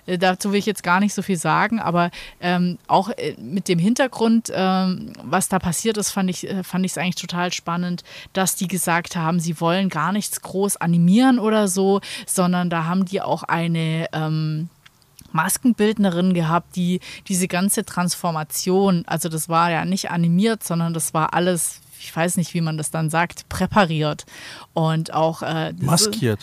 Äh, 0.07 0.18
Dazu 0.18 0.53
will 0.53 0.59
ich 0.59 0.66
jetzt 0.66 0.83
gar 0.83 1.01
nicht 1.01 1.14
so 1.14 1.23
viel 1.23 1.37
sagen, 1.37 1.79
aber 1.79 2.11
ähm, 2.40 2.79
auch 2.87 3.11
äh, 3.11 3.35
mit 3.38 3.68
dem 3.68 3.79
Hintergrund, 3.79 4.51
ähm, 4.55 5.12
was 5.23 5.49
da 5.49 5.59
passiert 5.59 5.97
ist, 5.99 6.11
fand 6.11 6.31
ich 6.31 6.49
äh, 6.49 6.62
es 6.85 6.99
eigentlich 6.99 7.14
total 7.16 7.53
spannend, 7.53 8.03
dass 8.33 8.57
die 8.57 8.66
gesagt 8.66 9.14
haben, 9.14 9.40
sie 9.40 9.61
wollen 9.61 9.88
gar 9.88 10.12
nichts 10.12 10.40
groß 10.40 10.79
animieren 10.79 11.38
oder 11.38 11.68
so, 11.68 12.01
sondern 12.27 12.71
da 12.71 12.85
haben 12.85 13.05
die 13.05 13.21
auch 13.21 13.42
eine 13.42 14.07
ähm, 14.12 14.71
Maskenbildnerin 15.33 16.35
gehabt, 16.35 16.77
die 16.77 17.01
diese 17.29 17.49
ganze 17.49 17.85
Transformation, 17.85 19.05
also 19.07 19.29
das 19.29 19.49
war 19.49 19.71
ja 19.71 19.85
nicht 19.85 20.11
animiert, 20.11 20.64
sondern 20.64 20.94
das 20.94 21.14
war 21.14 21.35
alles, 21.35 21.81
ich 22.01 22.15
weiß 22.15 22.37
nicht, 22.37 22.55
wie 22.55 22.61
man 22.61 22.77
das 22.79 22.91
dann 22.91 23.11
sagt, 23.11 23.49
präpariert 23.49 24.25
und 24.75 25.13
auch 25.13 25.43
äh, 25.43 25.73
diese- 25.75 25.87
Maskiert. 25.87 26.41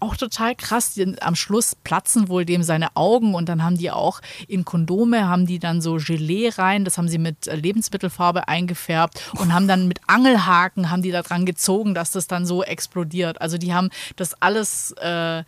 auch 0.00 0.16
total 0.16 0.54
krass. 0.54 0.94
Die- 0.94 1.16
Am 1.22 1.34
Schluss 1.36 1.74
platzen 1.74 2.28
wohl 2.28 2.44
dem 2.44 2.62
seine 2.62 2.96
Augen 2.96 3.34
und 3.34 3.48
dann 3.48 3.62
haben 3.62 3.78
die 3.78 3.90
auch 3.90 4.20
in 4.48 4.64
Kondome 4.64 5.28
haben 5.28 5.46
die 5.46 5.58
dann 5.58 5.80
so 5.80 5.96
Gelee 5.96 6.50
rein, 6.56 6.84
das 6.84 6.98
haben 6.98 7.08
sie 7.08 7.18
mit 7.18 7.46
äh, 7.46 7.56
Lebensmittelfarbe 7.56 8.48
eingefärbt 8.48 9.20
und 9.38 9.52
haben 9.54 9.68
dann 9.68 9.88
mit 9.88 10.00
Angelhaken 10.06 10.90
haben 10.90 11.02
die 11.02 11.10
da 11.12 11.22
dran 11.22 11.46
gezogen, 11.46 11.94
dass 11.94 12.10
das 12.10 12.26
dann 12.26 12.46
so 12.46 12.62
explodiert. 12.64 13.40
Also 13.40 13.58
die 13.58 13.72
haben 13.74 13.90
das 14.16 14.34
alles 14.42 14.92
äh, 15.00 15.44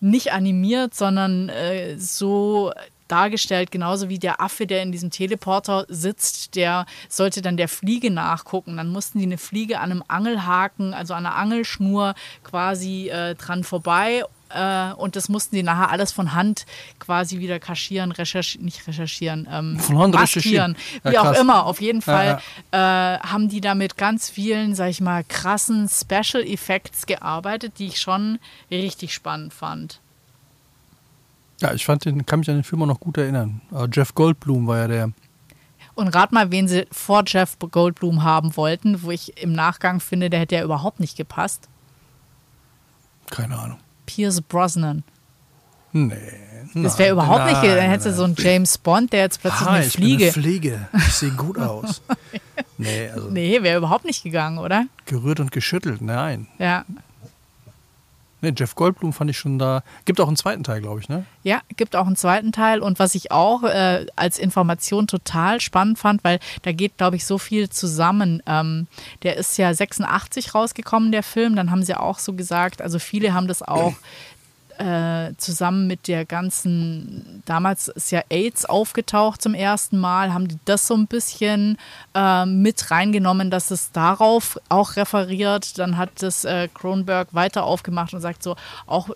nicht 0.00 0.32
animiert, 0.32 0.94
sondern 0.94 1.50
äh, 1.50 1.98
so 1.98 2.72
dargestellt, 3.10 3.70
genauso 3.70 4.08
wie 4.08 4.18
der 4.18 4.40
Affe, 4.40 4.66
der 4.66 4.82
in 4.82 4.92
diesem 4.92 5.10
Teleporter 5.10 5.86
sitzt, 5.88 6.54
der 6.56 6.86
sollte 7.08 7.42
dann 7.42 7.56
der 7.56 7.68
Fliege 7.68 8.10
nachgucken. 8.10 8.76
Dann 8.76 8.88
mussten 8.88 9.18
die 9.18 9.26
eine 9.26 9.38
Fliege 9.38 9.78
an 9.80 9.90
einem 9.90 10.04
Angelhaken, 10.08 10.94
also 10.94 11.14
an 11.14 11.26
einer 11.26 11.36
Angelschnur 11.36 12.14
quasi 12.44 13.08
äh, 13.08 13.34
dran 13.34 13.64
vorbei. 13.64 14.22
Äh, 14.52 14.92
und 14.94 15.14
das 15.14 15.28
mussten 15.28 15.54
die 15.54 15.62
nachher 15.62 15.90
alles 15.90 16.10
von 16.10 16.34
Hand 16.34 16.66
quasi 16.98 17.38
wieder 17.38 17.60
kaschieren, 17.60 18.10
recherchieren, 18.10 18.64
nicht 18.64 18.84
recherchieren, 18.86 19.46
ähm, 19.50 19.78
Von 19.78 19.98
Hand 19.98 20.18
recherchieren. 20.20 20.76
Ja, 21.04 21.12
wie 21.12 21.18
auch 21.18 21.22
krass. 21.24 21.38
immer. 21.40 21.66
Auf 21.66 21.80
jeden 21.80 22.02
Fall 22.02 22.40
Ja, 22.72 23.16
Äh, 23.16 23.18
haben 23.20 23.48
die 23.48 23.60
da 23.60 23.74
mit 23.76 23.96
ganz 23.96 24.28
vielen, 24.28 24.74
sag 24.74 24.90
ich 24.90 25.00
mal, 25.00 25.22
krassen 25.24 25.88
Special 25.88 26.42
Effects 26.44 27.06
gearbeitet, 27.06 27.74
die 27.78 27.86
ich 27.86 28.00
schon 28.00 28.38
richtig 28.70 29.14
spannend 29.14 29.52
fand. 29.54 30.00
Ja, 31.60 31.72
ich 31.74 31.84
fand 31.84 32.04
den, 32.04 32.24
kann 32.26 32.40
mich 32.40 32.48
an 32.48 32.56
den 32.56 32.64
Film 32.64 32.82
auch 32.82 32.86
noch 32.86 33.00
gut 33.00 33.18
erinnern. 33.18 33.60
Jeff 33.92 34.14
Goldblum 34.14 34.66
war 34.66 34.78
ja 34.78 34.88
der. 34.88 35.12
Und 35.94 36.08
rat 36.08 36.32
mal, 36.32 36.50
wen 36.50 36.68
sie 36.68 36.86
vor 36.90 37.24
Jeff 37.26 37.58
Goldblum 37.58 38.22
haben 38.22 38.56
wollten, 38.56 39.02
wo 39.02 39.10
ich 39.10 39.42
im 39.42 39.52
Nachgang 39.52 40.00
finde, 40.00 40.30
der 40.30 40.40
hätte 40.40 40.54
ja 40.54 40.64
überhaupt 40.64 41.00
nicht 41.00 41.16
gepasst. 41.16 41.68
Keine 43.30 43.58
Ahnung. 43.58 43.78
Pierce 44.06 44.40
Brosnan. 44.40 45.02
Nee. 45.92 46.16
Das 46.74 46.98
wäre 46.98 47.12
überhaupt 47.12 47.46
nicht, 47.46 47.62
nein, 47.62 47.76
dann 47.76 47.90
hättest 47.90 48.06
du 48.06 48.12
so 48.14 48.24
einen 48.24 48.36
James 48.38 48.78
Bond, 48.78 49.12
der 49.12 49.20
jetzt 49.20 49.40
plötzlich 49.40 49.66
Ah, 49.68 49.72
eine 49.72 49.86
ich 49.86 49.94
bin 49.96 50.04
eine 50.04 50.16
Fliege. 50.18 50.32
Fliege. 50.32 50.88
Ich 50.94 51.14
sehe 51.14 51.30
gut 51.32 51.58
aus. 51.58 52.00
Nee, 52.78 53.08
also 53.10 53.28
Nee, 53.30 53.60
wäre 53.62 53.78
überhaupt 53.78 54.04
nicht 54.04 54.22
gegangen, 54.22 54.58
oder? 54.58 54.86
gerührt 55.06 55.40
und 55.40 55.50
geschüttelt. 55.50 56.00
Nein. 56.00 56.46
Ja. 56.58 56.84
Nee, 58.42 58.52
Jeff 58.56 58.74
Goldblum 58.74 59.12
fand 59.12 59.30
ich 59.30 59.38
schon 59.38 59.58
da. 59.58 59.82
Gibt 60.04 60.20
auch 60.20 60.26
einen 60.26 60.36
zweiten 60.36 60.64
Teil, 60.64 60.80
glaube 60.80 61.00
ich, 61.00 61.08
ne? 61.08 61.24
Ja, 61.42 61.60
gibt 61.76 61.94
auch 61.96 62.06
einen 62.06 62.16
zweiten 62.16 62.52
Teil. 62.52 62.80
Und 62.80 62.98
was 62.98 63.14
ich 63.14 63.30
auch 63.30 63.62
äh, 63.64 64.06
als 64.16 64.38
Information 64.38 65.06
total 65.06 65.60
spannend 65.60 65.98
fand, 65.98 66.24
weil 66.24 66.38
da 66.62 66.72
geht, 66.72 66.96
glaube 66.96 67.16
ich, 67.16 67.24
so 67.24 67.38
viel 67.38 67.68
zusammen. 67.68 68.42
Ähm, 68.46 68.86
der 69.22 69.36
ist 69.36 69.58
ja 69.58 69.72
86 69.72 70.54
rausgekommen, 70.54 71.12
der 71.12 71.22
Film. 71.22 71.56
Dann 71.56 71.70
haben 71.70 71.82
sie 71.82 71.94
auch 71.94 72.18
so 72.18 72.32
gesagt, 72.32 72.80
also 72.80 72.98
viele 72.98 73.34
haben 73.34 73.48
das 73.48 73.62
auch 73.62 73.94
äh, 74.80 75.34
zusammen 75.36 75.86
mit 75.86 76.08
der 76.08 76.24
ganzen, 76.24 77.42
damals 77.44 77.88
ist 77.88 78.10
ja 78.12 78.22
AIDS 78.30 78.64
aufgetaucht 78.64 79.42
zum 79.42 79.52
ersten 79.52 79.98
Mal, 79.98 80.32
haben 80.32 80.48
die 80.48 80.58
das 80.64 80.86
so 80.86 80.94
ein 80.94 81.06
bisschen 81.06 81.76
äh, 82.14 82.46
mit 82.46 82.90
reingenommen, 82.90 83.50
dass 83.50 83.70
es 83.70 83.92
darauf 83.92 84.58
auch 84.70 84.96
referiert. 84.96 85.78
Dann 85.78 85.98
hat 85.98 86.10
das 86.20 86.46
äh, 86.46 86.68
Kronberg 86.72 87.34
weiter 87.34 87.64
aufgemacht 87.64 88.14
und 88.14 88.22
sagt 88.22 88.42
so, 88.42 88.56
auch 88.86 89.10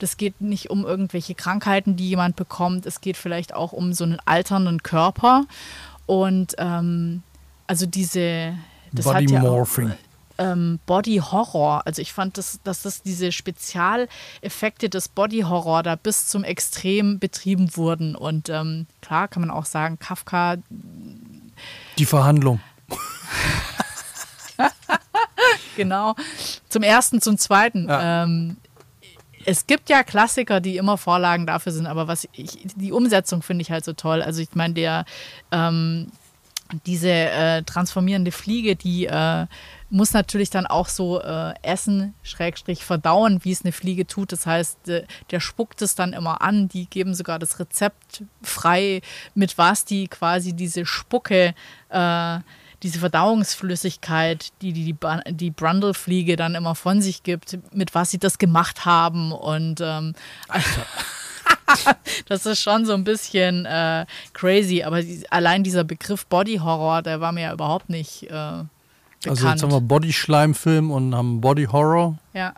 das 0.00 0.16
geht 0.16 0.40
nicht 0.40 0.68
um 0.68 0.84
irgendwelche 0.84 1.36
Krankheiten, 1.36 1.94
die 1.94 2.08
jemand 2.08 2.34
bekommt, 2.34 2.84
es 2.84 3.00
geht 3.00 3.16
vielleicht 3.16 3.54
auch 3.54 3.72
um 3.72 3.92
so 3.92 4.02
einen 4.02 4.18
alternden 4.24 4.82
Körper. 4.82 5.44
Und 6.06 6.56
ähm, 6.58 7.22
also 7.68 7.86
diese 7.86 8.54
das 8.92 9.04
Body 9.04 9.26
hat 9.26 9.30
ja 9.30 9.42
auch. 9.42 9.68
Ähm, 10.38 10.78
Body 10.86 11.16
Horror. 11.16 11.82
Also 11.86 12.00
ich 12.00 12.12
fand, 12.12 12.38
dass, 12.38 12.60
dass 12.62 12.82
das 12.82 13.02
diese 13.02 13.32
Spezialeffekte 13.32 14.88
des 14.88 15.08
Body 15.08 15.40
Horror 15.40 15.82
da 15.82 15.96
bis 15.96 16.26
zum 16.26 16.44
Extrem 16.44 17.18
betrieben 17.18 17.76
wurden. 17.76 18.14
Und 18.14 18.48
ähm, 18.48 18.86
klar 19.02 19.28
kann 19.28 19.42
man 19.42 19.50
auch 19.50 19.66
sagen, 19.66 19.98
Kafka, 19.98 20.56
Die 21.98 22.06
Verhandlung. 22.06 22.60
genau, 25.76 26.14
zum 26.68 26.82
ersten, 26.82 27.20
zum 27.20 27.38
zweiten. 27.38 27.88
Ja. 27.88 28.24
Ähm, 28.24 28.56
es 29.44 29.66
gibt 29.66 29.88
ja 29.88 30.02
Klassiker, 30.02 30.60
die 30.60 30.76
immer 30.76 30.98
Vorlagen 30.98 31.46
dafür 31.46 31.72
sind, 31.72 31.86
aber 31.86 32.08
was 32.08 32.28
ich, 32.32 32.58
die 32.76 32.92
Umsetzung 32.92 33.42
finde 33.42 33.62
ich 33.62 33.70
halt 33.70 33.84
so 33.84 33.92
toll. 33.92 34.20
Also 34.22 34.42
ich 34.42 34.54
meine, 34.54 34.74
der 34.74 35.04
ähm, 35.52 36.10
diese 36.86 37.10
äh, 37.10 37.62
transformierende 37.62 38.32
Fliege, 38.32 38.76
die 38.76 39.06
äh, 39.06 39.46
muss 39.90 40.12
natürlich 40.12 40.50
dann 40.50 40.66
auch 40.66 40.88
so 40.88 41.20
äh, 41.20 41.54
essen, 41.62 42.14
Schrägstrich 42.22 42.84
verdauen, 42.84 43.40
wie 43.42 43.52
es 43.52 43.62
eine 43.64 43.72
Fliege 43.72 44.06
tut. 44.06 44.32
Das 44.32 44.46
heißt, 44.46 44.88
äh, 44.88 45.06
der 45.30 45.40
spuckt 45.40 45.80
es 45.82 45.94
dann 45.94 46.12
immer 46.12 46.42
an. 46.42 46.68
Die 46.68 46.86
geben 46.86 47.14
sogar 47.14 47.38
das 47.38 47.58
Rezept 47.58 48.24
frei, 48.42 49.00
mit 49.34 49.56
was 49.56 49.84
die 49.84 50.08
quasi 50.08 50.52
diese 50.52 50.84
Spucke, 50.84 51.54
äh, 51.88 52.38
diese 52.82 52.98
Verdauungsflüssigkeit, 53.00 54.52
die 54.62 54.72
die, 54.72 54.92
die, 54.92 55.34
die 55.34 55.50
Brundle-Fliege 55.50 56.36
dann 56.36 56.54
immer 56.54 56.74
von 56.74 57.00
sich 57.00 57.22
gibt, 57.22 57.58
mit 57.72 57.94
was 57.94 58.10
sie 58.10 58.18
das 58.18 58.38
gemacht 58.38 58.84
haben. 58.84 59.32
Und 59.32 59.80
ähm, 59.80 60.14
das 62.28 62.46
ist 62.46 62.62
schon 62.62 62.84
so 62.86 62.94
ein 62.94 63.04
bisschen 63.04 63.64
äh, 63.66 64.06
crazy, 64.32 64.82
aber 64.82 65.02
die, 65.02 65.30
allein 65.30 65.64
dieser 65.64 65.84
Begriff 65.84 66.26
Body 66.26 66.56
Horror, 66.56 67.02
der 67.02 67.20
war 67.20 67.32
mir 67.32 67.42
ja 67.42 67.52
überhaupt 67.52 67.88
nicht 67.90 68.24
äh, 68.24 68.28
bekannt. 68.28 68.68
Also 69.26 69.48
jetzt 69.48 69.62
haben 69.62 69.72
wir 69.72 69.80
Body-Schleimfilm 69.80 70.90
und 70.90 71.14
haben 71.14 71.40
Body-Horror. 71.40 72.18
ja. 72.34 72.54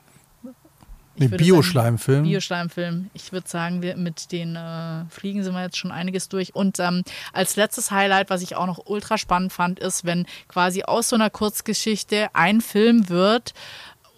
Nee, 1.20 1.28
Bio-Schleimfilm. 1.28 2.22
Bioschleimfilm. 2.22 3.11
Ich 3.12 3.30
würde 3.30 3.46
sagen, 3.46 3.82
wir, 3.82 3.96
mit 3.96 4.32
den 4.32 4.56
äh, 4.56 5.04
Fliegen 5.11 5.42
sind 5.44 5.52
wir 5.52 5.62
jetzt 5.62 5.76
schon 5.76 5.92
einiges 5.92 6.30
durch. 6.30 6.54
Und 6.54 6.80
ähm, 6.80 7.02
als 7.34 7.56
letztes 7.56 7.90
Highlight, 7.90 8.30
was 8.30 8.40
ich 8.40 8.56
auch 8.56 8.64
noch 8.64 8.86
ultra 8.86 9.18
spannend 9.18 9.52
fand, 9.52 9.78
ist, 9.80 10.06
wenn 10.06 10.24
quasi 10.48 10.82
aus 10.84 11.11
so 11.11 11.16
einer 11.16 11.28
Kurzgeschichte 11.28 12.28
ein 12.32 12.62
Film 12.62 13.11
wird 13.11 13.52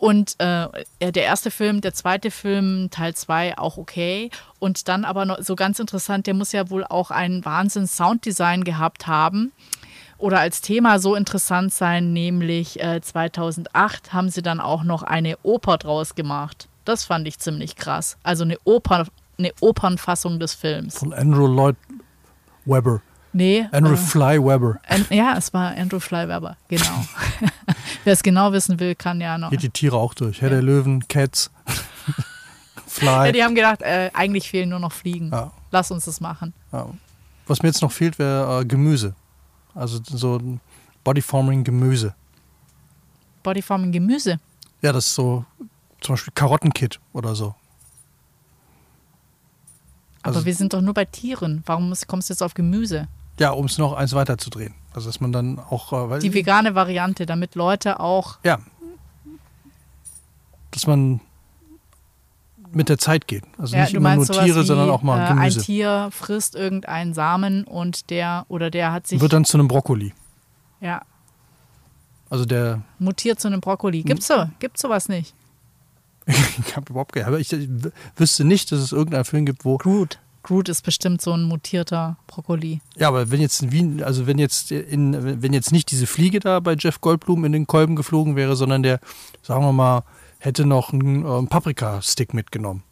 und 0.02 0.34
äh, 0.40 0.66
der 1.00 1.22
erste 1.22 1.52
Film, 1.52 1.80
der 1.80 1.94
zweite 1.94 2.32
Film, 2.32 2.90
Teil 2.90 3.14
2 3.14 3.56
auch 3.56 3.76
okay. 3.76 4.30
Und 4.58 4.88
dann 4.88 5.04
aber 5.04 5.26
noch 5.26 5.40
so 5.40 5.54
ganz 5.54 5.78
interessant, 5.78 6.26
der 6.26 6.34
muss 6.34 6.50
ja 6.50 6.70
wohl 6.70 6.82
auch 6.84 7.12
ein 7.12 7.44
Wahnsinn-Sounddesign 7.44 8.64
gehabt 8.64 9.06
haben 9.06 9.52
oder 10.18 10.40
als 10.40 10.60
Thema 10.60 10.98
so 10.98 11.14
interessant 11.14 11.72
sein, 11.72 12.12
nämlich 12.12 12.82
äh, 12.82 13.00
2008 13.00 14.12
haben 14.12 14.28
sie 14.28 14.42
dann 14.42 14.58
auch 14.58 14.82
noch 14.82 15.04
eine 15.04 15.36
Oper 15.44 15.78
draus 15.78 16.16
gemacht. 16.16 16.68
Das 16.84 17.04
fand 17.04 17.28
ich 17.28 17.38
ziemlich 17.38 17.76
krass. 17.76 18.16
Also 18.24 18.42
eine 18.42 18.58
Oper, 18.64 19.06
eine 19.38 19.52
Opernfassung 19.60 20.40
des 20.40 20.52
Films. 20.52 20.98
Von 20.98 21.12
Andrew 21.12 21.46
Lloyd 21.46 21.76
Webber. 22.64 23.02
Nee. 23.32 23.68
Andrew 23.70 23.94
äh, 23.94 23.96
Fly 23.96 24.44
Webber. 24.44 24.80
An, 24.88 25.06
ja, 25.10 25.36
es 25.38 25.54
war 25.54 25.76
Andrew 25.76 26.00
Flyweber, 26.00 26.56
genau. 26.66 27.06
Wer 28.04 28.12
es 28.12 28.22
genau 28.22 28.52
wissen 28.52 28.78
will, 28.80 28.94
kann 28.94 29.20
ja 29.20 29.38
noch. 29.38 29.50
Geht 29.50 29.62
die 29.62 29.70
Tiere 29.70 29.96
auch 29.96 30.14
durch. 30.14 30.40
Herr 30.40 30.50
der 30.50 30.62
Löwen, 30.62 31.06
Cats, 31.08 31.50
Fly. 32.86 33.06
Ja, 33.26 33.32
die 33.32 33.42
haben 33.42 33.54
gedacht, 33.54 33.82
äh, 33.82 34.10
eigentlich 34.14 34.48
fehlen 34.50 34.68
nur 34.70 34.78
noch 34.78 34.92
Fliegen. 34.92 35.30
Ja. 35.30 35.50
Lass 35.70 35.90
uns 35.90 36.04
das 36.04 36.20
machen. 36.20 36.52
Ja. 36.72 36.86
Was 37.46 37.62
mir 37.62 37.68
jetzt 37.68 37.80
noch 37.82 37.92
fehlt, 37.92 38.18
wäre 38.18 38.60
äh, 38.60 38.64
Gemüse. 38.64 39.14
Also 39.74 40.00
so 40.04 40.36
ein 40.36 40.60
Bodyforming 41.04 41.64
Gemüse. 41.64 42.14
Bodyforming 43.42 43.92
Gemüse. 43.92 44.38
Ja, 44.82 44.92
das 44.92 45.06
ist 45.06 45.14
so 45.14 45.44
zum 46.00 46.12
Beispiel 46.14 46.32
Karottenkit 46.34 47.00
oder 47.12 47.34
so. 47.34 47.54
Aber 50.22 50.36
Also- 50.36 50.44
wir 50.46 50.54
sind 50.54 50.72
doch 50.74 50.80
nur 50.80 50.94
bei 50.94 51.04
Tieren. 51.04 51.62
Warum 51.66 51.92
kommst 52.06 52.28
du 52.28 52.34
jetzt 52.34 52.42
auf 52.42 52.54
Gemüse? 52.54 53.08
Ja, 53.42 53.50
um 53.50 53.66
es 53.66 53.76
noch 53.76 53.92
eins 53.94 54.12
weiter 54.14 54.38
zu 54.38 54.50
drehen. 54.50 54.74
Also 54.94 55.08
dass 55.08 55.20
man 55.20 55.32
dann 55.32 55.58
auch, 55.58 56.12
äh, 56.12 56.18
Die 56.20 56.32
vegane 56.32 56.74
Variante, 56.76 57.26
damit 57.26 57.54
Leute 57.56 57.98
auch. 57.98 58.38
ja, 58.44 58.58
dass 60.70 60.86
man 60.86 61.20
mit 62.72 62.88
der 62.88 62.98
Zeit 62.98 63.26
geht. 63.26 63.44
Also 63.58 63.76
Ja, 63.76 63.82
nicht 63.82 63.94
immer 63.94 64.14
nur 64.16 64.26
Tiere, 64.26 64.62
sondern 64.64 64.88
auch 64.90 65.02
mal 65.02 65.18
äh, 65.18 65.24
Ein 65.30 65.36
Gemüse. 65.38 65.60
Tier 65.62 66.08
frisst 66.12 66.54
irgendeinen 66.54 67.12
Samen 67.14 67.64
und 67.64 68.10
der 68.10 68.46
oder 68.48 68.70
der 68.70 68.92
hat 68.92 69.06
sich 69.06 69.20
Wird 69.20 69.32
dann 69.32 69.44
zu 69.44 69.58
einem 69.58 69.68
Brokkoli. 69.68 70.14
ja, 70.80 71.02
Also 72.30 72.44
der, 72.44 72.82
mutiert 72.98 73.40
zu 73.40 73.48
einem 73.48 73.60
Brokkoli. 73.60 74.02
Gibt's 74.04 74.28
so? 74.28 74.46
Gibt's 74.60 74.80
sowas 74.80 75.08
nicht? 75.08 75.34
ich 76.26 76.76
habe 76.76 76.86
überhaupt 76.90 77.12
keine, 77.12 77.26
aber 77.26 77.40
ich 77.40 77.50
w- 77.50 77.90
wüsste 78.16 78.44
nicht, 78.44 78.70
dass 78.72 78.78
es 78.78 78.92
irgendeinen 78.92 79.24
Film 79.24 79.44
gibt, 79.44 79.64
wo 79.64 79.76
Groot. 79.76 80.18
Groot 80.42 80.68
ist 80.68 80.82
bestimmt 80.82 81.20
so 81.20 81.32
ein 81.32 81.44
mutierter 81.44 82.16
Brokkoli. 82.26 82.80
Ja, 82.96 83.08
aber 83.08 83.30
wenn 83.30 83.40
jetzt 83.40 83.62
in 83.62 83.72
Wien, 83.72 84.02
also 84.02 84.26
wenn 84.26 84.38
jetzt 84.38 84.72
in, 84.72 85.42
wenn 85.42 85.52
jetzt 85.52 85.72
nicht 85.72 85.90
diese 85.90 86.06
Fliege 86.06 86.40
da 86.40 86.60
bei 86.60 86.74
Jeff 86.74 87.00
Goldblum 87.00 87.44
in 87.44 87.52
den 87.52 87.66
Kolben 87.66 87.96
geflogen 87.96 88.36
wäre, 88.36 88.56
sondern 88.56 88.82
der, 88.82 89.00
sagen 89.42 89.64
wir 89.64 89.72
mal, 89.72 90.02
hätte 90.38 90.66
noch 90.66 90.92
einen 90.92 91.24
ähm, 91.24 91.48
Paprika-Stick 91.48 92.34
mitgenommen. 92.34 92.82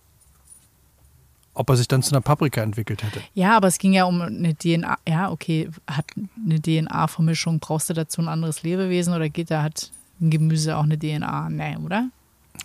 Ob 1.52 1.68
er 1.68 1.76
sich 1.76 1.88
dann 1.88 2.02
zu 2.02 2.12
einer 2.14 2.20
Paprika 2.20 2.62
entwickelt 2.62 3.02
hätte. 3.02 3.20
Ja, 3.34 3.56
aber 3.56 3.68
es 3.68 3.78
ging 3.78 3.92
ja 3.92 4.04
um 4.04 4.22
eine 4.22 4.54
DNA. 4.54 4.98
Ja, 5.06 5.30
okay, 5.30 5.68
hat 5.88 6.06
eine 6.16 6.62
DNA-Vermischung. 6.62 7.58
Brauchst 7.58 7.90
du 7.90 7.94
dazu 7.94 8.22
ein 8.22 8.28
anderes 8.28 8.62
Lebewesen 8.62 9.12
oder 9.12 9.28
geht 9.28 9.50
da, 9.50 9.62
hat 9.64 9.90
ein 10.20 10.30
Gemüse 10.30 10.76
auch 10.76 10.84
eine 10.84 10.98
DNA? 10.98 11.50
Nee, 11.50 11.76
oder? 11.76 12.08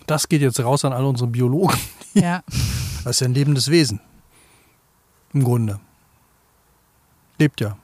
Das 0.05 0.29
geht 0.29 0.41
jetzt 0.41 0.59
raus 0.59 0.86
an 0.86 0.93
alle 0.93 1.07
unsere 1.07 1.29
Biologen. 1.29 1.77
Ja. 2.13 2.43
Das 3.03 3.17
ist 3.17 3.19
ja 3.19 3.27
ein 3.27 3.36
lebendes 3.36 3.69
Wesen. 3.69 3.99
Im 5.36 5.43
Grunde. 5.43 5.81
Lebt 7.38 7.59
ja. 7.59 7.77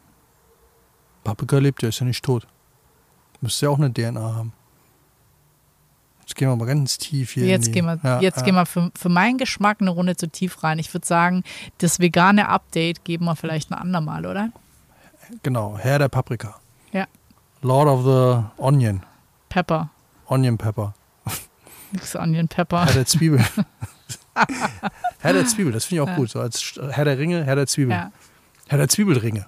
Paprika 1.26 1.58
lebt 1.58 1.84
ja, 1.84 1.90
ist 1.90 2.00
ja 2.00 2.06
nicht 2.06 2.24
tot. 2.24 2.48
Müsste 3.42 3.66
ja 3.66 3.70
auch 3.70 3.78
eine 3.78 3.92
DNA 3.94 4.22
haben. 4.22 4.54
Jetzt 6.22 6.36
gehen 6.36 6.48
wir 6.48 6.56
mal 6.56 6.66
ganz 6.66 6.98
tief 6.98 7.32
hier. 7.32 7.44
in 7.44 7.50
Jetzt 7.50 7.68
die, 7.68 7.72
gehen 7.74 7.86
wir, 7.86 8.00
ja, 8.04 8.22
jetzt 8.22 8.38
ja. 8.38 8.44
gehen 8.44 8.56
wir 8.56 8.66
für, 8.66 8.90
für 8.96 9.10
meinen 9.10 9.38
Geschmack 9.38 9.82
eine 9.82 9.90
Runde 9.90 10.16
zu 10.16 10.30
tief 10.30 10.64
rein. 10.64 10.80
Ich 10.80 10.94
würde 10.94 11.06
sagen, 11.06 11.44
das 11.80 12.00
vegane 12.00 12.48
Update 12.48 13.04
geben 13.04 13.26
wir 13.26 13.36
vielleicht 13.36 13.70
ein 13.70 13.78
andermal, 13.78 14.26
oder? 14.26 14.52
Genau, 15.44 15.78
Herr 15.78 16.00
der 16.00 16.08
Paprika. 16.08 16.56
Ja. 16.94 17.06
Lord 17.62 17.90
of 17.90 18.06
the 18.06 18.64
Onion. 18.64 19.04
Pepper. 19.50 19.90
Onion 20.28 20.58
Pepper. 20.58 20.94
Nix 21.92 22.16
Onion 22.16 22.48
Pepper. 22.48 22.86
Herr 22.86 22.94
der 22.94 23.06
Zwiebel. 23.06 23.44
Herr 25.20 25.34
der 25.34 25.46
Zwiebel, 25.46 25.72
das 25.74 25.86
finde 25.86 26.04
ich 26.04 26.10
auch 26.10 26.16
gut. 26.16 26.30
So 26.30 26.40
als 26.40 26.80
Herr 26.92 27.06
der 27.06 27.18
Ringe, 27.18 27.44
Herr 27.44 27.56
der 27.56 27.68
Zwiebel. 27.68 27.92
Ja. 27.96 28.12
Herr 28.68 28.78
der 28.78 28.88
Zwiebelringe. 28.88 29.46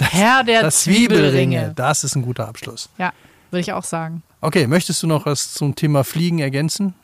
Herr 0.00 0.44
der 0.44 0.62
das 0.62 0.82
Zwiebelringe. 0.82 1.72
Das 1.74 2.04
ist 2.04 2.14
ein 2.16 2.22
guter 2.22 2.46
Abschluss. 2.48 2.90
Ja, 2.98 3.12
würde 3.50 3.60
ich 3.60 3.72
auch 3.72 3.84
sagen. 3.84 4.22
Okay, 4.42 4.66
möchtest 4.66 5.02
du 5.02 5.06
noch 5.06 5.24
was 5.26 5.54
zum 5.54 5.74
Thema 5.74 6.04
Fliegen 6.04 6.38
ergänzen? 6.38 6.94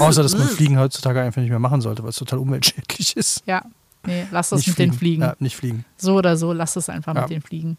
Außer, 0.00 0.22
dass 0.22 0.36
man 0.36 0.48
Fliegen 0.48 0.78
heutzutage 0.78 1.20
einfach 1.20 1.40
nicht 1.42 1.50
mehr 1.50 1.58
machen 1.58 1.80
sollte, 1.82 2.02
weil 2.02 2.10
es 2.10 2.16
total 2.16 2.38
umweltschädlich 2.38 3.16
ist. 3.18 3.42
Ja, 3.46 3.62
nee, 4.06 4.26
lass 4.30 4.48
das 4.48 4.58
Nicht 4.60 4.68
mit 4.68 4.78
den 4.78 4.92
Fliegen. 4.92 5.22
Ja, 5.22 5.36
nicht 5.38 5.56
fliegen. 5.56 5.84
So 5.98 6.16
oder 6.16 6.36
so, 6.36 6.52
lass 6.52 6.74
es 6.76 6.88
einfach 6.88 7.14
Ja. 7.14 7.20
mit 7.22 7.30
den 7.30 7.42
Fliegen. 7.42 7.76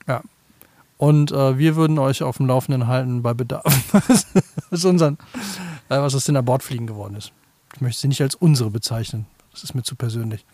Und 0.98 1.32
äh, 1.32 1.58
wir 1.58 1.76
würden 1.76 2.00
euch 2.00 2.24
auf 2.24 2.38
dem 2.38 2.46
Laufenden 2.46 2.88
halten 2.88 3.22
bei 3.22 3.34
Bedarf, 3.34 3.66
was, 4.70 4.86
unseren, 4.86 5.18
äh, 5.89 5.98
was 5.98 6.16
aus 6.16 6.24
den 6.26 6.38
Abortfliegen 6.38 6.88
geworden 6.88 7.16
ist. 7.16 7.34
Ich 7.76 7.82
möchte 7.82 8.01
sie 8.01 8.07
nicht 8.07 8.21
als 8.21 8.36
unsere 8.36 8.69
bezeichnen. 8.71 9.26
Das 9.51 9.63
ist 9.63 9.76
mir 9.76 9.84
zu 9.84 9.95
persönlich. 9.95 10.45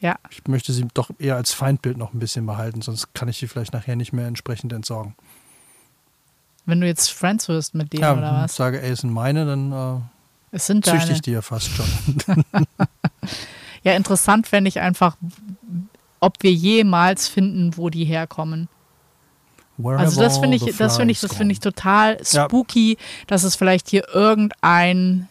Ja, 0.00 0.16
Ich 0.30 0.46
möchte 0.46 0.72
sie 0.72 0.86
doch 0.94 1.10
eher 1.18 1.34
als 1.36 1.52
Feindbild 1.52 1.96
noch 1.96 2.12
ein 2.12 2.18
bisschen 2.20 2.46
behalten, 2.46 2.82
sonst 2.82 3.14
kann 3.14 3.28
ich 3.28 3.38
sie 3.38 3.48
vielleicht 3.48 3.72
nachher 3.72 3.96
nicht 3.96 4.12
mehr 4.12 4.26
entsprechend 4.28 4.72
entsorgen. 4.72 5.16
wenn 6.66 6.80
du 6.80 6.86
jetzt 6.86 7.10
Friends 7.10 7.48
wirst 7.48 7.74
mit 7.74 7.92
denen 7.92 8.02
ja, 8.02 8.12
oder 8.12 8.22
wenn 8.22 8.36
ich 8.36 8.42
was? 8.44 8.56
sage, 8.56 8.80
ey, 8.80 8.90
es 8.92 9.00
sind 9.00 9.10
meine, 9.12 9.44
dann 9.46 9.72
äh, 9.72 10.00
Es 10.56 10.66
sind 10.66 10.84
züchte 10.84 11.00
deine. 11.06 11.12
ich 11.16 11.22
die 11.22 11.32
ja 11.32 11.42
fast 11.42 11.68
schon. 11.70 11.86
Ja, 13.84 13.94
interessant 13.94 14.46
fände 14.48 14.68
ich 14.68 14.80
einfach, 14.80 15.16
ob 16.20 16.42
wir 16.42 16.52
jemals 16.52 17.28
finden, 17.28 17.76
wo 17.76 17.90
die 17.90 18.04
herkommen. 18.04 18.68
Where 19.76 19.98
Also 19.98 20.20
das 20.20 20.38
finde 20.38 20.56
ich, 20.56 20.64
das 20.76 20.96
finde 20.96 21.12
ich, 21.12 21.20
das 21.20 21.32
finde 21.34 21.52
ich 21.52 21.60
total 21.60 22.18
Ja. 22.32 22.46
spooky, 22.46 22.98
dass 23.28 23.44
es 23.44 23.54
vielleicht 23.54 23.88
hier 23.88 24.06
irgendein 24.12 25.28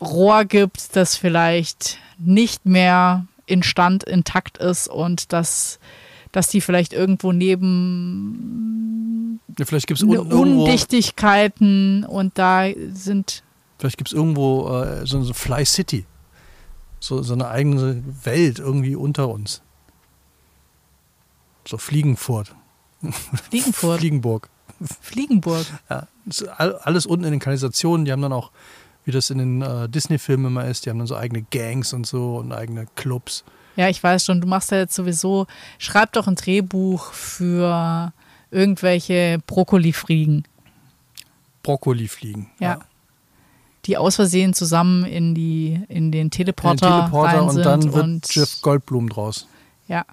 Rohr 0.00 0.44
gibt, 0.44 0.96
das 0.96 1.16
vielleicht 1.16 1.98
nicht 2.18 2.66
mehr 2.66 3.26
in 3.46 3.62
Stand 3.62 4.04
intakt 4.04 4.58
ist 4.58 4.88
und 4.88 5.32
dass, 5.32 5.78
dass 6.32 6.48
die 6.48 6.60
vielleicht 6.60 6.92
irgendwo 6.92 7.32
neben 7.32 9.40
Ja, 9.58 9.64
vielleicht 9.64 9.86
gibt 9.86 10.00
es 10.00 10.06
ne- 10.06 10.14
irgendwo, 10.16 10.40
Undichtigkeiten 10.42 12.04
und 12.04 12.36
da 12.38 12.66
sind 12.92 13.42
vielleicht 13.78 13.96
gibt's 13.98 14.12
irgendwo 14.12 14.68
äh, 14.68 15.06
so, 15.06 15.22
so 15.22 15.32
Fly 15.34 15.64
City. 15.64 16.06
So, 17.02 17.22
so 17.22 17.32
eine 17.32 17.48
eigene 17.48 18.02
Welt 18.24 18.58
irgendwie 18.58 18.94
unter 18.94 19.28
uns. 19.28 19.62
So 21.66 21.78
Fliegenfurt. 21.78 22.54
Fliegenfurt, 23.48 23.98
Fliegenburg. 24.00 24.48
Fliegenburg. 25.00 25.64
Ja, 25.88 26.06
das 26.26 26.42
alles 26.46 27.06
unten 27.06 27.24
in 27.24 27.30
den 27.30 27.40
Kanalisationen. 27.40 28.04
Die 28.04 28.12
haben 28.12 28.20
dann 28.22 28.34
auch, 28.34 28.50
wie 29.10 29.12
das 29.12 29.30
in 29.30 29.38
den 29.38 29.62
äh, 29.62 29.88
Disney-Filmen 29.88 30.46
immer 30.46 30.66
ist, 30.66 30.86
die 30.86 30.90
haben 30.90 30.98
dann 30.98 31.08
so 31.08 31.16
eigene 31.16 31.42
Gangs 31.50 31.92
und 31.92 32.06
so 32.06 32.36
und 32.36 32.52
eigene 32.52 32.86
Clubs. 32.94 33.42
Ja, 33.74 33.88
ich 33.88 34.00
weiß 34.00 34.24
schon, 34.24 34.40
du 34.40 34.46
machst 34.46 34.70
ja 34.70 34.78
jetzt 34.78 34.94
sowieso, 34.94 35.48
schreib 35.78 36.12
doch 36.12 36.28
ein 36.28 36.36
Drehbuch 36.36 37.12
für 37.12 38.12
irgendwelche 38.52 39.38
Brokkolifliegen, 39.46 40.44
Brokkoli 41.64 42.06
fliegen. 42.06 42.50
Ja. 42.60 42.78
die 43.86 43.96
aus 43.96 44.14
Versehen 44.14 44.54
zusammen 44.54 45.04
in, 45.04 45.34
die, 45.34 45.80
in 45.88 45.88
den 45.88 45.96
In 45.96 46.12
den 46.12 46.30
Teleporter, 46.30 47.08
Teleporter 47.08 47.44
und 47.46 47.56
dann 47.64 47.92
wird 47.92 48.04
und, 48.04 48.34
Jeff 48.34 48.62
Goldblum 48.62 49.08
draus. 49.08 49.48
Ja. 49.88 50.04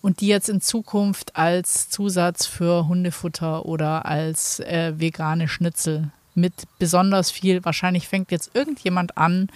Und 0.00 0.20
die 0.20 0.28
jetzt 0.28 0.48
in 0.48 0.62
Zukunft 0.62 1.36
als 1.36 1.90
Zusatz 1.90 2.46
für 2.46 2.88
Hundefutter 2.88 3.66
oder 3.66 4.06
als 4.06 4.60
äh, 4.60 4.94
vegane 4.96 5.46
Schnitzel 5.46 6.10
mit 6.36 6.52
besonders 6.78 7.30
viel, 7.30 7.64
wahrscheinlich 7.64 8.06
fängt 8.08 8.30
jetzt 8.30 8.50
irgendjemand 8.54 9.16
an, 9.18 9.48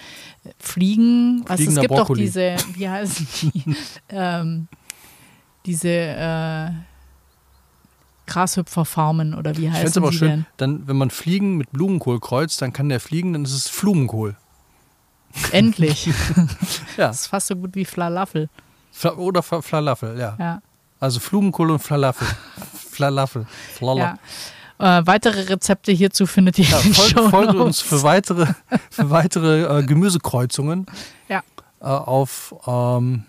Fliegen, 0.58 1.44
was 1.46 1.60
es 1.60 1.74
gibt 1.76 1.88
Brokkoli. 1.88 2.20
doch 2.20 2.24
diese, 2.26 2.56
wie 2.74 2.88
heißen 2.88 3.28
die, 3.42 3.76
ähm, 4.08 4.66
diese 5.66 5.88
äh, 5.90 6.70
Grashüpferfarmen 8.26 9.34
oder 9.34 9.56
wie 9.56 9.66
Ich 9.66 9.72
fände 9.72 9.88
es 9.88 9.96
aber 9.96 10.12
schön, 10.12 10.28
denn? 10.28 10.46
dann, 10.56 10.86
wenn 10.88 10.96
man 10.96 11.10
Fliegen 11.10 11.56
mit 11.56 11.72
Blumenkohl 11.72 12.20
kreuzt, 12.20 12.62
dann 12.62 12.72
kann 12.72 12.88
der 12.88 13.00
fliegen, 13.00 13.32
dann 13.32 13.44
ist 13.44 13.52
es 13.52 13.68
Flumenkohl. 13.68 14.36
Endlich. 15.52 16.08
Ja. 16.96 17.06
Das 17.08 17.20
ist 17.22 17.26
fast 17.28 17.46
so 17.46 17.56
gut 17.56 17.74
wie 17.76 17.84
Falafel. 17.84 18.48
Fla 18.92 19.12
oder 19.14 19.42
Fa- 19.42 19.62
Falafel, 19.62 20.18
ja. 20.18 20.36
Ja. 20.38 20.62
Also 20.98 21.18
Flumenkohl 21.20 21.70
und 21.70 21.78
Falafel. 21.78 22.26
Falafel. 22.90 23.46
Falafel. 23.78 24.02
ja. 24.02 24.18
Äh, 24.80 25.06
weitere 25.06 25.42
Rezepte 25.42 25.92
hierzu 25.92 26.26
findet 26.26 26.58
ihr 26.58 26.64
Ja, 26.64 26.78
in 26.80 26.94
folgt, 26.94 27.30
folgt 27.30 27.54
uns 27.54 27.80
für 27.80 28.02
weitere, 28.02 28.46
für 28.90 29.10
weitere 29.10 29.78
äh, 29.80 29.82
Gemüsekreuzungen 29.84 30.86
Ja. 31.28 31.42
äh, 31.80 31.84
auf 31.84 32.54
ähm, 32.66 33.24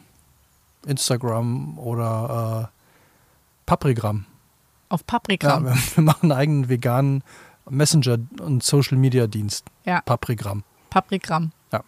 Instagram 0.86 1.78
oder 1.78 2.70
äh, 2.72 2.78
Paprigram. 3.66 4.26
Auf 4.90 5.02
Ja, 5.02 5.06
Paprika. 5.08 5.64
wir, 5.64 5.76
wir 5.96 6.04
machen 6.04 6.32
einen 6.32 6.40
eigenen 6.40 6.70
veganen 6.70 7.24
Messenger- 7.70 8.18
und 8.42 8.64
Social-Media-Dienst. 8.64 9.66
Ja. 9.86 10.02
Paprigram. 10.02 10.64
Paprikram. 10.90 11.52
Ja. 11.72 11.84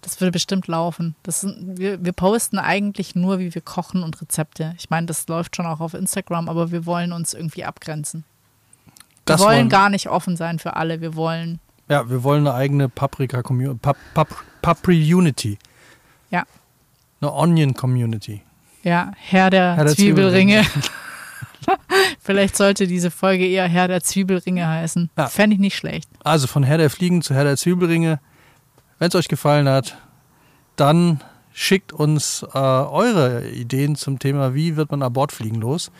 Das 0.00 0.20
würde 0.20 0.32
bestimmt 0.32 0.66
laufen. 0.66 1.14
Das 1.22 1.42
sind, 1.42 1.78
wir, 1.78 2.04
wir 2.04 2.12
posten 2.12 2.58
eigentlich 2.58 3.14
nur, 3.14 3.38
wie 3.38 3.54
wir 3.54 3.62
kochen 3.62 4.02
und 4.02 4.20
Rezepte. 4.20 4.74
Ich 4.78 4.90
meine, 4.90 5.06
das 5.06 5.28
läuft 5.28 5.54
schon 5.54 5.66
auch 5.66 5.78
auf 5.78 5.94
Instagram, 5.94 6.48
aber 6.48 6.72
wir 6.72 6.86
wollen 6.86 7.12
uns 7.12 7.34
irgendwie 7.34 7.64
abgrenzen. 7.64 8.24
Wir 9.26 9.38
wollen 9.38 9.68
gar 9.68 9.88
nicht 9.88 10.08
offen 10.08 10.36
sein 10.36 10.58
für 10.58 10.76
alle. 10.76 11.00
Wir 11.00 11.14
wollen, 11.14 11.60
Ja, 11.88 12.08
wir 12.10 12.22
wollen 12.22 12.46
eine 12.46 12.56
eigene 12.56 12.88
Paprika-Community. 12.88 13.78
Pap 13.80 13.96
Pap 14.14 14.28
Papri-Unity. 14.62 15.58
Ja. 16.30 16.44
Eine 17.20 17.32
Onion-Community. 17.32 18.42
ja, 18.82 19.12
Herr 19.16 19.50
der, 19.50 19.76
Herr 19.76 19.84
der 19.84 19.94
Zwiebelringe. 19.94 20.64
Vielleicht 22.20 22.56
sollte 22.56 22.86
diese 22.86 23.10
Folge 23.10 23.46
eher 23.46 23.68
Herr 23.68 23.88
der 23.88 24.02
Zwiebelringe 24.02 24.66
heißen. 24.66 25.10
Ja. 25.16 25.26
Fände 25.28 25.54
ich 25.54 25.60
nicht 25.60 25.76
schlecht. 25.76 26.08
Also 26.24 26.46
von 26.46 26.62
Herr 26.64 26.78
der 26.78 26.90
Fliegen 26.90 27.22
zu 27.22 27.34
Herr 27.34 27.44
der 27.44 27.56
Zwiebelringe. 27.56 28.20
Wenn 28.98 29.08
es 29.08 29.14
euch 29.14 29.28
gefallen 29.28 29.68
hat, 29.68 29.96
dann 30.76 31.20
schickt 31.52 31.92
uns 31.92 32.44
äh, 32.54 32.58
eure 32.58 33.48
Ideen 33.50 33.94
zum 33.96 34.18
Thema, 34.18 34.54
wie 34.54 34.76
wird 34.76 34.90
man 34.90 35.02
Abortfliegen 35.02 35.60
los. 35.60 35.90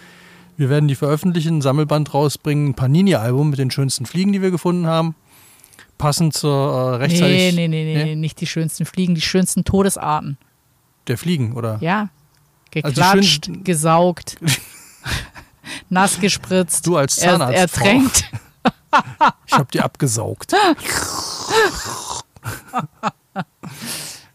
Wir 0.57 0.69
werden 0.69 0.87
die 0.89 0.95
veröffentlichen, 0.95 1.59
ein 1.59 1.63
Sammelband 1.63 2.13
rausbringen, 2.15 2.71
ein 2.71 2.75
Panini-Album 2.75 3.51
mit 3.51 3.59
den 3.59 3.71
schönsten 3.71 4.07
Fliegen, 4.07 4.33
die 4.33 4.43
wir 4.43 4.51
gefunden 4.51 4.87
haben. 4.87 5.15
Passend 5.99 6.35
zur 6.35 6.53
äh, 6.95 6.97
rechtzeitig 6.97 7.55
Nee, 7.55 7.69
nee, 7.69 7.69
nee, 7.69 7.95
nee, 7.95 8.05
Nee? 8.05 8.15
nicht 8.17 8.41
die 8.41 8.47
schönsten 8.47 8.85
Fliegen, 8.85 9.15
die 9.15 9.21
schönsten 9.21 9.65
Todesarten. 9.65 10.37
der 11.07 11.17
Fliegen, 11.19 11.53
oder? 11.55 11.79
Ja. 11.81 12.09
Also 12.75 12.89
Geklatscht, 12.89 13.47
schönsten- 13.47 13.65
gesaugt, 13.65 14.37
nass 15.91 16.19
gespritzt, 16.21 16.87
Du 16.87 16.97
als 16.97 17.19
er, 17.19 17.33
Zahnarztfrau. 17.39 17.85
ertränkt. 17.85 18.25
Ich 19.47 19.53
habe 19.55 19.69
die 19.73 19.81
abgesaugt. 19.81 20.53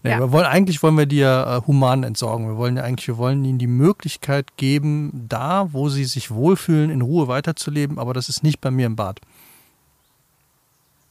nee, 0.08 0.14
Ja. 0.14 0.20
wir 0.20 0.32
wollen, 0.32 0.46
eigentlich 0.46 0.82
wollen 0.84 0.98
wir 0.98 1.06
die 1.06 1.18
ja 1.18 1.58
äh, 1.58 1.62
human 1.68 2.04
entsorgen. 2.04 2.48
Wir 2.48 2.58
wollen 2.58 2.78
ja 2.78 2.84
eigentlich, 2.84 3.08
wir 3.08 3.18
wollen 3.18 3.44
ihnen 3.46 3.58
die 3.60 3.68
Möglichkeit 3.68 4.58
geben, 4.58 5.26
da, 5.30 5.72
wo 5.74 5.90
sie 5.90 6.06
sich 6.06 6.32
wohlfühlen, 6.32 6.90
in 6.90 7.02
Ruhe 7.02 7.28
weiterzuleben, 7.28 8.00
aber 8.00 8.14
das 8.14 8.30
ist 8.30 8.44
nicht 8.44 8.62
bei 8.62 8.72
mir 8.72 8.86
im 8.88 8.96
Bad. 8.96 9.20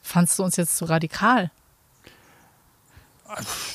Fandst 0.03 0.39
du 0.39 0.45
uns 0.45 0.57
jetzt 0.57 0.77
zu 0.77 0.85
radikal? 0.85 1.51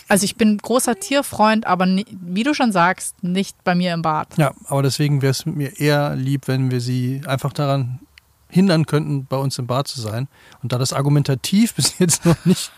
Also 0.07 0.23
ich 0.23 0.37
bin 0.37 0.57
großer 0.57 0.95
Tierfreund, 0.99 1.67
aber 1.67 1.85
wie 1.85 2.43
du 2.43 2.53
schon 2.53 2.71
sagst, 2.71 3.21
nicht 3.21 3.61
bei 3.65 3.75
mir 3.75 3.93
im 3.93 4.01
Bad. 4.01 4.37
Ja, 4.37 4.53
aber 4.67 4.81
deswegen 4.81 5.21
wäre 5.21 5.31
es 5.31 5.45
mir 5.45 5.77
eher 5.77 6.15
lieb, 6.15 6.47
wenn 6.47 6.71
wir 6.71 6.79
sie 6.79 7.21
einfach 7.27 7.51
daran 7.51 7.99
hindern 8.47 8.85
könnten, 8.85 9.25
bei 9.25 9.35
uns 9.37 9.57
im 9.59 9.67
Bad 9.67 9.87
zu 9.89 9.99
sein. 9.99 10.27
Und 10.63 10.71
da 10.71 10.77
das 10.77 10.93
argumentativ 10.93 11.73
bis 11.75 11.99
jetzt 11.99 12.25
noch 12.25 12.45
nicht. 12.45 12.71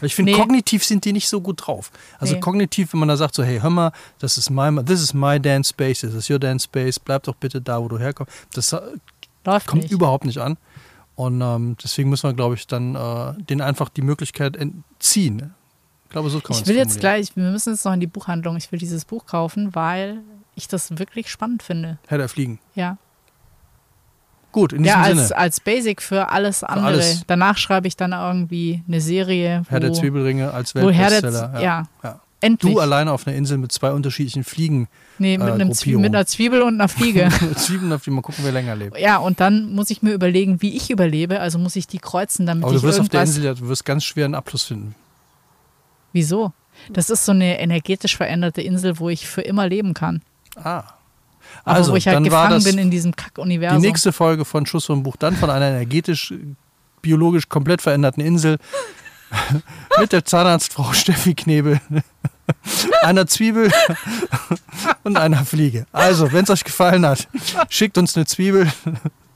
Ich 0.00 0.14
finde, 0.14 0.32
Nee. 0.32 0.38
kognitiv 0.38 0.84
sind 0.84 1.04
die 1.04 1.12
nicht 1.12 1.28
so 1.28 1.40
gut 1.40 1.66
drauf. 1.66 1.90
Also 2.18 2.34
Nee. 2.34 2.40
kognitiv, 2.40 2.92
wenn 2.92 3.00
man 3.00 3.08
da 3.08 3.16
sagt, 3.16 3.34
so, 3.34 3.42
hey, 3.42 3.60
hör 3.60 3.70
mal, 3.70 3.92
das 4.18 4.38
ist 4.38 4.50
my, 4.50 4.82
this 4.84 5.00
is 5.02 5.14
my 5.14 5.40
dance 5.40 5.70
space, 5.70 6.00
this 6.00 6.14
is 6.14 6.30
your 6.30 6.38
dance 6.38 6.64
space, 6.64 6.98
bleib 6.98 7.22
doch 7.24 7.34
bitte 7.36 7.60
da, 7.60 7.80
wo 7.82 7.88
du 7.88 7.98
herkommst. 7.98 8.32
Das 8.54 8.72
äh, 8.72 8.80
Läuft 9.44 9.66
kommt 9.66 9.82
nicht. 9.82 9.92
überhaupt 9.92 10.24
nicht 10.24 10.38
an. 10.38 10.56
Und 11.14 11.40
ähm, 11.42 11.76
deswegen 11.82 12.08
müssen 12.10 12.28
wir, 12.28 12.34
glaube 12.34 12.54
ich, 12.54 12.66
dann 12.66 12.94
äh, 12.94 13.34
denen 13.44 13.60
einfach 13.60 13.88
die 13.90 14.02
Möglichkeit 14.02 14.56
entziehen. 14.56 15.52
Ich 16.06 16.10
glaube, 16.10 16.30
so 16.30 16.40
kann 16.40 16.54
man 16.54 16.62
Ich 16.62 16.68
will 16.68 16.76
jetzt 16.76 17.00
gleich, 17.00 17.34
wir 17.36 17.50
müssen 17.50 17.72
jetzt 17.72 17.84
noch 17.84 17.92
in 17.92 18.00
die 18.00 18.06
Buchhandlung. 18.06 18.56
Ich 18.56 18.70
will 18.72 18.78
dieses 18.78 19.04
Buch 19.04 19.26
kaufen, 19.26 19.74
weil 19.74 20.18
ich 20.54 20.68
das 20.68 20.98
wirklich 20.98 21.30
spannend 21.30 21.62
finde. 21.62 21.98
Herr 22.06 22.18
der 22.18 22.28
Fliegen. 22.28 22.58
Ja, 22.74 22.98
Gut, 24.52 24.74
in 24.74 24.82
diesem 24.82 25.00
ja 25.00 25.06
Sinne. 25.06 25.22
als, 25.22 25.32
als 25.32 25.60
Basic 25.60 26.02
für 26.02 26.28
alles 26.28 26.62
andere. 26.62 26.86
alles. 26.86 27.24
Danach 27.26 27.56
schreibe 27.56 27.88
ich 27.88 27.96
dann 27.96 28.12
irgendwie 28.12 28.82
eine 28.86 29.00
Serie, 29.00 29.64
Herr 29.68 29.80
der 29.80 29.90
wo, 29.90 29.94
Zwiebelringe 29.94 30.52
als 30.52 30.74
wo 30.74 30.80
Weltbestseller. 30.80 31.60
Ja. 31.60 31.88
ja. 32.04 32.20
endlich. 32.40 32.74
Du 32.74 32.78
alleine 32.78 33.12
auf 33.12 33.26
einer 33.26 33.34
Insel 33.34 33.56
mit 33.56 33.72
zwei 33.72 33.92
unterschiedlichen 33.92 34.44
Fliegen. 34.44 34.88
nee, 35.18 35.38
mit, 35.38 35.48
äh, 35.48 35.52
einem 35.52 35.72
Zwie 35.72 35.96
mit 35.96 36.14
einer 36.14 36.26
Zwiebel 36.26 36.60
und 36.60 36.74
einer 36.74 36.88
Fliege. 36.88 37.30
Zwiebeln, 37.56 37.90
auf 37.94 38.02
die 38.04 38.10
mal 38.10 38.20
gucken, 38.20 38.44
wer 38.44 38.52
länger 38.52 38.76
lebt. 38.76 38.98
ja, 38.98 39.16
und 39.16 39.40
dann 39.40 39.74
muss 39.74 39.88
ich 39.88 40.02
mir 40.02 40.12
überlegen, 40.12 40.60
wie 40.60 40.76
ich 40.76 40.90
überlebe. 40.90 41.40
Also 41.40 41.58
muss 41.58 41.74
ich 41.74 41.86
die 41.86 41.98
kreuzen, 41.98 42.44
damit 42.44 42.64
Aber 42.64 42.74
ich 42.74 42.82
du 42.82 42.86
wirst 42.86 43.00
auf 43.00 43.08
der. 43.08 43.22
Insel, 43.22 43.44
ja, 43.44 43.54
du 43.54 43.68
wirst 43.68 43.86
ganz 43.86 44.04
schwer 44.04 44.26
einen 44.26 44.34
Abschluss 44.34 44.64
finden. 44.64 44.94
Wieso? 46.12 46.52
Das 46.90 47.08
ist 47.08 47.24
so 47.24 47.32
eine 47.32 47.58
energetisch 47.58 48.16
veränderte 48.16 48.60
Insel, 48.60 48.98
wo 48.98 49.08
ich 49.08 49.26
für 49.26 49.42
immer 49.42 49.66
leben 49.66 49.94
kann. 49.94 50.20
Ah. 50.56 50.84
Aber 51.64 51.76
Also, 51.76 51.92
wo 51.92 51.96
ich 51.96 52.06
halt 52.06 52.16
dann 52.16 52.24
war 52.30 52.44
gefangen 52.48 52.54
das 52.54 52.64
bin 52.64 52.78
in 52.78 52.90
diesem 52.90 53.12
die 53.12 53.16
Kack-Universum. 53.16 53.80
nächste 53.80 54.12
Folge 54.12 54.44
von 54.44 54.66
Schuss 54.66 54.86
vom 54.86 55.02
Buch 55.02 55.16
dann 55.16 55.36
von 55.36 55.50
einer 55.50 55.68
energetisch, 55.68 56.34
biologisch 57.02 57.48
komplett 57.48 57.82
veränderten 57.82 58.22
Insel 58.22 58.58
mit 60.00 60.12
der 60.12 60.24
Zahnarztfrau 60.24 60.92
Steffi 60.92 61.34
Knebel, 61.34 61.80
einer 63.02 63.26
Zwiebel 63.26 63.70
und 65.04 65.16
einer 65.16 65.44
Fliege. 65.44 65.86
Also, 65.92 66.32
wenn 66.32 66.44
es 66.44 66.50
euch 66.50 66.64
gefallen 66.64 67.06
hat, 67.06 67.28
schickt 67.68 67.98
uns 67.98 68.16
eine 68.16 68.26
Zwiebel, 68.26 68.70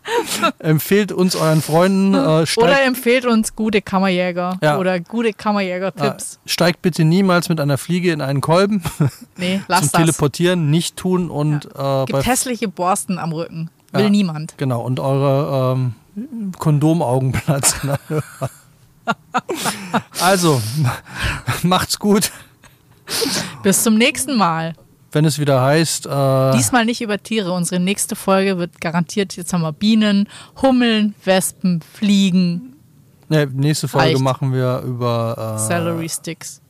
empfehlt 0.58 1.12
uns 1.12 1.36
euren 1.36 1.62
Freunden, 1.62 2.14
äh, 2.14 2.46
steigt, 2.46 2.68
Oder 2.68 2.82
empfehlt 2.84 3.26
uns 3.26 3.54
gute 3.56 3.82
Kammerjäger 3.82 4.58
Ja. 4.62 4.78
oder 4.78 5.00
gute 5.00 5.28
äh, 5.28 5.32
Kammerjäger-Tipps. 5.32 6.38
steigt 6.46 6.82
bitte 6.82 7.04
niemals 7.04 7.48
mit 7.48 7.60
einer 7.60 7.78
Fliege 7.78 8.12
in 8.12 8.20
einen 8.20 8.40
Kolben 8.40 8.82
nee, 9.36 9.60
lass 9.68 9.80
zum 9.82 9.90
das. 9.92 10.00
Teleportieren, 10.02 10.70
nicht 10.70 10.96
tun 10.96 11.30
und 11.30 11.66
äh, 11.66 11.68
bei 11.78 12.04
Gibt 12.06 12.26
hässliche 12.26 12.68
Borsten 12.68 13.18
am 13.18 13.32
Rücken. 13.32 13.70
Will 13.92 14.04
Ja. 14.04 14.10
niemand. 14.10 14.56
Genau, 14.58 14.82
und 14.82 15.00
eure 15.00 15.74
ähm, 15.74 15.94
Kondomaugen 16.58 17.32
platzen. 17.32 17.92
also, 20.20 20.60
macht's 21.62 21.98
gut, 21.98 22.30
Bis 23.62 23.82
zum 23.82 23.96
nächsten 23.96 24.36
Mal. 24.36 24.74
Wenn 25.16 25.24
es 25.24 25.38
wieder 25.38 25.62
heißt. 25.62 26.06
Äh, 26.06 26.52
Diesmal 26.52 26.84
nicht 26.84 27.00
über 27.00 27.20
Tiere. 27.20 27.52
Unsere 27.52 27.80
nächste 27.80 28.14
Folge 28.14 28.58
wird 28.58 28.82
garantiert, 28.82 29.34
jetzt 29.34 29.52
haben 29.54 29.62
wir 29.62 29.72
Bienen, 29.72 30.28
Hummeln, 30.60 31.14
Wespen, 31.24 31.80
Fliegen. 31.80 32.74
Ne, 33.30 33.46
nächste 33.46 33.88
Folge 33.88 34.10
Reicht. 34.10 34.20
machen 34.20 34.52
wir 34.52 34.80
über. 34.80 35.56
Äh, 35.56 35.66
Celery 35.66 36.08
Sticks. 36.08 36.60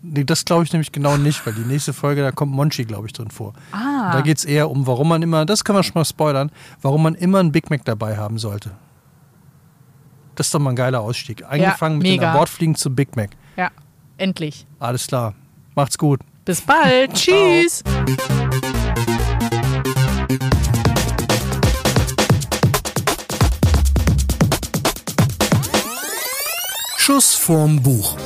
Nee, 0.00 0.22
das 0.22 0.44
glaube 0.44 0.62
ich 0.62 0.72
nämlich 0.72 0.92
genau 0.92 1.16
nicht, 1.16 1.44
weil 1.44 1.54
die 1.54 1.64
nächste 1.64 1.92
Folge, 1.92 2.22
da 2.22 2.30
kommt 2.30 2.52
Monchi, 2.52 2.84
glaube 2.84 3.08
ich, 3.08 3.12
drin 3.12 3.30
vor. 3.30 3.52
Ah. 3.72 4.12
Da 4.12 4.20
geht 4.20 4.38
es 4.38 4.44
eher 4.44 4.70
um, 4.70 4.86
warum 4.86 5.08
man 5.08 5.22
immer, 5.22 5.44
das 5.44 5.64
können 5.64 5.78
wir 5.78 5.82
schon 5.82 5.94
mal 5.94 6.04
spoilern, 6.04 6.50
warum 6.82 7.02
man 7.02 7.14
immer 7.16 7.40
einen 7.40 7.52
Big 7.52 7.68
Mac 7.68 7.84
dabei 7.84 8.16
haben 8.16 8.38
sollte. 8.38 8.70
Das 10.36 10.46
ist 10.46 10.54
doch 10.54 10.60
mal 10.60 10.70
ein 10.70 10.76
geiler 10.76 11.00
Ausstieg. 11.00 11.44
Angefangen 11.44 11.98
mit 11.98 12.06
den 12.06 12.12
mega. 12.14 12.32
Awardfliegen 12.32 12.74
zu 12.76 12.94
Big 12.94 13.16
Mac. 13.16 13.30
Ja, 13.56 13.70
endlich. 14.18 14.66
Alles 14.78 15.06
klar. 15.08 15.34
Macht's 15.74 15.98
gut. 15.98 16.20
Bis 16.44 16.60
bald. 16.60 17.12
Tschüss. 17.14 17.84
Schuss 26.96 27.34
vorm 27.34 27.82
Buch. 27.82 28.16